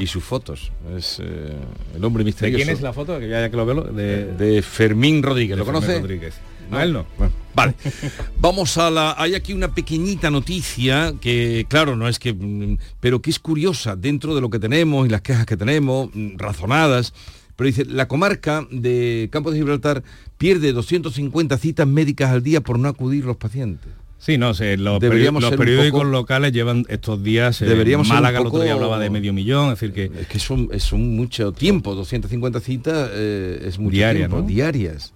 y 0.00 0.06
sus 0.06 0.22
fotos. 0.22 0.70
Es 0.96 1.18
eh, 1.20 1.52
el 1.96 2.04
hombre 2.04 2.22
¿De 2.22 2.26
misterioso. 2.26 2.62
quién 2.64 2.74
es 2.76 2.80
la 2.82 2.92
foto? 2.92 3.18
Que 3.18 3.28
ya, 3.28 3.40
ya 3.40 3.50
que 3.50 3.56
lo 3.56 3.66
veo, 3.66 3.82
de, 3.82 4.26
De 4.34 4.62
Fermín 4.62 5.24
Rodríguez, 5.24 5.58
¿lo 5.58 5.64
de 5.64 5.72
conoce? 5.72 5.98
Rodríguez. 5.98 6.34
No, 6.70 6.80
él 6.80 6.92
no. 6.92 7.06
Bueno, 7.16 7.32
vale. 7.54 7.74
Vamos 8.40 8.76
a 8.78 8.90
la. 8.90 9.14
Hay 9.18 9.34
aquí 9.34 9.52
una 9.52 9.74
pequeñita 9.74 10.30
noticia 10.30 11.14
que, 11.20 11.66
claro, 11.68 11.96
no 11.96 12.08
es 12.08 12.18
que. 12.18 12.32
mm, 12.32 12.78
pero 13.00 13.20
que 13.22 13.30
es 13.30 13.38
curiosa 13.38 13.96
dentro 13.96 14.34
de 14.34 14.40
lo 14.40 14.50
que 14.50 14.58
tenemos 14.58 15.06
y 15.06 15.10
las 15.10 15.22
quejas 15.22 15.46
que 15.46 15.56
tenemos, 15.56 16.10
mm, 16.14 16.36
razonadas. 16.36 17.12
Pero 17.56 17.66
dice, 17.66 17.84
la 17.86 18.06
comarca 18.06 18.66
de 18.70 19.28
Campo 19.32 19.50
de 19.50 19.58
Gibraltar 19.58 20.04
pierde 20.36 20.72
250 20.72 21.58
citas 21.58 21.86
médicas 21.88 22.30
al 22.30 22.42
día 22.42 22.60
por 22.60 22.78
no 22.78 22.88
acudir 22.88 23.24
los 23.24 23.36
pacientes. 23.36 23.90
Sí, 24.20 24.36
no 24.36 24.52
sé, 24.52 24.76
los, 24.76 24.98
Deberíamos 25.00 25.44
periódicos 25.50 26.00
poco- 26.00 26.10
locales 26.10 26.52
llevan 26.52 26.84
estos 26.88 27.22
días, 27.22 27.62
eh, 27.62 27.66
Deberíamos 27.66 28.08
Málaga 28.08 28.38
el 28.38 28.44
poco- 28.44 28.56
otro 28.56 28.64
día 28.64 28.74
hablaba 28.74 28.98
de 28.98 29.10
medio 29.10 29.32
millón, 29.32 29.72
es 29.72 29.78
decir 29.80 29.92
que... 29.92 30.10
Es 30.20 30.26
que 30.26 30.40
son, 30.40 30.68
es 30.72 30.92
un 30.92 31.14
mucho 31.16 31.52
tiempo, 31.52 31.94
250 31.94 32.58
citas 32.60 33.10
eh, 33.12 33.62
es 33.64 33.78
mucho 33.78 33.92
Diaria, 33.92 34.22
tiempo, 34.22 34.38
¿no? 34.38 34.42
diarias. 34.46 35.14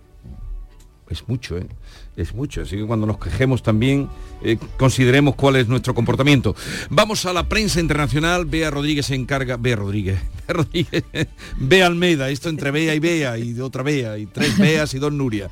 Es 1.12 1.28
mucho, 1.28 1.58
¿eh? 1.58 1.66
Es 2.16 2.34
mucho. 2.34 2.62
Así 2.62 2.76
que 2.76 2.86
cuando 2.86 3.06
nos 3.06 3.18
quejemos 3.18 3.62
también 3.62 4.08
eh, 4.42 4.56
consideremos 4.78 5.34
cuál 5.34 5.56
es 5.56 5.68
nuestro 5.68 5.94
comportamiento. 5.94 6.56
Vamos 6.88 7.26
a 7.26 7.34
la 7.34 7.50
prensa 7.50 7.80
internacional. 7.80 8.46
Bea 8.46 8.70
Rodríguez 8.70 9.06
se 9.06 9.14
encarga. 9.14 9.58
Bea 9.58 9.76
Rodríguez. 9.76 10.18
Bea 11.58 11.86
Almeida. 11.86 12.30
Esto 12.30 12.48
entre 12.48 12.70
Bea 12.70 12.94
y 12.94 12.98
Bea 12.98 13.36
y 13.36 13.60
otra 13.60 13.82
Bea 13.82 14.16
y 14.16 14.24
tres 14.24 14.56
Beas 14.56 14.94
y 14.94 14.98
dos 14.98 15.12
Nuria. 15.12 15.50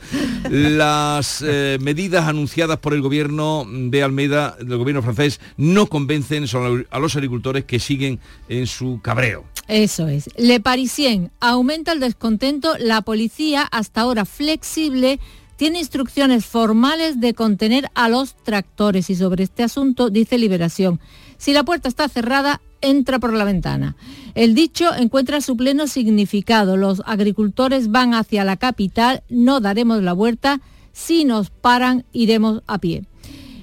Las 0.48 1.44
eh, 1.46 1.76
medidas 1.78 2.26
anunciadas 2.26 2.78
por 2.78 2.94
el 2.94 3.02
gobierno 3.02 3.66
Bea 3.68 4.06
Almeida, 4.06 4.56
del 4.58 4.78
gobierno 4.78 5.02
francés, 5.02 5.40
no 5.58 5.86
convencen 5.86 6.46
a 6.90 6.98
los 6.98 7.16
agricultores 7.16 7.66
que 7.66 7.78
siguen 7.78 8.18
en 8.48 8.66
su 8.66 9.00
cabreo. 9.02 9.44
Eso 9.68 10.08
es. 10.08 10.30
Le 10.36 10.58
Parisien 10.58 11.30
aumenta 11.38 11.92
el 11.92 12.00
descontento. 12.00 12.76
La 12.78 13.02
policía, 13.02 13.62
hasta 13.62 14.00
ahora 14.00 14.24
flexible, 14.24 15.20
tiene 15.60 15.78
instrucciones 15.78 16.46
formales 16.46 17.20
de 17.20 17.34
contener 17.34 17.90
a 17.94 18.08
los 18.08 18.34
tractores 18.34 19.10
y 19.10 19.14
sobre 19.14 19.44
este 19.44 19.62
asunto 19.62 20.08
dice 20.08 20.38
Liberación. 20.38 21.00
Si 21.36 21.52
la 21.52 21.64
puerta 21.64 21.86
está 21.86 22.08
cerrada, 22.08 22.62
entra 22.80 23.18
por 23.18 23.34
la 23.34 23.44
ventana. 23.44 23.94
El 24.34 24.54
dicho 24.54 24.94
encuentra 24.94 25.42
su 25.42 25.58
pleno 25.58 25.86
significado. 25.86 26.78
Los 26.78 27.02
agricultores 27.04 27.90
van 27.90 28.14
hacia 28.14 28.42
la 28.42 28.56
capital, 28.56 29.22
no 29.28 29.60
daremos 29.60 30.02
la 30.02 30.14
vuelta. 30.14 30.62
Si 30.94 31.26
nos 31.26 31.50
paran, 31.50 32.06
iremos 32.10 32.62
a 32.66 32.78
pie. 32.78 33.04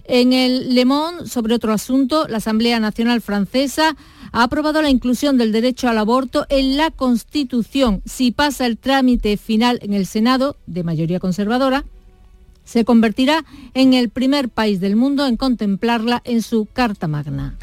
En 0.03 0.33
el 0.33 0.75
Le 0.75 0.85
Monde, 0.85 1.25
sobre 1.25 1.55
otro 1.55 1.73
asunto, 1.73 2.27
la 2.27 2.37
Asamblea 2.37 2.79
Nacional 2.79 3.21
Francesa 3.21 3.97
ha 4.32 4.43
aprobado 4.43 4.82
la 4.82 4.89
inclusión 4.89 5.38
del 5.38 5.51
derecho 5.51 5.88
al 5.89 5.97
aborto 5.97 6.45
en 6.49 6.78
la 6.78 6.91
Constitución. 6.91 8.01
Si 8.05 8.32
pasa 8.32 8.65
el 8.65 8.78
trámite 8.78 9.38
final 9.38 9.80
en 9.82 9.93
el 9.93 10.05
Senado, 10.05 10.57
de 10.65 10.84
mayoría 10.84 11.19
conservadora, 11.19 11.86
se 12.63 12.84
convertirá 12.84 13.45
en 13.73 13.93
el 13.93 14.09
primer 14.09 14.49
país 14.49 14.80
del 14.80 14.95
mundo 14.95 15.25
en 15.25 15.38
contemplarla 15.38 16.21
en 16.25 16.41
su 16.41 16.67
Carta 16.71 17.07
Magna. 17.07 17.57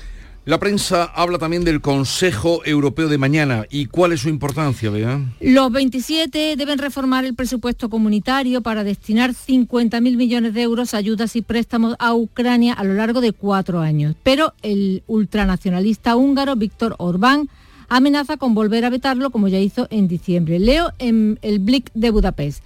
La 0.46 0.58
prensa 0.58 1.04
habla 1.04 1.38
también 1.38 1.64
del 1.64 1.80
Consejo 1.80 2.60
Europeo 2.66 3.08
de 3.08 3.16
mañana. 3.16 3.64
¿Y 3.70 3.86
cuál 3.86 4.12
es 4.12 4.20
su 4.20 4.28
importancia, 4.28 4.90
Bea? 4.90 5.22
Los 5.40 5.72
27 5.72 6.56
deben 6.56 6.78
reformar 6.78 7.24
el 7.24 7.34
presupuesto 7.34 7.88
comunitario 7.88 8.60
para 8.60 8.84
destinar 8.84 9.30
50.000 9.30 10.02
millones 10.02 10.52
de 10.52 10.60
euros 10.60 10.92
a 10.92 10.98
ayudas 10.98 11.34
y 11.36 11.40
préstamos 11.40 11.96
a 11.98 12.12
Ucrania 12.12 12.74
a 12.74 12.84
lo 12.84 12.92
largo 12.92 13.22
de 13.22 13.32
cuatro 13.32 13.80
años. 13.80 14.16
Pero 14.22 14.52
el 14.60 15.02
ultranacionalista 15.06 16.14
húngaro 16.14 16.56
Víctor 16.56 16.94
Orbán 16.98 17.48
amenaza 17.88 18.36
con 18.36 18.52
volver 18.52 18.84
a 18.84 18.90
vetarlo 18.90 19.30
como 19.30 19.48
ya 19.48 19.60
hizo 19.60 19.86
en 19.90 20.08
diciembre. 20.08 20.58
Leo 20.58 20.92
en 20.98 21.38
el 21.40 21.58
Blick 21.58 21.90
de 21.94 22.10
Budapest. 22.10 22.62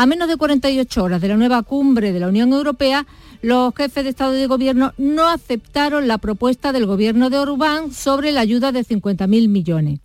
A 0.00 0.06
menos 0.06 0.28
de 0.28 0.38
48 0.38 1.04
horas 1.04 1.20
de 1.20 1.28
la 1.28 1.36
nueva 1.36 1.62
cumbre 1.62 2.14
de 2.14 2.20
la 2.20 2.28
Unión 2.28 2.54
Europea, 2.54 3.06
los 3.42 3.74
jefes 3.74 4.02
de 4.02 4.08
Estado 4.08 4.34
y 4.34 4.40
de 4.40 4.46
Gobierno 4.46 4.94
no 4.96 5.28
aceptaron 5.28 6.08
la 6.08 6.16
propuesta 6.16 6.72
del 6.72 6.86
gobierno 6.86 7.28
de 7.28 7.38
Orbán 7.38 7.92
sobre 7.92 8.32
la 8.32 8.40
ayuda 8.40 8.72
de 8.72 8.80
50.000 8.82 9.48
millones. 9.50 10.00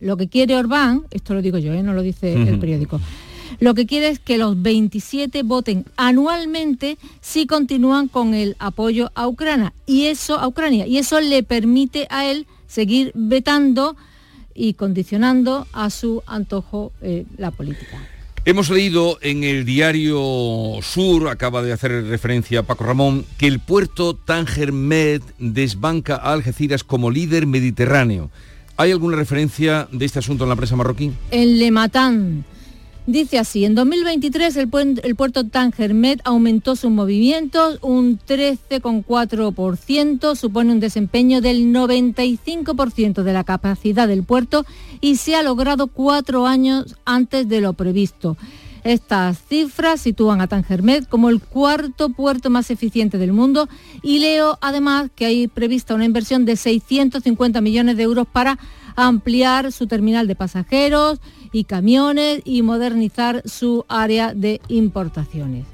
Lo 0.00 0.16
que 0.16 0.28
quiere 0.28 0.56
Orbán, 0.56 1.02
esto 1.10 1.34
lo 1.34 1.42
digo 1.42 1.58
yo, 1.58 1.74
¿eh? 1.74 1.82
no 1.82 1.92
lo 1.92 2.00
dice 2.00 2.32
el 2.32 2.58
periódico, 2.58 3.02
lo 3.60 3.74
que 3.74 3.84
quiere 3.84 4.08
es 4.08 4.18
que 4.18 4.38
los 4.38 4.62
27 4.62 5.42
voten 5.42 5.84
anualmente 5.98 6.96
si 7.20 7.46
continúan 7.46 8.08
con 8.08 8.32
el 8.32 8.56
apoyo 8.58 9.12
a 9.14 9.28
Ucrania 9.28 9.74
y 9.84 10.06
eso 10.06 10.38
a 10.38 10.48
Ucrania 10.48 10.86
y 10.86 10.96
eso 10.96 11.20
le 11.20 11.42
permite 11.42 12.06
a 12.08 12.24
él 12.24 12.46
seguir 12.66 13.12
vetando 13.14 13.94
y 14.54 14.72
condicionando 14.72 15.66
a 15.74 15.90
su 15.90 16.22
antojo 16.26 16.92
eh, 17.02 17.26
la 17.36 17.50
política. 17.50 18.00
Hemos 18.48 18.70
leído 18.70 19.18
en 19.20 19.44
el 19.44 19.66
diario 19.66 20.78
Sur, 20.80 21.28
acaba 21.28 21.62
de 21.62 21.70
hacer 21.70 22.06
referencia 22.06 22.60
a 22.60 22.62
Paco 22.62 22.84
Ramón, 22.84 23.26
que 23.36 23.46
el 23.46 23.60
puerto 23.60 24.14
Tánger 24.14 24.72
Med 24.72 25.20
desbanca 25.38 26.16
a 26.16 26.32
Algeciras 26.32 26.82
como 26.82 27.10
líder 27.10 27.46
mediterráneo. 27.46 28.30
¿Hay 28.78 28.90
alguna 28.90 29.18
referencia 29.18 29.86
de 29.92 30.06
este 30.06 30.20
asunto 30.20 30.44
en 30.44 30.48
la 30.48 30.56
prensa 30.56 30.76
marroquí? 30.76 31.12
En 31.30 31.58
Le 31.58 31.70
Matan. 31.70 32.46
Dice 33.08 33.38
así, 33.38 33.64
en 33.64 33.74
2023 33.74 34.54
el, 34.58 34.68
el 35.02 35.16
puerto 35.16 35.46
Tánger 35.46 35.94
Med 35.94 36.20
aumentó 36.24 36.76
sus 36.76 36.90
movimientos 36.90 37.78
un 37.80 38.18
13,4%, 38.18 40.36
supone 40.36 40.72
un 40.72 40.78
desempeño 40.78 41.40
del 41.40 41.72
95% 41.72 43.22
de 43.22 43.32
la 43.32 43.44
capacidad 43.44 44.08
del 44.08 44.24
puerto 44.24 44.66
y 45.00 45.16
se 45.16 45.36
ha 45.36 45.42
logrado 45.42 45.86
cuatro 45.86 46.46
años 46.46 46.96
antes 47.06 47.48
de 47.48 47.62
lo 47.62 47.72
previsto. 47.72 48.36
Estas 48.84 49.38
cifras 49.38 50.02
sitúan 50.02 50.42
a 50.42 50.46
Tánger 50.46 50.82
Med 50.82 51.04
como 51.04 51.30
el 51.30 51.40
cuarto 51.40 52.10
puerto 52.10 52.50
más 52.50 52.70
eficiente 52.70 53.16
del 53.16 53.32
mundo 53.32 53.70
y 54.02 54.18
leo 54.18 54.58
además 54.60 55.08
que 55.14 55.24
hay 55.24 55.48
prevista 55.48 55.94
una 55.94 56.04
inversión 56.04 56.44
de 56.44 56.56
650 56.56 57.62
millones 57.62 57.96
de 57.96 58.02
euros 58.02 58.26
para 58.30 58.58
ampliar 58.96 59.72
su 59.72 59.86
terminal 59.86 60.26
de 60.26 60.34
pasajeros 60.34 61.20
y 61.52 61.64
camiones 61.64 62.40
y 62.44 62.62
modernizar 62.62 63.42
su 63.44 63.84
área 63.88 64.34
de 64.34 64.60
importaciones. 64.68 65.66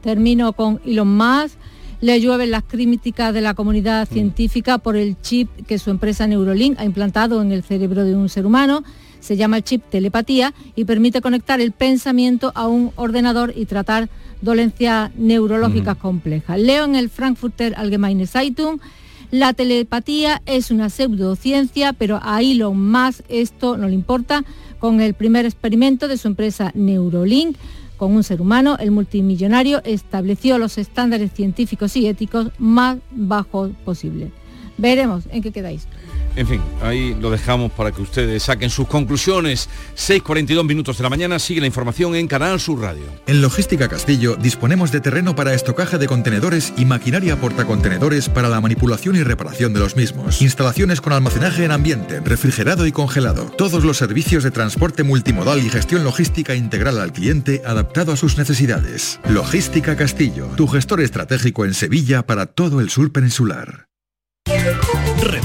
Termino 0.00 0.52
con 0.52 0.80
Elon 0.84 1.16
Musk. 1.16 1.56
Le 2.00 2.20
llueven 2.20 2.50
las 2.50 2.64
críticas 2.64 3.32
de 3.32 3.40
la 3.40 3.54
comunidad 3.54 4.08
científica 4.08 4.78
por 4.78 4.96
el 4.96 5.20
chip 5.20 5.48
que 5.66 5.78
su 5.78 5.90
empresa 5.90 6.26
Neurolink 6.26 6.80
ha 6.80 6.84
implantado 6.84 7.40
en 7.40 7.52
el 7.52 7.62
cerebro 7.62 8.04
de 8.04 8.16
un 8.16 8.28
ser 8.28 8.44
humano. 8.44 8.82
Se 9.20 9.36
llama 9.36 9.58
el 9.58 9.62
chip 9.62 9.84
telepatía 9.88 10.52
y 10.74 10.84
permite 10.84 11.20
conectar 11.20 11.60
el 11.60 11.70
pensamiento 11.70 12.50
a 12.56 12.66
un 12.66 12.90
ordenador 12.96 13.52
y 13.54 13.66
tratar 13.66 14.08
dolencias 14.40 15.12
neurológicas 15.14 15.96
complejas. 15.96 16.58
Leo 16.58 16.86
en 16.86 16.96
el 16.96 17.08
Frankfurter 17.08 17.74
Allgemeine 17.76 18.26
Zeitung 18.26 18.80
la 19.32 19.54
telepatía 19.54 20.42
es 20.44 20.70
una 20.70 20.90
pseudociencia, 20.90 21.94
pero 21.94 22.20
a 22.22 22.42
Elon 22.42 22.90
Musk 22.92 23.24
esto 23.30 23.78
no 23.78 23.88
le 23.88 23.94
importa. 23.94 24.44
Con 24.82 25.00
el 25.00 25.14
primer 25.14 25.46
experimento 25.46 26.08
de 26.08 26.16
su 26.16 26.26
empresa 26.26 26.72
Neurolink, 26.74 27.56
con 27.96 28.16
un 28.16 28.24
ser 28.24 28.40
humano, 28.40 28.76
el 28.80 28.90
multimillonario 28.90 29.80
estableció 29.84 30.58
los 30.58 30.76
estándares 30.76 31.30
científicos 31.30 31.96
y 31.96 32.08
éticos 32.08 32.50
más 32.58 32.98
bajos 33.12 33.70
posibles. 33.84 34.32
Veremos 34.78 35.22
en 35.30 35.40
qué 35.40 35.52
quedáis. 35.52 35.86
En 36.34 36.46
fin, 36.46 36.62
ahí 36.82 37.14
lo 37.20 37.30
dejamos 37.30 37.70
para 37.72 37.92
que 37.92 38.00
ustedes 38.02 38.44
saquen 38.44 38.70
sus 38.70 38.88
conclusiones. 38.88 39.68
6.42 39.96 40.66
minutos 40.66 40.96
de 40.96 41.02
la 41.02 41.10
mañana, 41.10 41.38
sigue 41.38 41.60
la 41.60 41.66
información 41.66 42.14
en 42.14 42.26
Canal 42.26 42.58
Sur 42.58 42.80
Radio. 42.80 43.04
En 43.26 43.42
Logística 43.42 43.88
Castillo 43.88 44.36
disponemos 44.36 44.92
de 44.92 45.00
terreno 45.00 45.34
para 45.34 45.54
estocaje 45.54 45.98
de 45.98 46.06
contenedores 46.06 46.72
y 46.76 46.84
maquinaria 46.84 47.36
portacontenedores 47.36 48.28
para 48.28 48.48
la 48.48 48.60
manipulación 48.60 49.16
y 49.16 49.22
reparación 49.22 49.74
de 49.74 49.80
los 49.80 49.96
mismos. 49.96 50.40
Instalaciones 50.40 51.00
con 51.00 51.12
almacenaje 51.12 51.64
en 51.64 51.72
ambiente, 51.72 52.20
refrigerado 52.20 52.86
y 52.86 52.92
congelado. 52.92 53.44
Todos 53.58 53.84
los 53.84 53.98
servicios 53.98 54.44
de 54.44 54.50
transporte 54.50 55.02
multimodal 55.02 55.64
y 55.64 55.68
gestión 55.68 56.04
logística 56.04 56.54
integral 56.54 56.98
al 56.98 57.12
cliente 57.12 57.62
adaptado 57.66 58.12
a 58.12 58.16
sus 58.16 58.38
necesidades. 58.38 59.20
Logística 59.28 59.96
Castillo, 59.96 60.48
tu 60.56 60.66
gestor 60.66 61.00
estratégico 61.00 61.64
en 61.64 61.74
Sevilla 61.74 62.24
para 62.24 62.46
todo 62.46 62.80
el 62.80 62.90
sur 62.90 63.12
peninsular. 63.12 63.86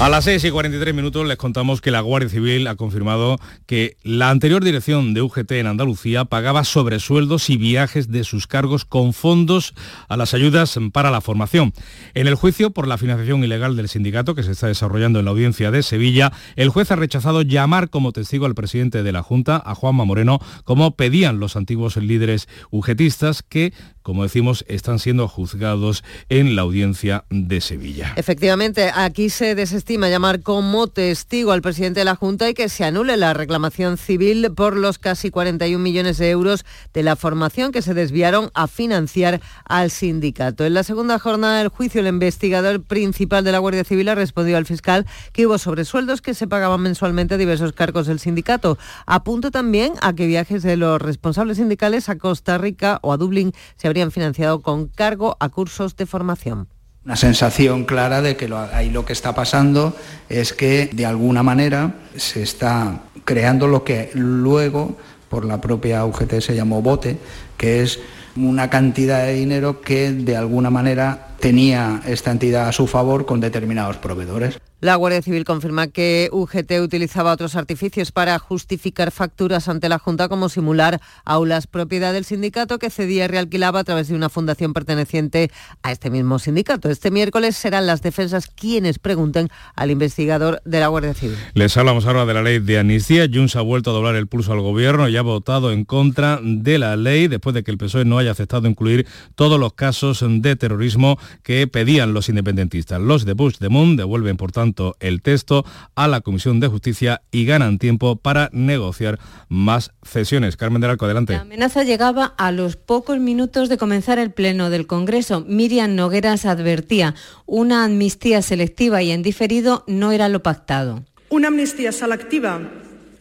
A 0.00 0.08
las 0.08 0.26
6 0.26 0.44
y 0.44 0.50
43 0.52 0.94
minutos 0.94 1.26
les 1.26 1.36
contamos 1.36 1.80
que 1.80 1.90
la 1.90 2.00
Guardia 2.00 2.28
Civil 2.28 2.68
ha 2.68 2.76
confirmado 2.76 3.40
que 3.66 3.96
la 4.04 4.30
anterior 4.30 4.62
dirección 4.62 5.12
de 5.12 5.22
UGT 5.22 5.50
en 5.52 5.66
Andalucía 5.66 6.24
pagaba 6.24 6.62
sobresueldos 6.62 7.50
y 7.50 7.56
viajes 7.56 8.08
de 8.08 8.22
sus 8.22 8.46
cargos 8.46 8.84
con 8.84 9.12
fondos 9.12 9.74
a 10.08 10.16
las 10.16 10.34
ayudas 10.34 10.78
para 10.92 11.10
la 11.10 11.20
formación. 11.20 11.72
En 12.14 12.28
el 12.28 12.36
juicio 12.36 12.70
por 12.70 12.86
la 12.86 12.96
financiación 12.96 13.42
ilegal 13.42 13.74
del 13.74 13.88
sindicato 13.88 14.36
que 14.36 14.44
se 14.44 14.52
está 14.52 14.68
desarrollando 14.68 15.18
en 15.18 15.24
la 15.24 15.32
audiencia 15.32 15.72
de 15.72 15.82
Sevilla, 15.82 16.32
el 16.54 16.68
juez 16.68 16.92
ha 16.92 16.96
rechazado 16.96 17.42
llamar 17.42 17.90
como 17.90 18.12
testigo 18.12 18.46
al 18.46 18.54
presidente 18.54 19.02
de 19.02 19.10
la 19.10 19.24
Junta, 19.24 19.60
a 19.66 19.74
Juanma 19.74 20.04
Moreno, 20.04 20.38
como 20.62 20.94
pedían 20.94 21.40
los 21.40 21.56
antiguos 21.56 21.96
líderes 21.96 22.48
UGTistas 22.70 23.42
que 23.42 23.72
como 24.08 24.22
decimos, 24.22 24.64
están 24.68 24.98
siendo 24.98 25.28
juzgados 25.28 26.02
en 26.30 26.56
la 26.56 26.62
audiencia 26.62 27.26
de 27.28 27.60
Sevilla. 27.60 28.14
Efectivamente, 28.16 28.90
aquí 28.94 29.28
se 29.28 29.54
desestima 29.54 30.08
llamar 30.08 30.40
como 30.40 30.86
testigo 30.86 31.52
al 31.52 31.60
presidente 31.60 32.00
de 32.00 32.06
la 32.06 32.16
Junta 32.16 32.48
y 32.48 32.54
que 32.54 32.70
se 32.70 32.84
anule 32.84 33.18
la 33.18 33.34
reclamación 33.34 33.98
civil 33.98 34.50
por 34.56 34.78
los 34.78 34.98
casi 34.98 35.30
41 35.30 35.78
millones 35.78 36.16
de 36.16 36.30
euros 36.30 36.64
de 36.94 37.02
la 37.02 37.16
formación 37.16 37.70
que 37.70 37.82
se 37.82 37.92
desviaron 37.92 38.50
a 38.54 38.66
financiar 38.66 39.42
al 39.66 39.90
sindicato. 39.90 40.64
En 40.64 40.72
la 40.72 40.84
segunda 40.84 41.18
jornada 41.18 41.58
del 41.58 41.68
juicio, 41.68 42.00
el 42.00 42.06
investigador 42.06 42.82
principal 42.82 43.44
de 43.44 43.52
la 43.52 43.58
Guardia 43.58 43.84
Civil 43.84 44.08
ha 44.08 44.14
respondido 44.14 44.56
al 44.56 44.64
fiscal 44.64 45.04
que 45.34 45.46
hubo 45.46 45.58
sobresueldos 45.58 46.22
que 46.22 46.32
se 46.32 46.46
pagaban 46.46 46.80
mensualmente 46.80 47.34
a 47.34 47.36
diversos 47.36 47.74
cargos 47.74 48.06
del 48.06 48.20
sindicato. 48.20 48.78
Apunto 49.04 49.50
también 49.50 49.92
a 50.00 50.14
que 50.14 50.26
viajes 50.26 50.62
de 50.62 50.78
los 50.78 50.98
responsables 50.98 51.58
sindicales 51.58 52.08
a 52.08 52.16
Costa 52.16 52.56
Rica 52.56 53.00
o 53.02 53.12
a 53.12 53.18
Dublín 53.18 53.52
se 53.76 53.86
habrían 53.86 53.97
financiado 54.10 54.60
con 54.60 54.86
cargo 54.86 55.36
a 55.40 55.48
cursos 55.48 55.96
de 55.96 56.06
formación 56.06 56.68
una 57.08 57.16
sensación 57.16 57.86
clara 57.86 58.20
de 58.20 58.36
que 58.36 58.52
ahí 58.74 58.90
lo 58.90 59.06
que 59.06 59.14
está 59.14 59.34
pasando 59.34 59.96
es 60.28 60.52
que 60.52 60.90
de 60.92 61.06
alguna 61.06 61.42
manera 61.42 61.94
se 62.16 62.42
está 62.42 63.00
creando 63.24 63.66
lo 63.66 63.82
que 63.82 64.10
luego 64.12 64.94
por 65.30 65.46
la 65.46 65.58
propia 65.58 66.04
UGT 66.04 66.40
se 66.40 66.54
llamó 66.54 66.82
bote, 66.82 67.16
que 67.56 67.82
es 67.82 68.00
una 68.36 68.68
cantidad 68.68 69.24
de 69.24 69.34
dinero 69.34 69.80
que 69.80 70.12
de 70.12 70.36
alguna 70.36 70.68
manera 70.68 71.28
tenía 71.40 72.02
esta 72.06 72.30
entidad 72.30 72.68
a 72.68 72.72
su 72.72 72.86
favor 72.86 73.24
con 73.24 73.40
determinados 73.40 73.96
proveedores. 73.96 74.58
La 74.80 74.94
Guardia 74.94 75.22
Civil 75.22 75.42
confirma 75.42 75.88
que 75.88 76.28
UGT 76.30 76.80
utilizaba 76.80 77.32
otros 77.32 77.56
artificios 77.56 78.12
para 78.12 78.38
justificar 78.38 79.10
facturas 79.10 79.68
ante 79.68 79.88
la 79.88 79.98
Junta, 79.98 80.28
como 80.28 80.48
simular 80.48 81.00
aulas 81.24 81.66
propiedad 81.66 82.12
del 82.12 82.24
sindicato 82.24 82.78
que 82.78 82.88
cedía 82.88 83.24
y 83.24 83.26
realquilaba 83.26 83.80
a 83.80 83.84
través 83.84 84.06
de 84.06 84.14
una 84.14 84.28
fundación 84.28 84.74
perteneciente 84.74 85.50
a 85.82 85.90
este 85.90 86.10
mismo 86.10 86.38
sindicato. 86.38 86.90
Este 86.90 87.10
miércoles 87.10 87.56
serán 87.56 87.88
las 87.88 88.02
defensas 88.02 88.46
quienes 88.46 89.00
pregunten 89.00 89.48
al 89.74 89.90
investigador 89.90 90.62
de 90.64 90.78
la 90.78 90.86
Guardia 90.86 91.12
Civil. 91.12 91.36
Les 91.54 91.76
hablamos 91.76 92.06
ahora 92.06 92.24
de 92.24 92.34
la 92.34 92.42
ley 92.42 92.60
de 92.60 92.78
amnistía. 92.78 93.26
Junts 93.28 93.56
ha 93.56 93.62
vuelto 93.62 93.90
a 93.90 93.94
doblar 93.94 94.14
el 94.14 94.28
pulso 94.28 94.52
al 94.52 94.60
gobierno 94.60 95.08
y 95.08 95.16
ha 95.16 95.22
votado 95.22 95.72
en 95.72 95.84
contra 95.84 96.38
de 96.40 96.78
la 96.78 96.94
ley 96.94 97.26
después 97.26 97.52
de 97.52 97.64
que 97.64 97.72
el 97.72 97.78
PSOE 97.78 98.04
no 98.04 98.18
haya 98.18 98.30
aceptado 98.30 98.68
incluir 98.68 99.08
todos 99.34 99.58
los 99.58 99.72
casos 99.72 100.24
de 100.24 100.54
terrorismo 100.54 101.18
que 101.42 101.66
pedían 101.66 102.14
los 102.14 102.28
independentistas. 102.28 103.00
Los 103.00 103.24
de 103.24 103.32
Bush 103.32 103.58
de 103.58 103.70
Moon 103.70 103.96
devuelven, 103.96 104.36
por 104.36 104.52
tanto, 104.52 104.67
el 105.00 105.22
texto 105.22 105.64
a 105.94 106.08
la 106.08 106.20
Comisión 106.20 106.60
de 106.60 106.68
Justicia 106.68 107.22
y 107.30 107.44
ganan 107.44 107.78
tiempo 107.78 108.16
para 108.16 108.50
negociar 108.52 109.18
más 109.48 109.92
cesiones. 110.02 110.56
Carmen 110.56 110.80
del 110.80 110.90
Arco, 110.90 111.04
adelante. 111.04 111.34
La 111.34 111.40
amenaza 111.40 111.84
llegaba 111.84 112.34
a 112.36 112.52
los 112.52 112.76
pocos 112.76 113.18
minutos 113.18 113.68
de 113.68 113.78
comenzar 113.78 114.18
el 114.18 114.32
pleno 114.32 114.70
del 114.70 114.86
Congreso. 114.86 115.44
Miriam 115.46 115.94
Nogueras 115.94 116.44
advertía, 116.44 117.14
una 117.46 117.84
amnistía 117.84 118.42
selectiva 118.42 119.02
y 119.02 119.10
en 119.10 119.22
diferido 119.22 119.84
no 119.86 120.12
era 120.12 120.28
lo 120.28 120.42
pactado. 120.42 121.04
Una 121.30 121.48
amnistia 121.48 121.92
selectiva 121.92 122.58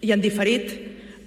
i 0.01 0.13
en 0.13 0.21
diferit 0.21 0.71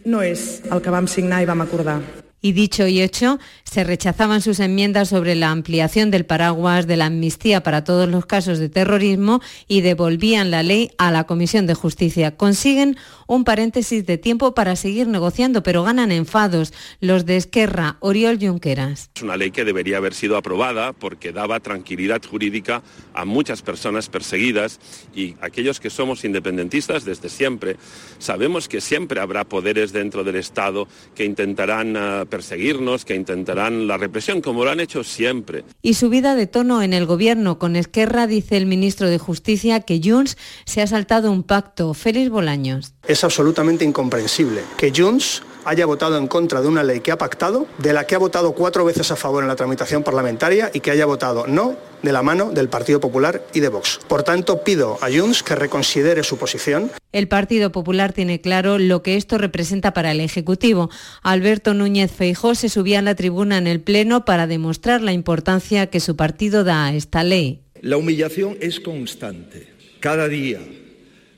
no 0.06 0.22
és 0.24 0.62
el 0.70 0.80
que 0.80 0.92
vam 0.92 1.08
signar 1.10 1.42
i 1.42 1.48
vam 1.48 1.60
acordar. 1.60 2.00
Y 2.43 2.53
dicho 2.53 2.86
y 2.86 3.03
hecho, 3.03 3.38
se 3.64 3.84
rechazaban 3.84 4.41
sus 4.41 4.61
enmiendas 4.61 5.09
sobre 5.09 5.34
la 5.34 5.51
ampliación 5.51 6.11
del 6.11 6.24
paraguas 6.24 6.86
de 6.86 6.97
la 6.97 7.07
amnistía 7.07 7.62
para 7.62 7.84
todos 7.84 8.09
los 8.09 8.26
casos 8.26 8.59
de 8.59 8.68
terrorismo 8.68 9.41
y 9.68 9.82
devolvían 9.82 10.51
la 10.51 10.62
ley 10.62 10.91
a 10.99 11.11
la 11.11 11.24
Comisión 11.24 11.66
de 11.66 11.74
Justicia. 11.74 12.36
Consiguen 12.36 12.97
un 13.26 13.45
paréntesis 13.45 14.07
de 14.07 14.18
tiempo 14.18 14.55
para 14.55 14.76
seguir 14.76 15.07
negociando, 15.07 15.62
pero 15.62 15.82
ganan 15.82 16.12
enfados 16.12 16.72
los 17.01 17.26
de 17.26 17.36
Esquerra, 17.36 17.97
Oriol 18.01 18.38
Junqueras. 18.41 19.11
Es 19.14 19.22
una 19.22 19.36
ley 19.36 19.51
que 19.51 19.64
debería 19.64 19.99
haber 19.99 20.14
sido 20.14 20.36
aprobada 20.36 20.93
porque 20.93 21.32
daba 21.32 21.61
tranquilidad 21.61 22.22
jurídica 22.24 22.82
a 23.14 23.24
muchas 23.24 23.62
personas 23.62 24.09
perseguidas 24.09 24.80
y 25.14 25.36
aquellos 25.41 25.80
que 25.80 25.91
somos 25.91 26.24
independentistas 26.24 27.05
desde 27.05 27.28
siempre 27.28 27.76
sabemos 28.18 28.68
que 28.68 28.80
siempre 28.80 29.20
habrá 29.20 29.45
poderes 29.45 29.93
dentro 29.93 30.24
del 30.24 30.36
Estado 30.36 30.88
que 31.14 31.24
intentarán 31.24 31.97
uh, 31.97 32.26
perseguirnos, 32.30 33.04
que 33.04 33.14
intentarán 33.14 33.86
la 33.86 33.98
represión, 33.98 34.40
como 34.40 34.64
lo 34.64 34.70
han 34.70 34.80
hecho 34.80 35.04
siempre. 35.04 35.64
Y 35.82 35.94
subida 35.94 36.34
de 36.34 36.46
tono 36.46 36.82
en 36.82 36.94
el 36.94 37.04
gobierno. 37.04 37.58
Con 37.58 37.76
Esquerra 37.76 38.26
dice 38.26 38.56
el 38.56 38.66
ministro 38.66 39.08
de 39.08 39.18
Justicia 39.18 39.80
que 39.80 40.00
Junts 40.02 40.38
se 40.64 40.80
ha 40.80 40.86
saltado 40.86 41.30
un 41.30 41.42
pacto. 41.42 41.92
Félix 41.92 42.30
Bolaños. 42.30 42.94
Es 43.06 43.24
absolutamente 43.24 43.84
incomprensible 43.84 44.62
que 44.78 44.92
Junts 44.94 45.42
haya 45.64 45.86
votado 45.86 46.16
en 46.18 46.26
contra 46.26 46.61
de 46.61 46.68
una 46.68 46.82
ley 46.82 47.00
que 47.00 47.12
ha 47.12 47.18
pactado, 47.18 47.66
de 47.78 47.92
la 47.92 48.06
que 48.06 48.14
ha 48.14 48.18
votado 48.18 48.52
cuatro 48.52 48.84
veces 48.84 49.11
a 49.11 49.16
favor 49.16 49.42
en 49.42 49.48
la 49.48 49.56
tramitación 49.56 50.02
parlamentaria 50.02 50.70
y 50.72 50.80
que 50.80 50.90
haya 50.90 51.06
votado 51.06 51.46
no 51.46 51.76
de 52.02 52.12
la 52.12 52.22
mano 52.22 52.50
del 52.50 52.68
Partido 52.68 53.00
Popular 53.00 53.42
y 53.52 53.61
de 53.61 53.68
Vox. 53.68 54.00
Por 54.08 54.22
tanto, 54.22 54.64
pido 54.64 54.98
a 55.02 55.11
Junts 55.11 55.42
que 55.42 55.54
reconsidere 55.54 56.22
su 56.22 56.38
posición. 56.38 56.90
El 57.12 57.28
Partido 57.28 57.72
Popular 57.72 58.12
tiene 58.12 58.40
claro 58.40 58.78
lo 58.78 59.02
que 59.02 59.16
esto 59.16 59.36
representa 59.36 59.92
para 59.92 60.12
el 60.12 60.20
Ejecutivo. 60.20 60.90
Alberto 61.22 61.74
Núñez 61.74 62.11
Feijó 62.11 62.54
se 62.54 62.68
subía 62.68 63.00
a 63.00 63.02
la 63.02 63.14
tribuna 63.14 63.58
en 63.58 63.66
el 63.66 63.80
Pleno 63.80 64.24
para 64.24 64.46
demostrar 64.46 65.02
la 65.02 65.12
importancia 65.12 65.88
que 65.88 66.00
su 66.00 66.16
partido 66.16 66.64
da 66.64 66.86
a 66.86 66.94
esta 66.94 67.22
ley. 67.22 67.62
La 67.80 67.96
humillación 67.96 68.56
es 68.61 68.80
constante. 68.80 69.68
Cada 70.00 70.28
día, 70.28 70.61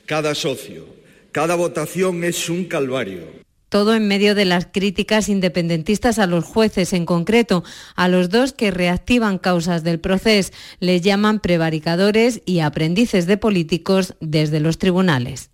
cada 0.06 0.34
socio, 0.34 0.86
cada 1.32 1.56
votación 1.56 2.22
es 2.22 2.48
un 2.48 2.66
calvario 2.66 3.42
todo 3.72 3.94
en 3.94 4.06
medio 4.06 4.34
de 4.34 4.44
las 4.44 4.66
críticas 4.66 5.30
independentistas 5.30 6.18
a 6.18 6.26
los 6.26 6.44
jueces, 6.44 6.92
en 6.92 7.06
concreto 7.06 7.64
a 7.96 8.06
los 8.06 8.28
dos 8.28 8.52
que 8.52 8.70
reactivan 8.70 9.38
causas 9.38 9.82
del 9.82 9.98
proceso. 9.98 10.52
Les 10.78 11.00
llaman 11.00 11.40
prevaricadores 11.40 12.42
y 12.44 12.60
aprendices 12.60 13.24
de 13.24 13.38
políticos 13.38 14.14
desde 14.20 14.60
los 14.60 14.76
tribunales. 14.76 15.50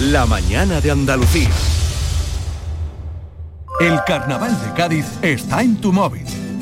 La 0.00 0.24
mañana 0.24 0.80
de 0.80 0.90
Andalucía. 0.92 1.50
El 3.80 3.98
carnaval 4.06 4.58
de 4.62 4.72
Cádiz 4.72 5.06
está 5.20 5.60
en 5.60 5.76
tu 5.76 5.92
móvil 5.92 6.43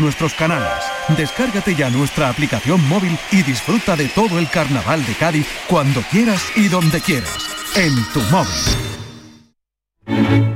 nuestros 0.00 0.34
canales. 0.34 0.82
Descárgate 1.16 1.74
ya 1.74 1.90
nuestra 1.90 2.28
aplicación 2.28 2.86
móvil 2.88 3.18
y 3.30 3.42
disfruta 3.42 3.96
de 3.96 4.08
todo 4.08 4.38
el 4.38 4.48
Carnaval 4.48 5.04
de 5.06 5.14
Cádiz 5.14 5.46
cuando 5.68 6.02
quieras 6.10 6.42
y 6.56 6.68
donde 6.68 7.00
quieras. 7.00 7.48
En 7.76 7.94
tu 8.12 8.20
móvil. 8.30 10.55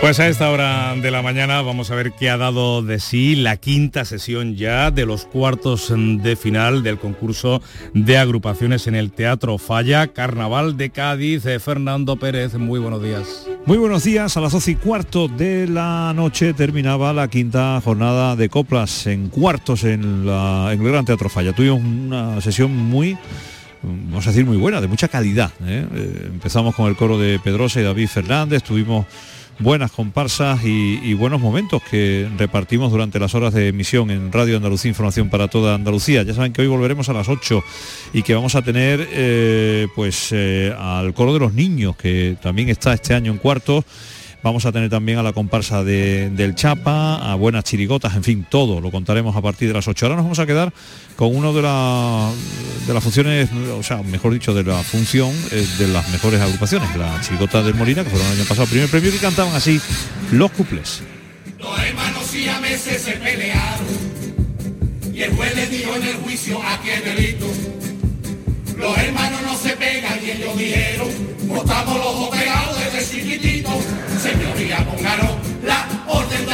Pues 0.00 0.18
a 0.18 0.28
esta 0.28 0.50
hora 0.50 0.96
de 0.96 1.10
la 1.10 1.20
mañana 1.20 1.60
vamos 1.60 1.90
a 1.90 1.94
ver 1.94 2.12
qué 2.12 2.30
ha 2.30 2.38
dado 2.38 2.80
de 2.80 2.98
sí 3.00 3.36
la 3.36 3.58
quinta 3.58 4.06
sesión 4.06 4.56
ya 4.56 4.90
de 4.90 5.04
los 5.04 5.26
cuartos 5.26 5.92
de 5.94 6.36
final 6.36 6.82
del 6.82 6.98
concurso 6.98 7.60
de 7.92 8.16
agrupaciones 8.16 8.86
en 8.86 8.94
el 8.94 9.12
Teatro 9.12 9.58
Falla, 9.58 10.06
Carnaval 10.08 10.78
de 10.78 10.88
Cádiz. 10.88 11.44
Eh, 11.44 11.60
Fernando 11.60 12.16
Pérez, 12.16 12.54
muy 12.54 12.80
buenos 12.80 13.02
días. 13.02 13.46
Muy 13.66 13.76
buenos 13.76 14.02
días, 14.02 14.38
a 14.38 14.40
las 14.40 14.52
12 14.52 14.70
y 14.70 14.74
cuarto 14.76 15.28
de 15.28 15.68
la 15.68 16.14
noche 16.16 16.54
terminaba 16.54 17.12
la 17.12 17.28
quinta 17.28 17.78
jornada 17.84 18.36
de 18.36 18.48
coplas 18.48 19.06
en 19.06 19.28
cuartos 19.28 19.84
en, 19.84 20.26
el 20.26 20.78
Gran 20.82 21.04
Teatro 21.04 21.28
Falla. 21.28 21.52
Tuvimos 21.52 21.82
una 21.82 22.40
sesión 22.40 22.74
muy 22.74 23.18
vamos 23.82 24.26
a 24.26 24.30
decir 24.30 24.46
muy 24.46 24.56
buena, 24.56 24.80
de 24.80 24.88
mucha 24.88 25.08
calidad. 25.08 25.52
¿eh? 25.62 25.86
Eh, 25.94 26.22
empezamos 26.26 26.74
con 26.74 26.88
el 26.88 26.96
coro 26.96 27.18
de 27.18 27.38
Pedrosa 27.38 27.80
y 27.80 27.84
David 27.84 28.08
Fernández, 28.08 28.62
tuvimos 28.62 29.06
buenas 29.60 29.92
comparsas 29.92 30.64
y, 30.64 31.14
buenos 31.14 31.40
momentos 31.40 31.82
que 31.82 32.28
repartimos 32.38 32.90
durante 32.90 33.18
las 33.18 33.34
horas 33.34 33.52
de 33.52 33.68
emisión 33.68 34.10
en 34.10 34.32
Radio 34.32 34.56
Andalucía 34.56 34.88
Información 34.88 35.28
para 35.28 35.48
toda 35.48 35.74
Andalucía. 35.74 36.22
Ya 36.22 36.34
saben 36.34 36.52
que 36.52 36.62
hoy 36.62 36.68
volveremos 36.68 37.08
a 37.08 37.12
las 37.12 37.28
8 37.28 37.62
y 38.14 38.22
que 38.22 38.34
vamos 38.34 38.54
a 38.54 38.62
tener 38.62 39.06
eh, 39.12 39.86
pues 39.94 40.30
eh, 40.32 40.74
al 40.78 41.12
coro 41.14 41.34
de 41.34 41.40
los 41.40 41.52
niños 41.52 41.94
que 41.96 42.36
también 42.42 42.70
está 42.70 42.94
este 42.94 43.14
año 43.14 43.32
en 43.32 43.38
cuarto 43.38 43.84
Vamos 44.42 44.64
a 44.64 44.72
tener 44.72 44.88
también 44.88 45.18
a 45.18 45.22
la 45.22 45.32
comparsa 45.32 45.84
del 45.84 46.54
Chapa, 46.54 47.30
a 47.30 47.34
buenas 47.34 47.64
chirigotas, 47.64 48.16
en 48.16 48.24
fin, 48.24 48.46
todo 48.48 48.80
lo 48.80 48.90
contaremos 48.90 49.36
a 49.36 49.42
partir 49.42 49.68
de 49.68 49.74
las 49.74 49.86
8. 49.86 50.06
Ahora 50.06 50.16
nos 50.16 50.24
vamos 50.24 50.38
a 50.38 50.46
quedar 50.46 50.72
con 51.16 51.34
uno 51.36 51.52
de, 51.52 51.60
de 52.86 52.94
las 52.94 53.02
funciones, 53.02 53.50
o 53.78 53.82
sea, 53.82 54.02
mejor 54.02 54.32
dicho, 54.32 54.54
de 54.54 54.64
la 54.64 54.82
función 54.82 55.30
eh, 55.50 55.66
de 55.78 55.88
las 55.88 56.08
mejores 56.10 56.40
agrupaciones, 56.40 56.94
la 56.96 57.20
Chigota 57.20 57.62
del 57.62 57.74
Molina, 57.74 58.02
que 58.02 58.10
fueron 58.10 58.26
el 58.28 58.38
año 58.38 58.48
pasado 58.48 58.66
primer 58.66 58.88
premio, 58.88 59.12
que 59.12 59.18
cantaban 59.18 59.54
así 59.54 59.80
los 60.32 60.50
cuples. 60.52 61.02
Dos 61.58 61.78
hermanos 61.78 62.34
y 62.34 62.48
a 62.48 62.60
se 62.78 63.12
pelearon 63.12 64.10
y 65.12 65.22
el 65.22 65.36
juez 65.36 65.54
le 65.54 65.64
en 65.64 66.02
el 66.02 66.14
juicio 66.14 66.58
a 66.62 66.78
delito. 66.78 67.46
Los 68.80 68.96
hermanos 68.96 69.42
no 69.42 69.56
se 69.58 69.76
pegan 69.76 70.18
y 70.24 70.30
ellos 70.30 70.56
dijeron, 70.56 71.08
estamos 71.54 71.96
los 71.96 72.18
dos 72.18 72.28
pegados 72.30 72.78
desde 72.78 73.10
chiquitito. 73.10 73.70
Señoría, 74.22 74.78
pónganos 74.86 75.36
la 75.62 75.86
orden 76.08 76.46
de 76.46 76.52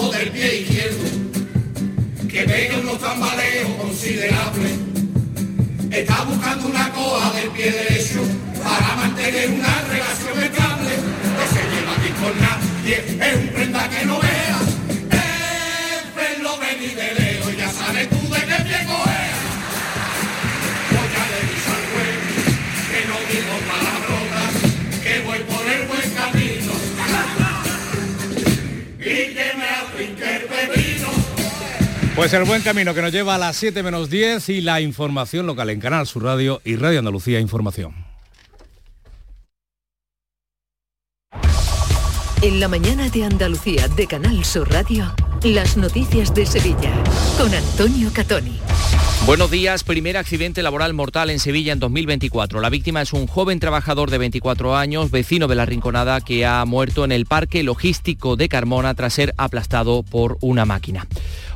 del 0.00 0.30
pie 0.30 0.60
izquierdo 0.60 1.04
que 2.28 2.44
pega 2.44 2.78
unos 2.78 2.98
tambaleos 2.98 3.70
considerables. 3.78 4.72
Está 5.90 6.24
buscando 6.24 6.66
una 6.68 6.90
coja 6.92 7.30
del 7.32 7.50
pie 7.50 7.70
derecho 7.70 8.20
para 8.64 8.96
mantener 8.96 9.50
una 9.50 9.82
relación 9.82 10.42
estable. 10.42 10.90
Que 11.36 11.46
se 11.54 11.62
lleva 11.70 11.92
aquí 11.92 12.10
con 12.22 12.40
nadie, 12.40 12.96
es 13.20 13.36
un 13.36 13.48
prenda 13.48 13.88
que 13.90 14.06
no 14.06 14.18
vea. 14.18 14.71
Pues 32.14 32.30
el 32.34 32.44
buen 32.44 32.60
camino 32.60 32.92
que 32.92 33.00
nos 33.00 33.10
lleva 33.10 33.36
a 33.36 33.38
las 33.38 33.56
7 33.56 33.82
menos 33.82 34.10
10 34.10 34.50
y 34.50 34.60
la 34.60 34.82
información 34.82 35.46
local 35.46 35.70
en 35.70 35.80
Canal 35.80 36.06
Sur 36.06 36.24
Radio 36.24 36.60
y 36.62 36.76
Radio 36.76 36.98
Andalucía 36.98 37.40
Información. 37.40 37.94
La 42.62 42.68
mañana 42.68 43.08
de 43.08 43.24
Andalucía 43.24 43.88
de 43.88 44.06
Canal 44.06 44.44
Sur 44.44 44.70
Radio, 44.70 45.12
las 45.42 45.76
noticias 45.76 46.32
de 46.32 46.46
Sevilla 46.46 46.92
con 47.36 47.52
Antonio 47.52 48.08
Catoni. 48.12 48.56
Buenos 49.26 49.50
días. 49.50 49.82
Primer 49.82 50.16
accidente 50.16 50.62
laboral 50.62 50.94
mortal 50.94 51.30
en 51.30 51.40
Sevilla 51.40 51.72
en 51.72 51.80
2024. 51.80 52.60
La 52.60 52.70
víctima 52.70 53.02
es 53.02 53.12
un 53.12 53.26
joven 53.26 53.58
trabajador 53.58 54.10
de 54.10 54.18
24 54.18 54.76
años, 54.76 55.10
vecino 55.10 55.48
de 55.48 55.56
la 55.56 55.66
Rinconada, 55.66 56.20
que 56.20 56.46
ha 56.46 56.64
muerto 56.64 57.04
en 57.04 57.10
el 57.10 57.26
parque 57.26 57.64
logístico 57.64 58.36
de 58.36 58.48
Carmona 58.48 58.94
tras 58.94 59.14
ser 59.14 59.34
aplastado 59.38 60.04
por 60.04 60.38
una 60.40 60.64
máquina. 60.64 61.06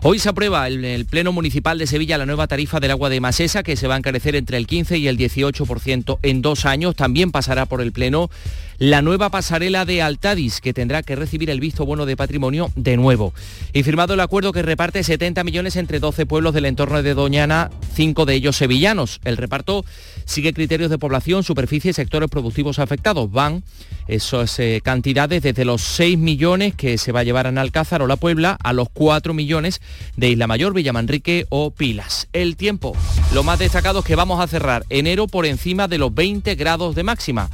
Hoy 0.03 0.21
se 0.21 0.29
aprueba 0.29 0.69
en 0.69 0.85
el 0.85 1.07
Pleno 1.07 1.33
Municipal 1.33 1.79
de 1.79 1.89
Sevilla 1.89 2.19
la 2.19 2.27
nueva 2.27 2.47
tarifa 2.47 2.79
del 2.79 2.93
agua 2.93 3.09
de 3.09 3.21
Masesa, 3.21 3.65
que 3.65 3.77
se 3.77 3.89
va 3.89 3.95
a 3.95 3.99
encarecer 3.99 4.37
entre 4.37 4.57
el 4.57 4.69
15 4.69 4.99
y 4.99 5.09
el 5.09 5.19
18% 5.19 6.19
en 6.23 6.43
dos 6.43 6.67
años. 6.67 6.95
También 6.95 7.33
pasará 7.33 7.67
por 7.67 7.81
el 7.81 7.91
Pleno 7.91 8.31
la 8.79 9.03
nueva 9.03 9.31
pasarela 9.31 9.85
de 9.85 10.03
Altadis, 10.03 10.61
que 10.61 10.75
tendrá 10.75 10.96
que 11.03 11.17
recibir 11.17 11.51
el 11.51 11.61
visto 11.61 11.85
bueno 11.85 12.07
de 12.07 12.17
patrimonio 12.17 12.71
de 12.77 12.97
nuevo. 12.97 13.33
Y 13.73 13.83
firmado 13.83 14.15
el 14.15 14.21
acuerdo 14.21 14.53
que 14.53 14.63
reparte 14.63 15.03
70 15.03 15.45
millones 15.45 15.77
entre 15.77 16.01
12 16.01 16.27
pueblos 16.27 16.55
del 16.55 16.67
entorno 16.67 17.03
de 17.03 17.15
Doñana, 17.15 17.71
cinco 17.95 18.27
de 18.27 18.35
ellos 18.35 18.57
sevillanos. 18.57 19.21
El 19.25 19.37
reparto 19.37 19.85
sigue 20.25 20.53
criterios 20.53 20.91
de 20.91 20.99
población, 20.99 21.43
superficie 21.43 21.91
y 21.91 21.95
sectores 21.95 22.29
productivos 22.31 22.79
afectados. 22.79 23.31
Van 23.31 23.63
esas 24.09 24.59
eh, 24.59 24.81
cantidades 24.85 25.43
desde 25.43 25.65
los 25.65 25.83
6 25.83 26.19
millones 26.19 26.75
que 26.75 26.99
se 26.99 27.13
va 27.13 27.21
a 27.21 27.25
llevar 27.25 27.47
en 27.47 27.59
Alcázar 27.59 28.03
o 28.03 28.07
La 28.07 28.17
Puebla 28.17 28.57
a 28.63 28.73
los 28.73 28.89
4 28.91 29.35
millones 29.35 29.81
de 30.17 30.31
Isla 30.31 30.47
Mayor, 30.47 30.75
Villamanrique 30.75 31.47
o 31.49 31.71
Pilas. 31.71 32.29
El 32.33 32.57
tiempo, 32.57 32.97
lo 33.35 33.43
más 33.43 33.59
destacado 33.59 34.01
es 34.01 34.05
que 34.05 34.17
vamos 34.17 34.41
a 34.41 34.47
cerrar 34.47 34.85
enero 34.91 35.27
por 35.27 35.47
encima 35.47 35.89
de 35.89 35.99
los 35.99 36.15
20 36.15 36.55
grados 36.55 36.95
de 36.95 37.03
máxima. 37.03 37.51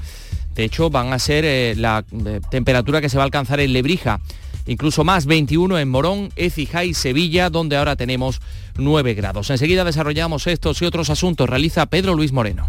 De 0.54 0.64
hecho, 0.64 0.90
van 0.90 1.12
a 1.12 1.18
ser 1.18 1.44
eh, 1.44 1.74
la 1.76 2.04
eh, 2.26 2.40
temperatura 2.50 3.00
que 3.00 3.08
se 3.08 3.16
va 3.16 3.22
a 3.22 3.26
alcanzar 3.26 3.60
en 3.60 3.72
Lebrija. 3.72 4.20
Incluso 4.66 5.02
más 5.02 5.26
21 5.26 5.78
en 5.78 5.88
Morón, 5.88 6.30
Écija 6.36 6.84
y 6.84 6.94
Sevilla, 6.94 7.50
donde 7.50 7.76
ahora 7.76 7.96
tenemos 7.96 8.40
9 8.76 9.14
grados. 9.14 9.50
Enseguida 9.50 9.84
desarrollamos 9.84 10.46
estos 10.46 10.80
y 10.82 10.84
otros 10.84 11.10
asuntos. 11.10 11.48
Realiza 11.48 11.86
Pedro 11.86 12.14
Luis 12.14 12.32
Moreno. 12.32 12.68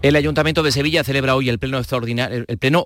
El 0.00 0.14
Ayuntamiento 0.14 0.62
de 0.62 0.70
Sevilla 0.70 1.02
celebra 1.02 1.34
hoy 1.34 1.48
el 1.48 1.58
pleno, 1.58 1.82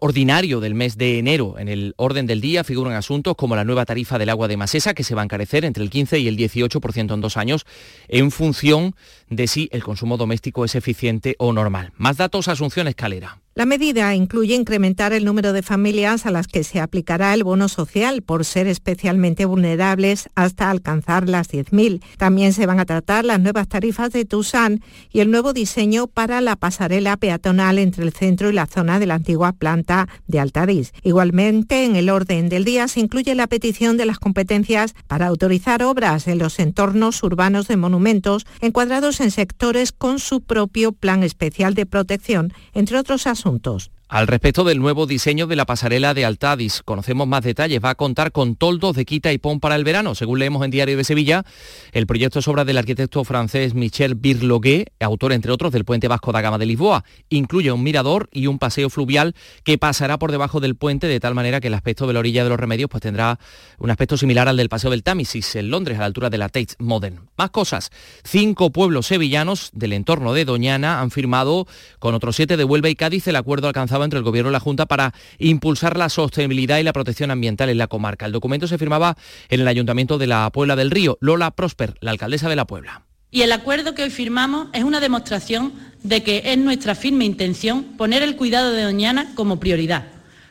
ordinario 0.01 0.61
del 0.61 0.75
mes 0.75 0.97
de 0.97 1.19
enero. 1.19 1.59
En 1.59 1.69
el 1.69 1.93
orden 1.99 2.27
del 2.27 2.41
día 2.41 2.65
figuran 2.65 2.95
asuntos 2.95 3.35
como 3.37 3.55
la 3.55 3.65
nueva 3.65 3.85
tarifa 3.85 4.19
del 4.19 4.31
agua 4.31 4.49
de 4.49 4.57
Masesa, 4.57 4.95
que 4.95 5.05
se 5.05 5.15
va 5.15 5.21
a 5.21 5.25
encarecer 5.25 5.67
entre 5.67 5.85
el 5.85 5.91
15 5.91 6.21
y 6.21 6.29
el 6.29 6.39
18% 6.39 7.13
en 7.13 7.21
dos 7.21 7.37
años, 7.37 7.67
en 8.09 8.31
función 8.31 8.95
de 9.29 9.47
si 9.47 9.69
el 9.73 9.85
consumo 9.85 10.17
doméstico 10.17 10.65
es 10.65 10.75
eficiente 10.75 11.37
o 11.39 11.53
normal. 11.53 11.93
Más 11.99 12.17
datos, 12.17 12.49
Asunción 12.49 12.89
Escalera. 12.89 13.42
La 13.55 13.67
medida 13.67 14.15
incluye 14.15 14.55
incrementar 14.55 15.13
el 15.13 15.27
número 15.27 15.53
de 15.53 15.63
familias 15.63 16.25
a 16.25 16.31
las 16.31 16.49
que 16.49 16.65
se 16.65 16.81
aplicará 16.81 17.35
el 17.35 17.45
bono 17.45 17.69
social 17.69 18.23
por 18.23 18.47
ser 18.47 18.67
especialmente 18.67 19.45
vulnerables 19.45 20.31
hasta 20.35 20.71
alcanzar 20.71 21.29
las 21.29 21.51
10.000. 21.51 22.03
También 22.17 22.55
se 22.55 22.65
van 22.65 22.81
a 22.81 22.87
tratar 22.87 23.27
las 23.27 23.41
nuevas 23.41 23.69
tarifas 23.69 24.11
de 24.11 24.25
Tusan 24.25 24.81
y 25.11 25.21
el 25.21 25.31
nuevo 25.31 25.53
diseño 25.53 26.07
para 26.07 26.41
la 26.41 26.57
pasarela 26.57 27.19
peatonal 27.19 27.79
entre 27.79 28.05
el 28.05 28.15
centro 28.15 28.49
y 28.49 28.55
la 28.55 28.65
zona 28.65 28.99
de 28.99 29.05
la 29.05 29.17
antigua 29.17 29.53
planta 29.53 30.09
de 30.27 30.41
Altadis. 30.41 30.95
Igualmente, 31.03 31.85
en 31.85 31.97
el 31.97 32.09
orden 32.09 32.49
del 32.49 32.65
día 32.65 32.89
se 32.89 33.01
incluye 33.01 33.35
la 33.35 33.49
petición 33.49 33.99
de 33.99 34.07
las 34.07 34.19
competencias 34.19 34.95
para 35.09 35.27
autorizar 35.27 35.83
obras 35.83 36.27
en 36.27 36.39
los 36.39 36.59
entornos 36.59 37.23
urbanos 37.23 37.69
de 37.69 37.77
monumentos 37.77 38.47
encuadrados 38.63 39.21
en 39.21 39.31
sectores 39.31 39.93
con 39.93 40.21
su 40.21 40.41
propio 40.41 40.93
plan 40.93 41.23
especial 41.23 41.75
de 41.75 41.85
protección, 41.85 42.55
entre 42.73 42.97
otros 42.97 43.27
asuntos 43.27 43.42
asuntos 43.43 43.91
al 44.13 44.27
respecto 44.27 44.63
del 44.65 44.79
nuevo 44.79 45.07
diseño 45.07 45.47
de 45.47 45.57
la 45.57 45.65
pasarela 45.65 46.13
de 46.13 46.27
Altadis, 46.27 46.83
conocemos 46.85 47.27
más 47.27 47.43
detalles. 47.43 47.83
Va 47.83 47.89
a 47.89 47.95
contar 47.95 48.31
con 48.31 48.57
toldos 48.57 48.95
de 48.95 49.07
quita 49.07 49.33
y 49.33 49.39
pon 49.39 49.59
para 49.59 49.75
el 49.75 49.85
verano. 49.85 50.15
Según 50.15 50.39
leemos 50.39 50.63
en 50.67 50.71
Diario 50.71 50.99
de 50.99 51.05
Sevilla, 51.05 51.47
el 51.93 52.07
proyecto 52.07 52.41
es 52.41 52.47
obra 52.47 52.67
del 52.67 52.77
arquitecto 52.77 53.25
francés 53.25 53.73
Michel 53.73 54.15
Birloguet, 54.15 54.93
autor, 55.01 55.33
entre 55.33 55.51
otros, 55.51 55.73
del 55.73 55.87
puente 55.87 56.09
Vasco 56.09 56.31
da 56.31 56.43
Gama 56.43 56.59
de 56.59 56.67
Lisboa. 56.67 57.05
Incluye 57.31 57.73
un 57.73 57.83
mirador 57.83 58.29
y 58.33 58.49
un 58.49 58.59
paseo 58.59 58.91
fluvial 58.91 59.35
que 59.65 59.79
pasará 59.79 60.19
por 60.19 60.31
debajo 60.31 60.61
del 60.61 60.77
puente, 60.77 61.07
de 61.07 61.19
tal 61.19 61.35
manera 61.35 61.61
que 61.61 61.69
el 61.69 61.75
aspecto 61.75 62.07
de 62.07 62.13
la 62.13 62.19
orilla 62.19 62.45
de 62.45 62.51
los 62.51 62.61
remedios 62.61 62.91
pues, 62.91 63.01
tendrá 63.01 63.39
un 63.79 63.91
aspecto 63.91 64.19
similar 64.19 64.47
al 64.47 64.59
del 64.59 64.69
paseo 64.69 64.91
del 64.91 65.05
Támesis 65.05 65.57
en 65.57 65.71
Londres, 65.71 65.97
a 65.97 66.01
la 66.01 66.07
altura 66.07 66.29
de 66.29 66.37
la 66.37 66.51
Tate 66.51 66.75
Modern. 66.81 67.31
Más 67.39 67.49
cosas. 67.49 67.89
Cinco 68.25 68.73
pueblos 68.73 69.07
sevillanos 69.07 69.71
del 69.73 69.95
entorno 69.95 70.35
de 70.35 70.45
Doñana 70.45 71.01
han 71.01 71.11
firmado 71.11 71.67
con 71.99 72.15
otros 72.15 72.37
siete 72.37 72.59
de 72.59 72.65
Huelva 72.65 72.91
y 72.91 72.95
Cádiz 72.95 73.27
el 73.27 73.37
acuerdo 73.37 73.69
alcanzado 73.69 74.02
entre 74.05 74.19
el 74.19 74.25
Gobierno 74.25 74.51
y 74.51 74.53
la 74.53 74.61
Junta 74.61 74.87
para 74.87 75.15
impulsar 75.39 75.97
la 75.97 76.09
sostenibilidad 76.09 76.79
y 76.79 76.83
la 76.83 76.93
protección 76.93 77.31
ambiental 77.31 77.69
en 77.69 77.79
la 77.79 77.87
comarca. 77.87 78.27
El 78.27 78.33
documento 78.33 78.67
se 78.67 78.79
firmaba 78.79 79.17
en 79.49 79.61
el 79.61 79.69
Ayuntamiento 79.69 80.19
de 80.19 80.27
la 80.27 80.51
Puebla 80.51 80.77
del 80.77 80.91
Río. 80.91 81.19
Lola 81.21 81.51
Prosper, 81.51 81.95
la 82.01 82.11
alcaldesa 82.11 82.49
de 82.49 82.57
la 82.57 82.67
Puebla. 82.67 83.03
Y 83.31 83.41
el 83.41 83.53
acuerdo 83.53 83.95
que 83.95 84.03
hoy 84.03 84.11
firmamos 84.11 84.69
es 84.75 84.85
una 84.85 85.01
demostración 85.01 85.73
de 86.03 86.23
que 86.23 86.43
es 86.45 86.59
nuestra 86.59 86.95
firme 86.95 87.25
intención 87.25 87.85
poner 87.97 88.23
el 88.23 88.37
cuidado 88.37 88.73
de 88.73 88.83
Doñana 88.83 89.33
como 89.35 89.59
prioridad, 89.59 90.05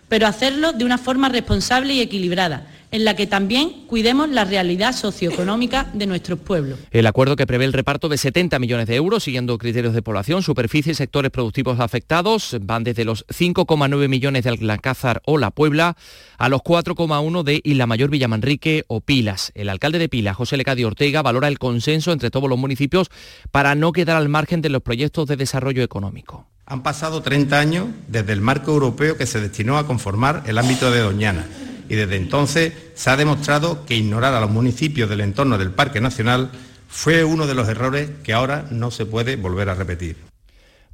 pero 0.10 0.26
hacerlo 0.26 0.74
de 0.74 0.84
una 0.84 0.98
forma 0.98 1.30
responsable 1.30 1.94
y 1.94 2.02
equilibrada, 2.02 2.66
en 2.92 3.06
la 3.06 3.16
que 3.16 3.26
también 3.26 3.86
cuidemos 3.88 4.30
la 4.30 4.44
realidad 4.44 4.94
socioeconómica 4.94 5.90
de 5.94 6.06
nuestros 6.06 6.40
pueblos. 6.40 6.78
El 6.92 7.08
acuerdo 7.08 7.36
que 7.36 7.48
prevé 7.48 7.66
el 7.66 7.74
reparto 7.74 8.10
de 8.10 8.18
70 8.18 8.60
millones 8.60 8.88
de 8.88 8.96
euros, 8.96 9.24
siguiendo 9.24 9.58
criterios 9.58 9.94
de 9.94 10.02
población, 10.02 10.44
superficie 10.44 10.92
y 10.92 10.96
sectores 10.96 11.32
productivos 11.32 11.80
afectados, 11.80 12.58
van 12.62 12.84
desde 12.84 13.06
los 13.06 13.26
5,9 13.28 14.08
millones 14.10 14.44
de 14.44 14.50
Alcázar 14.72 15.22
o 15.26 15.38
La 15.38 15.52
Puebla 15.52 15.96
a 16.38 16.50
los 16.50 16.62
4,1 16.62 17.44
de 17.44 17.62
Isla 17.64 17.88
Mayor, 17.88 18.10
Villamanrique 18.10 18.84
o 18.88 19.00
Pilas. 19.00 19.52
El 19.56 19.70
alcalde 19.70 20.00
de 20.00 20.10
Pilas, 20.10 20.36
José 20.36 20.58
Lecadio 20.58 20.88
Ortega, 20.88 21.22
valora 21.22 21.48
el 21.48 21.60
consenso 21.60 22.12
entre 22.12 22.30
todos 22.30 22.50
los 22.50 22.60
municipios 22.60 23.10
para 23.52 23.74
no 23.76 23.92
quedar 23.94 24.18
al 24.18 24.30
margen 24.30 24.62
de 24.62 24.70
los 24.70 24.82
proyectos 24.82 25.28
de 25.28 25.38
desarrollo 25.38 25.82
económico. 25.84 26.48
Han 26.66 26.84
pasado 26.84 27.22
30 27.22 27.60
años 27.60 27.88
desde 28.08 28.34
el 28.34 28.42
marco 28.42 28.72
europeo 28.72 29.18
que 29.18 29.26
se 29.26 29.42
destinó 29.42 29.78
a 29.78 29.88
conformar 29.88 30.44
el 30.46 30.58
ámbito 30.58 30.92
de 30.92 31.00
Doñana 31.00 31.46
y 31.92 31.96
desde 31.96 32.16
entonces 32.16 32.72
se 32.96 33.10
ha 33.10 33.18
demostrado 33.18 33.86
que 33.86 33.98
ignorar 33.98 34.34
a 34.34 34.40
los 34.40 34.50
municipios 34.50 35.10
del 35.10 35.20
entorno 35.20 35.58
del 35.58 35.72
Parque 35.72 36.00
Nacional 36.00 36.50
fue 36.88 37.26
uno 37.26 37.48
de 37.48 37.54
los 37.54 37.68
errores 37.68 38.10
que 38.24 38.32
ahora 38.32 38.66
no 38.72 38.92
se 38.92 39.06
puede 39.06 39.36
volver 39.36 39.68
a 39.68 39.76
repetir. 39.76 40.31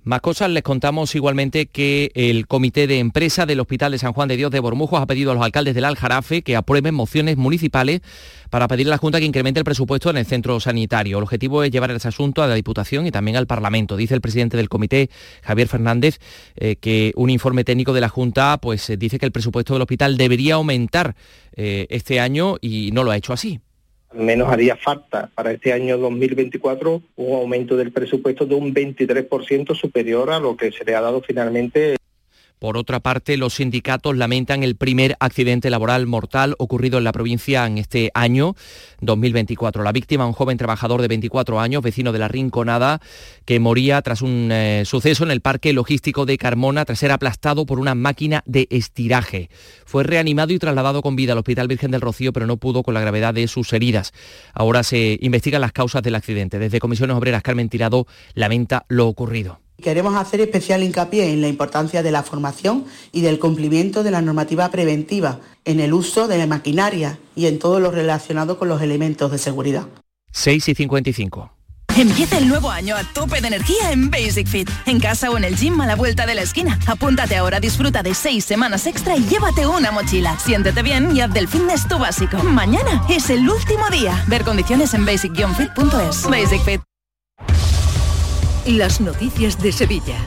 Más 0.07 0.21
cosas, 0.21 0.49
les 0.49 0.63
contamos 0.63 1.13
igualmente 1.15 1.65
que 1.65 2.13
el 2.15 2.47
Comité 2.47 2.87
de 2.87 2.99
Empresa 2.99 3.45
del 3.45 3.59
Hospital 3.59 3.91
de 3.91 3.97
San 3.97 4.13
Juan 4.13 4.29
de 4.29 4.37
Dios 4.37 4.51
de 4.51 4.61
Bormujos 4.61 5.01
ha 5.01 5.05
pedido 5.05 5.31
a 5.31 5.33
los 5.33 5.43
alcaldes 5.43 5.75
del 5.75 5.83
Aljarafe 5.83 6.43
que 6.43 6.55
aprueben 6.55 6.95
mociones 6.95 7.35
municipales 7.35 7.99
para 8.49 8.69
pedir 8.69 8.87
a 8.87 8.91
la 8.91 8.99
Junta 8.99 9.19
que 9.19 9.25
incremente 9.25 9.59
el 9.59 9.65
presupuesto 9.65 10.09
en 10.09 10.15
el 10.15 10.25
centro 10.25 10.61
sanitario. 10.61 11.17
El 11.17 11.23
objetivo 11.23 11.61
es 11.61 11.71
llevar 11.71 11.91
ese 11.91 12.07
asunto 12.07 12.41
a 12.41 12.47
la 12.47 12.55
Diputación 12.55 13.05
y 13.05 13.11
también 13.11 13.35
al 13.35 13.47
Parlamento. 13.47 13.97
Dice 13.97 14.13
el 14.13 14.21
presidente 14.21 14.55
del 14.55 14.69
comité, 14.69 15.09
Javier 15.43 15.67
Fernández, 15.67 16.19
eh, 16.55 16.77
que 16.77 17.11
un 17.17 17.29
informe 17.29 17.65
técnico 17.65 17.91
de 17.91 17.99
la 17.99 18.07
Junta 18.07 18.59
pues, 18.61 18.89
eh, 18.89 18.95
dice 18.95 19.19
que 19.19 19.25
el 19.25 19.33
presupuesto 19.33 19.73
del 19.73 19.81
hospital 19.81 20.15
debería 20.15 20.53
aumentar 20.53 21.17
eh, 21.51 21.85
este 21.89 22.21
año 22.21 22.55
y 22.61 22.91
no 22.93 23.03
lo 23.03 23.11
ha 23.11 23.17
hecho 23.17 23.33
así 23.33 23.59
menos 24.18 24.49
haría 24.49 24.76
falta. 24.76 25.30
Para 25.34 25.51
este 25.51 25.74
año 25.74 25.97
2024 25.97 27.01
un 27.15 27.36
aumento 27.36 27.78
del 27.78 27.91
presupuesto 27.91 28.45
de 28.45 28.55
un 28.55 28.74
23% 28.74 29.76
superior 29.76 30.32
a 30.32 30.39
lo 30.39 30.57
que 30.57 30.72
se 30.72 30.84
le 30.84 30.95
ha 30.95 31.01
dado 31.01 31.22
finalmente 31.22 31.97
por 32.59 32.77
otra 32.77 32.99
parte, 32.99 33.37
los 33.37 33.55
sindicatos 33.55 34.17
lamentan 34.17 34.63
el 34.63 34.75
primer 34.75 35.15
accidente 35.19 35.69
laboral 35.69 36.07
mortal 36.07 36.55
ocurrido 36.57 36.97
en 36.97 37.03
la 37.03 37.11
provincia 37.11 37.65
en 37.65 37.77
este 37.77 38.09
año 38.15 38.55
2024. 39.01 39.83
La 39.83 39.91
víctima, 39.91 40.25
un 40.25 40.33
joven 40.33 40.57
trabajador 40.57 41.01
de 41.01 41.07
24 41.07 41.59
años, 41.59 41.83
vecino 41.83 42.11
de 42.11 42.19
la 42.19 42.27
Rinconada, 42.27 42.99
que 43.45 43.59
moría 43.59 44.01
tras 44.01 44.23
un 44.23 44.49
eh, 44.51 44.83
suceso 44.85 45.23
en 45.23 45.31
el 45.31 45.41
parque 45.41 45.71
logístico 45.71 46.25
de 46.25 46.39
Carmona 46.39 46.83
tras 46.85 46.99
ser 46.99 47.11
aplastado 47.11 47.65
por 47.67 47.79
una 47.79 47.93
máquina 47.93 48.43
de 48.47 48.67
estiraje. 48.71 49.49
Fue 49.85 50.03
reanimado 50.03 50.51
y 50.51 50.59
trasladado 50.59 51.03
con 51.03 51.15
vida 51.15 51.33
al 51.33 51.39
Hospital 51.39 51.67
Virgen 51.67 51.91
del 51.91 52.01
Rocío, 52.01 52.33
pero 52.33 52.47
no 52.47 52.57
pudo 52.57 52.81
con 52.81 52.95
la 52.95 53.01
gravedad 53.01 53.35
de 53.35 53.47
sus 53.47 53.71
heridas. 53.73 54.13
Ahora 54.53 54.81
se 54.81 55.19
investigan 55.21 55.61
las 55.61 55.73
causas 55.73 56.01
del 56.01 56.15
accidente. 56.15 56.57
Desde 56.57 56.79
Comisiones 56.79 57.15
Obreras, 57.15 57.43
Carmen 57.43 57.69
Tirado 57.69 58.07
lamenta 58.33 58.85
lo 58.89 59.07
ocurrido. 59.07 59.66
Queremos 59.82 60.15
hacer 60.15 60.41
especial 60.41 60.82
hincapié 60.82 61.32
en 61.32 61.41
la 61.41 61.47
importancia 61.47 62.01
de 62.01 62.11
la 62.11 62.23
formación 62.23 62.86
y 63.11 63.21
del 63.21 63.38
cumplimiento 63.38 64.03
de 64.03 64.11
la 64.11 64.21
normativa 64.21 64.69
preventiva 64.71 65.39
en 65.65 65.80
el 65.80 65.93
uso 65.93 66.28
de 66.28 66.39
la 66.39 66.47
maquinaria 66.47 67.19
y 67.36 67.45
en 67.45 67.59
todo 67.59 67.80
lo 67.80 67.91
relacionado 67.91 68.57
con 68.57 68.69
los 68.69 68.82
elementos 68.82 69.32
de 69.32 69.38
seguridad. 69.38 69.88
6 70.32 70.69
y 70.69 70.75
55. 70.75 71.51
Empieza 71.97 72.38
el 72.38 72.47
nuevo 72.47 72.69
año 72.69 72.95
a 72.95 73.03
tope 73.03 73.41
de 73.41 73.47
energía 73.47 73.91
en 73.91 74.11
Basic 74.11 74.47
Fit. 74.47 74.69
En 74.86 74.99
casa 74.99 75.32
o 75.32 75.38
en 75.38 75.43
el 75.43 75.55
gym 75.55 75.82
a 75.82 75.88
la 75.88 75.95
vuelta 75.95 76.28
de 76.28 76.36
la 76.36 76.43
esquina. 76.43 76.78
Apúntate 76.86 77.38
ahora, 77.38 77.59
disfruta 77.59 78.03
de 78.03 78.13
seis 78.13 78.45
semanas 78.45 78.86
extra 78.86 79.17
y 79.17 79.23
llévate 79.25 79.65
una 79.65 79.91
mochila. 79.91 80.38
Siéntete 80.38 80.84
bien 80.84 81.15
y 81.15 81.21
haz 81.21 81.34
del 81.34 81.47
fitness 81.47 81.88
tu 81.88 81.97
básico. 81.97 82.38
Mañana 82.43 83.03
es 83.09 83.32
el 83.32 83.49
último 83.49 83.89
día. 83.89 84.23
Ver 84.28 84.43
condiciones 84.43 84.93
en 84.93 85.05
basic-fit.es. 85.05 86.30
Basic 86.30 86.63
Fit. 86.63 86.86
Las 88.68 88.99
noticias 88.99 89.63
de 89.63 89.72
Sevilla. 89.72 90.18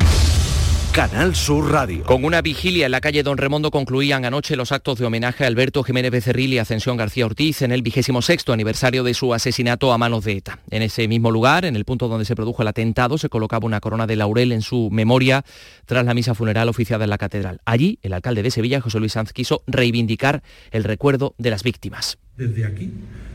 Canal 0.94 1.34
Sur 1.34 1.70
Radio. 1.70 2.04
Con 2.04 2.24
una 2.24 2.40
vigilia 2.40 2.86
en 2.86 2.92
la 2.92 3.02
calle 3.02 3.22
Don 3.22 3.36
Remondo 3.36 3.70
concluían 3.70 4.24
anoche 4.24 4.56
los 4.56 4.72
actos 4.72 4.98
de 4.98 5.04
homenaje 5.04 5.44
a 5.44 5.46
Alberto 5.46 5.82
Jiménez 5.82 6.10
Becerril 6.10 6.54
y 6.54 6.58
Ascensión 6.58 6.96
García 6.96 7.26
Ortiz 7.26 7.60
en 7.60 7.70
el 7.70 7.82
vigésimo 7.82 8.22
sexto 8.22 8.54
aniversario 8.54 9.04
de 9.04 9.12
su 9.12 9.34
asesinato 9.34 9.92
a 9.92 9.98
manos 9.98 10.24
de 10.24 10.38
ETA. 10.38 10.58
En 10.70 10.80
ese 10.80 11.06
mismo 11.06 11.30
lugar, 11.30 11.66
en 11.66 11.76
el 11.76 11.84
punto 11.84 12.08
donde 12.08 12.24
se 12.24 12.34
produjo 12.34 12.62
el 12.62 12.68
atentado, 12.68 13.18
se 13.18 13.28
colocaba 13.28 13.66
una 13.66 13.80
corona 13.80 14.06
de 14.06 14.16
laurel 14.16 14.52
en 14.52 14.62
su 14.62 14.88
memoria 14.90 15.44
tras 15.84 16.06
la 16.06 16.14
misa 16.14 16.34
funeral 16.34 16.70
oficiada 16.70 17.04
en 17.04 17.10
la 17.10 17.18
catedral. 17.18 17.60
Allí, 17.66 17.98
el 18.00 18.14
alcalde 18.14 18.42
de 18.42 18.50
Sevilla, 18.50 18.80
José 18.80 19.00
Luis 19.00 19.12
Sanz, 19.12 19.34
quiso 19.34 19.62
reivindicar 19.66 20.42
el 20.70 20.84
recuerdo 20.84 21.34
de 21.36 21.50
las 21.50 21.62
víctimas. 21.62 22.16
Desde 22.38 22.64
aquí, 22.64 22.90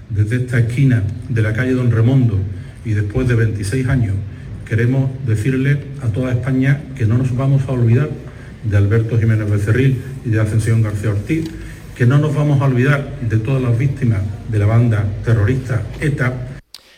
desde 0.09 0.37
esta 0.37 0.57
esquina 0.57 1.03
de 1.29 1.41
la 1.43 1.53
calle 1.53 1.73
Don 1.73 1.91
Remondo 1.91 2.39
y 2.83 2.93
después 2.93 3.27
de 3.27 3.35
26 3.35 3.87
años 3.87 4.15
queremos 4.65 5.09
decirle 5.25 5.79
a 6.01 6.07
toda 6.07 6.31
España 6.31 6.81
que 6.97 7.05
no 7.05 7.17
nos 7.17 7.35
vamos 7.35 7.63
a 7.67 7.71
olvidar 7.71 8.09
de 8.63 8.77
Alberto 8.77 9.17
Jiménez 9.17 9.49
Becerril 9.49 10.01
y 10.25 10.29
de 10.29 10.41
Ascensión 10.41 10.81
García 10.81 11.11
Ortiz, 11.11 11.49
que 11.95 12.05
no 12.05 12.17
nos 12.17 12.35
vamos 12.35 12.61
a 12.61 12.65
olvidar 12.65 13.19
de 13.21 13.37
todas 13.37 13.61
las 13.61 13.77
víctimas 13.77 14.21
de 14.49 14.59
la 14.59 14.65
banda 14.65 15.05
terrorista 15.23 15.83
ETA. 16.01 16.51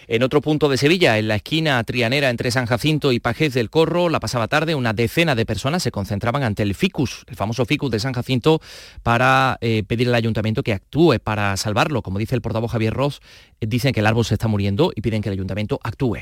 En 0.09 0.24
otro 0.24 0.39
punto 0.39 0.70
de 0.70 0.78
Sevilla, 0.78 1.18
en 1.18 1.28
la 1.28 1.36
esquina 1.36 1.84
trianera 1.84 2.30
entre 2.30 2.49
San 2.49 2.65
Jacinto 2.65 3.11
y 3.11 3.20
Pajés 3.20 3.53
del 3.53 3.70
Corro, 3.70 4.07
la 4.07 4.22
pasada 4.22 4.47
tarde 4.47 4.74
una 4.74 4.93
decena 4.93 5.36
de 5.36 5.45
personas 5.45 5.84
se 5.84 5.91
concentraban 5.91 6.43
ante 6.43 6.63
el 6.63 6.76
FICUS, 6.76 7.26
el 7.28 7.36
famoso 7.36 7.65
FICUS 7.65 7.91
de 7.91 7.99
San 7.99 8.13
Jacinto, 8.13 8.61
para 9.03 9.57
eh, 9.59 9.84
pedir 9.86 10.07
al 10.07 10.15
ayuntamiento 10.15 10.63
que 10.63 10.72
actúe 10.72 11.20
para 11.22 11.57
salvarlo. 11.57 12.01
Como 12.01 12.20
dice 12.20 12.36
el 12.36 12.41
portavoz 12.41 12.72
Javier 12.72 12.93
Ross, 12.93 13.20
eh, 13.59 13.65
dicen 13.68 13.91
que 13.91 13.99
el 13.99 14.07
árbol 14.07 14.24
se 14.24 14.36
está 14.36 14.47
muriendo 14.47 14.93
y 14.95 15.01
piden 15.01 15.22
que 15.22 15.28
el 15.28 15.34
ayuntamiento 15.34 15.78
actúe 15.84 16.20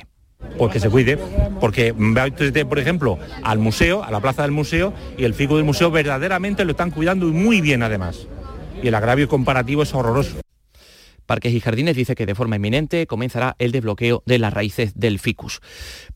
pues 0.58 0.72
que 0.72 0.80
se 0.80 0.90
cuide, 0.90 1.18
porque 1.60 1.92
va 1.92 2.26
usted, 2.26 2.66
por 2.66 2.80
ejemplo, 2.80 3.18
al 3.44 3.60
museo, 3.60 4.04
a 4.04 4.12
la 4.12 4.20
plaza 4.20 4.44
del 4.44 4.52
museo, 4.52 4.94
y 5.18 5.24
el 5.24 5.34
fico 5.34 5.58
del 5.58 5.66
museo 5.66 5.92
verdaderamente 5.92 6.66
lo 6.66 6.72
están 6.72 6.92
cuidando 6.92 7.28
y 7.28 7.32
muy 7.32 7.62
bien 7.62 7.84
además. 7.84 8.28
Y 8.82 8.88
el 8.88 8.96
agravio 8.96 9.28
comparativo 9.28 9.84
es 9.84 9.94
horroroso. 9.94 10.45
Parques 11.26 11.54
y 11.54 11.60
Jardines 11.60 11.96
dice 11.96 12.16
que 12.16 12.26
de 12.26 12.36
forma 12.36 12.56
inminente 12.56 13.08
comenzará 13.08 13.56
el 13.60 13.72
desbloqueo 13.72 14.24
de 14.26 14.40
las 14.40 14.54
raíces 14.54 14.94
del 14.96 15.20
ficus. 15.20 15.60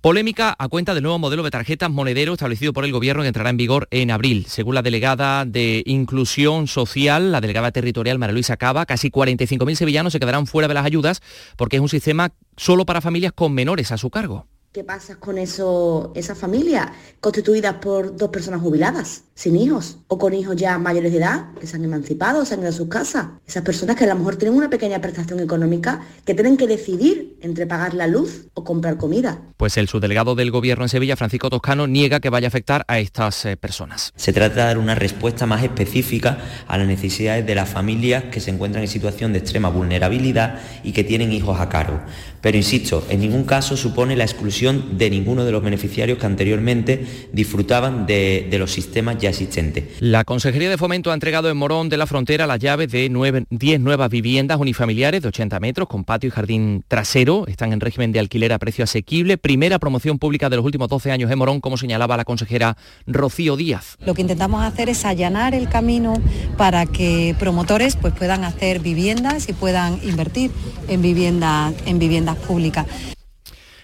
Polémica 0.01 0.55
a 0.57 0.67
cuenta 0.67 0.93
del 0.93 1.03
nuevo 1.03 1.19
modelo 1.19 1.43
de 1.43 1.51
tarjetas 1.51 1.89
monedero 1.89 2.33
establecido 2.33 2.73
por 2.73 2.85
el 2.85 2.91
Gobierno 2.91 3.23
que 3.23 3.27
entrará 3.27 3.49
en 3.49 3.57
vigor 3.57 3.87
en 3.91 4.11
abril. 4.11 4.45
Según 4.47 4.75
la 4.75 4.81
delegada 4.81 5.45
de 5.45 5.83
Inclusión 5.85 6.67
Social, 6.67 7.31
la 7.31 7.41
delegada 7.41 7.71
territorial 7.71 8.19
María 8.19 8.33
Luisa 8.33 8.57
Cava, 8.57 8.85
casi 8.85 9.09
45.000 9.09 9.75
sevillanos 9.75 10.13
se 10.13 10.19
quedarán 10.19 10.47
fuera 10.47 10.67
de 10.67 10.73
las 10.73 10.85
ayudas 10.85 11.21
porque 11.57 11.77
es 11.77 11.81
un 11.81 11.89
sistema 11.89 12.31
solo 12.57 12.85
para 12.85 13.01
familias 13.01 13.33
con 13.33 13.53
menores 13.53 13.91
a 13.91 13.97
su 13.97 14.09
cargo. 14.09 14.47
¿Qué 14.71 14.83
pasa 14.83 15.15
con 15.15 15.39
eso, 15.39 16.11
esas 16.13 16.37
familias 16.37 16.91
constituidas 17.19 17.73
por 17.81 18.15
dos 18.15 18.29
personas 18.29 18.61
jubiladas, 18.61 19.23
sin 19.33 19.55
hijos, 19.55 19.97
o 20.07 20.19
con 20.19 20.31
hijos 20.35 20.55
ya 20.55 20.77
mayores 20.77 21.11
de 21.11 21.17
edad, 21.17 21.53
que 21.59 21.65
se 21.65 21.75
han 21.75 21.83
emancipado, 21.83 22.45
se 22.45 22.53
han 22.53 22.59
ido 22.59 22.69
a 22.69 22.71
sus 22.71 22.87
casas? 22.87 23.29
Esas 23.47 23.63
personas 23.63 23.95
que 23.95 24.03
a 24.03 24.07
lo 24.09 24.15
mejor 24.15 24.35
tienen 24.35 24.55
una 24.55 24.69
pequeña 24.69 25.01
prestación 25.01 25.39
económica, 25.39 26.01
que 26.23 26.35
tienen 26.35 26.55
que 26.55 26.67
decidir 26.67 27.35
entre 27.41 27.65
pagar 27.65 27.95
la 27.95 28.05
luz 28.05 28.45
o 28.53 28.63
comprar 28.63 28.97
comida. 28.97 29.41
Pues 29.57 29.75
el 29.77 29.87
subdelegado 29.87 30.35
del 30.35 30.51
Gobierno 30.51 30.85
en 30.85 30.89
Sevilla, 30.89 31.15
Francisco 31.15 31.49
Toscano, 31.49 31.87
niega 31.87 32.19
que 32.19 32.29
vaya 32.29 32.45
a 32.45 32.49
afectar 32.49 32.85
a 32.87 32.99
estas 32.99 33.45
eh, 33.45 33.57
personas. 33.57 34.13
Se 34.17 34.33
trata 34.33 34.53
de 34.53 34.61
dar 34.61 34.77
una 34.77 34.93
respuesta 34.93 35.47
más 35.47 35.63
específica 35.63 36.37
a 36.67 36.77
las 36.77 36.85
necesidades 36.85 37.43
de 37.43 37.55
las 37.55 37.69
familias 37.69 38.25
que 38.25 38.39
se 38.39 38.51
encuentran 38.51 38.83
en 38.83 38.87
situación 38.87 39.33
de 39.33 39.39
extrema 39.39 39.69
vulnerabilidad 39.69 40.59
y 40.83 40.91
que 40.91 41.03
tienen 41.03 41.31
hijos 41.31 41.59
a 41.59 41.69
cargo. 41.69 42.01
Pero 42.41 42.57
insisto, 42.57 43.05
en 43.09 43.19
ningún 43.19 43.43
caso 43.43 43.75
supone 43.75 44.15
la 44.15 44.23
exclusión 44.23 44.97
de 44.97 45.09
ninguno 45.09 45.45
de 45.45 45.51
los 45.51 45.63
beneficiarios 45.63 46.17
que 46.17 46.25
anteriormente 46.25 47.05
disfrutaban 47.31 48.05
de, 48.05 48.47
los 48.59 48.71
sistemas 48.71 49.17
ya 49.19 49.29
existentes. 49.29 49.85
La 49.99 50.23
Consejería 50.25 50.69
de 50.69 50.77
Fomento 50.77 51.11
ha 51.11 51.13
entregado 51.13 51.49
en 51.49 51.57
Morón 51.57 51.87
de 51.89 51.97
la 51.97 52.07
Frontera 52.07 52.45
las 52.45 52.59
llaves 52.59 52.91
de 52.91 53.09
10 53.49 53.79
nuevas 53.79 54.09
viviendas 54.09 54.59
unifamiliares 54.59 55.21
de 55.21 55.27
80 55.29 55.59
metros 55.59 55.87
con 55.87 56.03
patio 56.03 56.27
y 56.27 56.31
jardín 56.31 56.83
trasero. 56.87 57.45
Están 57.47 57.71
en 57.71 57.79
régimen 57.79 58.11
de 58.11 58.19
alquiler 58.19 58.51
a 58.51 58.59
precio 58.59 58.83
asequible. 58.83 59.37
Primera 59.37 59.79
promoción 59.79 60.19
pública 60.19 60.49
de 60.49 60.57
los 60.57 60.65
últimos 60.65 60.89
12 60.89 61.11
años 61.11 61.31
en 61.31 61.37
Morón, 61.37 61.61
como 61.61 61.77
señalaba 61.77 62.17
la 62.17 62.25
consejera 62.25 62.75
Rocío 63.07 63.55
Díaz. 63.55 63.97
Lo 64.05 64.13
que 64.13 64.21
intentamos 64.21 64.63
hacer 64.63 64.89
es 64.89 65.05
allanar 65.05 65.53
el 65.53 65.69
camino 65.69 66.13
para 66.57 66.85
que 66.85 67.35
promotores 67.39 67.95
pues, 67.95 68.13
puedan 68.13 68.43
hacer 68.43 68.79
viviendas 68.79 69.47
y 69.47 69.53
puedan 69.53 69.99
invertir 70.03 70.51
en 70.87 71.01
viviendas 71.01 71.73
en 71.85 71.99
viviendas 71.99 72.28
pública. 72.35 72.85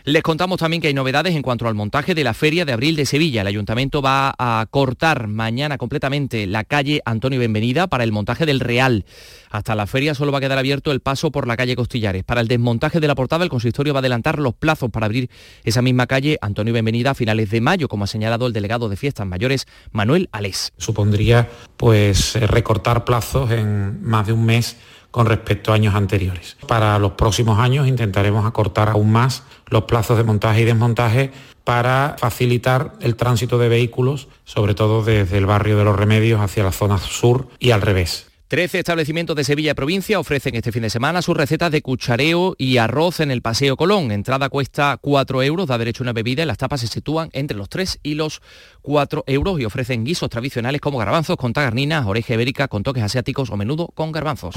Les 0.07 0.21
contamos 0.21 0.59
también 0.59 0.83
que 0.83 0.87
hay 0.87 0.93
novedades 0.93 1.35
en 1.35 1.41
cuanto 1.41 1.67
al 1.67 1.73
montaje 1.73 2.13
de 2.13 2.23
la 2.23 2.35
Feria 2.35 2.63
de 2.63 2.73
Abril 2.73 2.95
de 2.95 3.07
Sevilla. 3.07 3.41
El 3.41 3.47
ayuntamiento 3.47 4.03
va 4.03 4.35
a 4.37 4.63
cortar 4.69 5.25
mañana 5.25 5.79
completamente 5.79 6.45
la 6.45 6.63
calle 6.63 7.01
Antonio 7.05 7.39
Benvenida 7.39 7.87
para 7.87 8.03
el 8.03 8.11
montaje 8.11 8.45
del 8.45 8.59
Real. 8.59 9.03
Hasta 9.49 9.73
la 9.73 9.87
feria 9.87 10.13
solo 10.13 10.31
va 10.31 10.37
a 10.37 10.41
quedar 10.41 10.59
abierto 10.59 10.91
el 10.91 10.99
paso 10.99 11.31
por 11.31 11.47
la 11.47 11.57
calle 11.57 11.75
Costillares. 11.75 12.23
Para 12.23 12.41
el 12.41 12.47
desmontaje 12.47 12.99
de 12.99 13.07
la 13.07 13.15
portada, 13.15 13.43
el 13.43 13.49
consistorio 13.49 13.93
va 13.93 13.97
a 13.97 14.01
adelantar 14.01 14.37
los 14.37 14.53
plazos 14.53 14.91
para 14.91 15.07
abrir 15.07 15.27
esa 15.63 15.81
misma 15.81 16.05
calle 16.05 16.37
Antonio 16.39 16.71
Benvenida 16.71 17.11
a 17.11 17.15
finales 17.15 17.49
de 17.49 17.61
mayo, 17.61 17.87
como 17.87 18.03
ha 18.03 18.07
señalado 18.07 18.45
el 18.45 18.53
delegado 18.53 18.89
de 18.89 18.97
Fiestas 18.97 19.25
Mayores, 19.25 19.65
Manuel 19.91 20.29
Alés. 20.31 20.71
Supondría 20.77 21.49
pues 21.77 22.35
recortar 22.35 23.05
plazos 23.05 23.49
en 23.49 24.03
más 24.03 24.27
de 24.27 24.33
un 24.33 24.45
mes 24.45 24.77
con 25.15 25.27
respecto 25.27 25.71
a 25.71 25.75
años 25.75 25.95
anteriores. 25.95 26.57
Para 26.67 26.99
los 26.99 27.13
próximos 27.13 27.57
años 27.57 27.87
intentaremos 27.87 28.45
acortar 28.45 28.89
aún 28.89 29.13
más 29.13 29.43
los 29.69 29.85
plazos 29.85 30.17
de 30.17 30.25
montaje 30.25 30.63
y 30.63 30.65
desmontaje 30.65 31.31
para 31.63 32.17
facilitar 32.19 32.95
el 32.99 33.15
tránsito 33.15 33.57
de 33.57 33.69
vehículos, 33.69 34.27
sobre 34.43 34.73
todo 34.73 35.05
desde 35.05 35.37
el 35.37 35.45
barrio 35.45 35.77
de 35.77 35.85
los 35.85 35.95
Remedios 35.95 36.41
hacia 36.41 36.65
la 36.65 36.73
zona 36.73 36.97
sur 36.97 37.47
y 37.59 37.71
al 37.71 37.81
revés. 37.81 38.27
Trece 38.49 38.77
establecimientos 38.77 39.37
de 39.37 39.45
Sevilla 39.45 39.73
provincia 39.73 40.19
ofrecen 40.19 40.53
este 40.53 40.73
fin 40.73 40.81
de 40.81 40.89
semana 40.89 41.21
sus 41.21 41.37
recetas 41.37 41.71
de 41.71 41.81
cuchareo 41.81 42.53
y 42.57 42.75
arroz 42.75 43.21
en 43.21 43.31
el 43.31 43.41
Paseo 43.41 43.77
Colón. 43.77 44.11
Entrada 44.11 44.49
cuesta 44.49 44.97
4 44.99 45.43
euros, 45.43 45.67
da 45.67 45.77
derecho 45.77 46.03
a 46.03 46.05
una 46.05 46.13
bebida 46.13 46.43
y 46.43 46.45
las 46.45 46.57
tapas 46.57 46.81
se 46.81 46.87
sitúan 46.87 47.29
entre 47.31 47.55
los 47.55 47.69
3 47.69 48.01
y 48.03 48.15
los 48.15 48.41
4 48.81 49.23
euros 49.27 49.61
y 49.61 49.65
ofrecen 49.65 50.03
guisos 50.03 50.29
tradicionales 50.29 50.81
como 50.81 50.97
garbanzos 50.97 51.37
con 51.37 51.53
tagarninas, 51.53 52.05
oreja 52.05 52.33
ibérica 52.33 52.67
con 52.67 52.83
toques 52.83 53.01
asiáticos 53.01 53.49
o 53.49 53.55
menudo 53.55 53.87
con 53.95 54.11
garbanzos. 54.11 54.55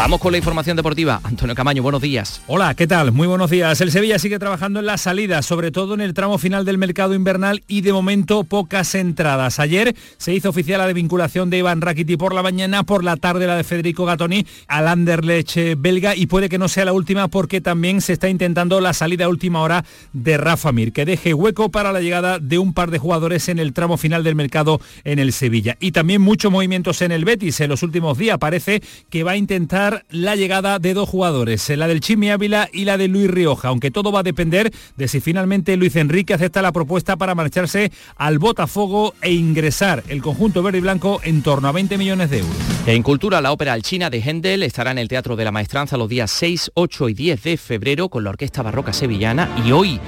Vamos 0.00 0.18
con 0.18 0.32
la 0.32 0.38
información 0.38 0.78
deportiva. 0.78 1.20
Antonio 1.24 1.54
Camaño, 1.54 1.82
buenos 1.82 2.00
días. 2.00 2.40
Hola, 2.46 2.74
¿qué 2.74 2.86
tal? 2.86 3.12
Muy 3.12 3.28
buenos 3.28 3.50
días. 3.50 3.78
El 3.82 3.92
Sevilla 3.92 4.18
sigue 4.18 4.38
trabajando 4.38 4.80
en 4.80 4.86
la 4.86 4.96
salida, 4.96 5.42
sobre 5.42 5.70
todo 5.70 5.92
en 5.92 6.00
el 6.00 6.14
tramo 6.14 6.38
final 6.38 6.64
del 6.64 6.78
mercado 6.78 7.12
invernal 7.12 7.62
y 7.68 7.82
de 7.82 7.92
momento 7.92 8.44
pocas 8.44 8.94
entradas. 8.94 9.60
Ayer 9.60 9.94
se 10.16 10.32
hizo 10.32 10.48
oficial 10.48 10.78
la 10.78 10.86
desvinculación 10.86 11.50
de 11.50 11.58
Iván 11.58 11.82
Rakiti 11.82 12.16
por 12.16 12.34
la 12.34 12.42
mañana, 12.42 12.82
por 12.82 13.04
la 13.04 13.18
tarde 13.18 13.46
la 13.46 13.56
de 13.56 13.62
Federico 13.62 14.06
Gatoni 14.06 14.46
al 14.68 14.88
Anderlecht 14.88 15.58
belga 15.76 16.16
y 16.16 16.28
puede 16.28 16.48
que 16.48 16.56
no 16.56 16.68
sea 16.68 16.86
la 16.86 16.94
última 16.94 17.28
porque 17.28 17.60
también 17.60 18.00
se 18.00 18.14
está 18.14 18.30
intentando 18.30 18.80
la 18.80 18.94
salida 18.94 19.26
a 19.26 19.28
última 19.28 19.60
hora 19.60 19.84
de 20.14 20.38
Rafa 20.38 20.72
Mir, 20.72 20.94
que 20.94 21.04
deje 21.04 21.34
hueco 21.34 21.70
para 21.70 21.92
la 21.92 22.00
llegada 22.00 22.38
de 22.38 22.58
un 22.58 22.72
par 22.72 22.90
de 22.90 22.98
jugadores 22.98 23.50
en 23.50 23.58
el 23.58 23.74
tramo 23.74 23.98
final 23.98 24.24
del 24.24 24.34
mercado 24.34 24.80
en 25.04 25.18
el 25.18 25.34
Sevilla. 25.34 25.76
Y 25.78 25.92
también 25.92 26.22
muchos 26.22 26.50
movimientos 26.50 27.02
en 27.02 27.12
el 27.12 27.26
Betis 27.26 27.60
en 27.60 27.68
los 27.68 27.82
últimos 27.82 28.16
días. 28.16 28.38
Parece 28.38 28.82
que 29.10 29.24
va 29.24 29.32
a 29.32 29.36
intentar 29.36 29.89
la 30.10 30.36
llegada 30.36 30.78
de 30.78 30.94
dos 30.94 31.08
jugadores, 31.08 31.68
la 31.70 31.86
del 31.86 32.00
Chimi 32.00 32.30
Ávila 32.30 32.68
y 32.72 32.84
la 32.84 32.96
de 32.96 33.08
Luis 33.08 33.30
Rioja, 33.30 33.68
aunque 33.68 33.90
todo 33.90 34.12
va 34.12 34.20
a 34.20 34.24
depender 34.24 34.72
de 34.96 35.08
si 35.08 35.20
finalmente 35.20 35.76
Luis 35.76 35.96
Enrique 35.96 36.34
acepta 36.34 36.62
la 36.62 36.72
propuesta 36.72 37.16
para 37.16 37.34
marcharse 37.34 37.92
al 38.16 38.38
Botafogo 38.38 39.14
e 39.22 39.32
ingresar 39.32 40.02
el 40.08 40.22
conjunto 40.22 40.62
verde 40.62 40.78
y 40.78 40.82
blanco 40.82 41.20
en 41.22 41.42
torno 41.42 41.68
a 41.68 41.72
20 41.72 41.98
millones 41.98 42.30
de 42.30 42.38
euros. 42.38 42.56
En 42.86 43.02
Cultura, 43.02 43.40
la 43.40 43.52
ópera 43.52 43.72
Alchina 43.72 44.10
de 44.10 44.20
Händel 44.20 44.62
estará 44.62 44.90
en 44.90 44.98
el 44.98 45.08
Teatro 45.08 45.36
de 45.36 45.44
la 45.44 45.52
Maestranza 45.52 45.96
los 45.96 46.08
días 46.08 46.30
6, 46.30 46.72
8 46.74 47.08
y 47.08 47.14
10 47.14 47.42
de 47.42 47.56
febrero 47.56 48.08
con 48.08 48.24
la 48.24 48.30
Orquesta 48.30 48.62
Barroca 48.62 48.92
Sevillana 48.92 49.48
y 49.64 49.72
hoy 49.72 50.00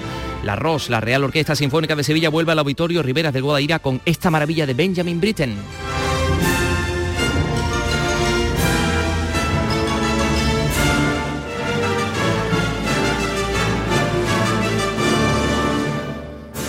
la 0.45 0.57
ROS, 0.57 0.91
la 0.91 1.01
Real 1.01 1.22
Orquesta 1.22 1.55
Sinfónica 1.55 1.95
de 1.95 2.03
Sevilla, 2.03 2.28
vuelve 2.28 2.53
al 2.53 2.59
Auditorio 2.59 3.03
Riberas 3.03 3.33
del 3.33 3.43
Guadaira 3.43 3.78
con 3.78 4.01
esta 4.05 4.30
maravilla 4.30 4.66
de 4.66 4.74
Benjamin 4.74 5.20
Britten. 5.20 5.55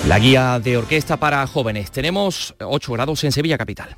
La 0.08 0.20
guía 0.20 0.60
de 0.60 0.76
orquesta 0.76 1.16
para 1.16 1.48
jóvenes. 1.48 1.90
Tenemos 1.90 2.54
8 2.60 2.92
grados 2.92 3.24
en 3.24 3.32
Sevilla 3.32 3.58
Capital. 3.58 3.96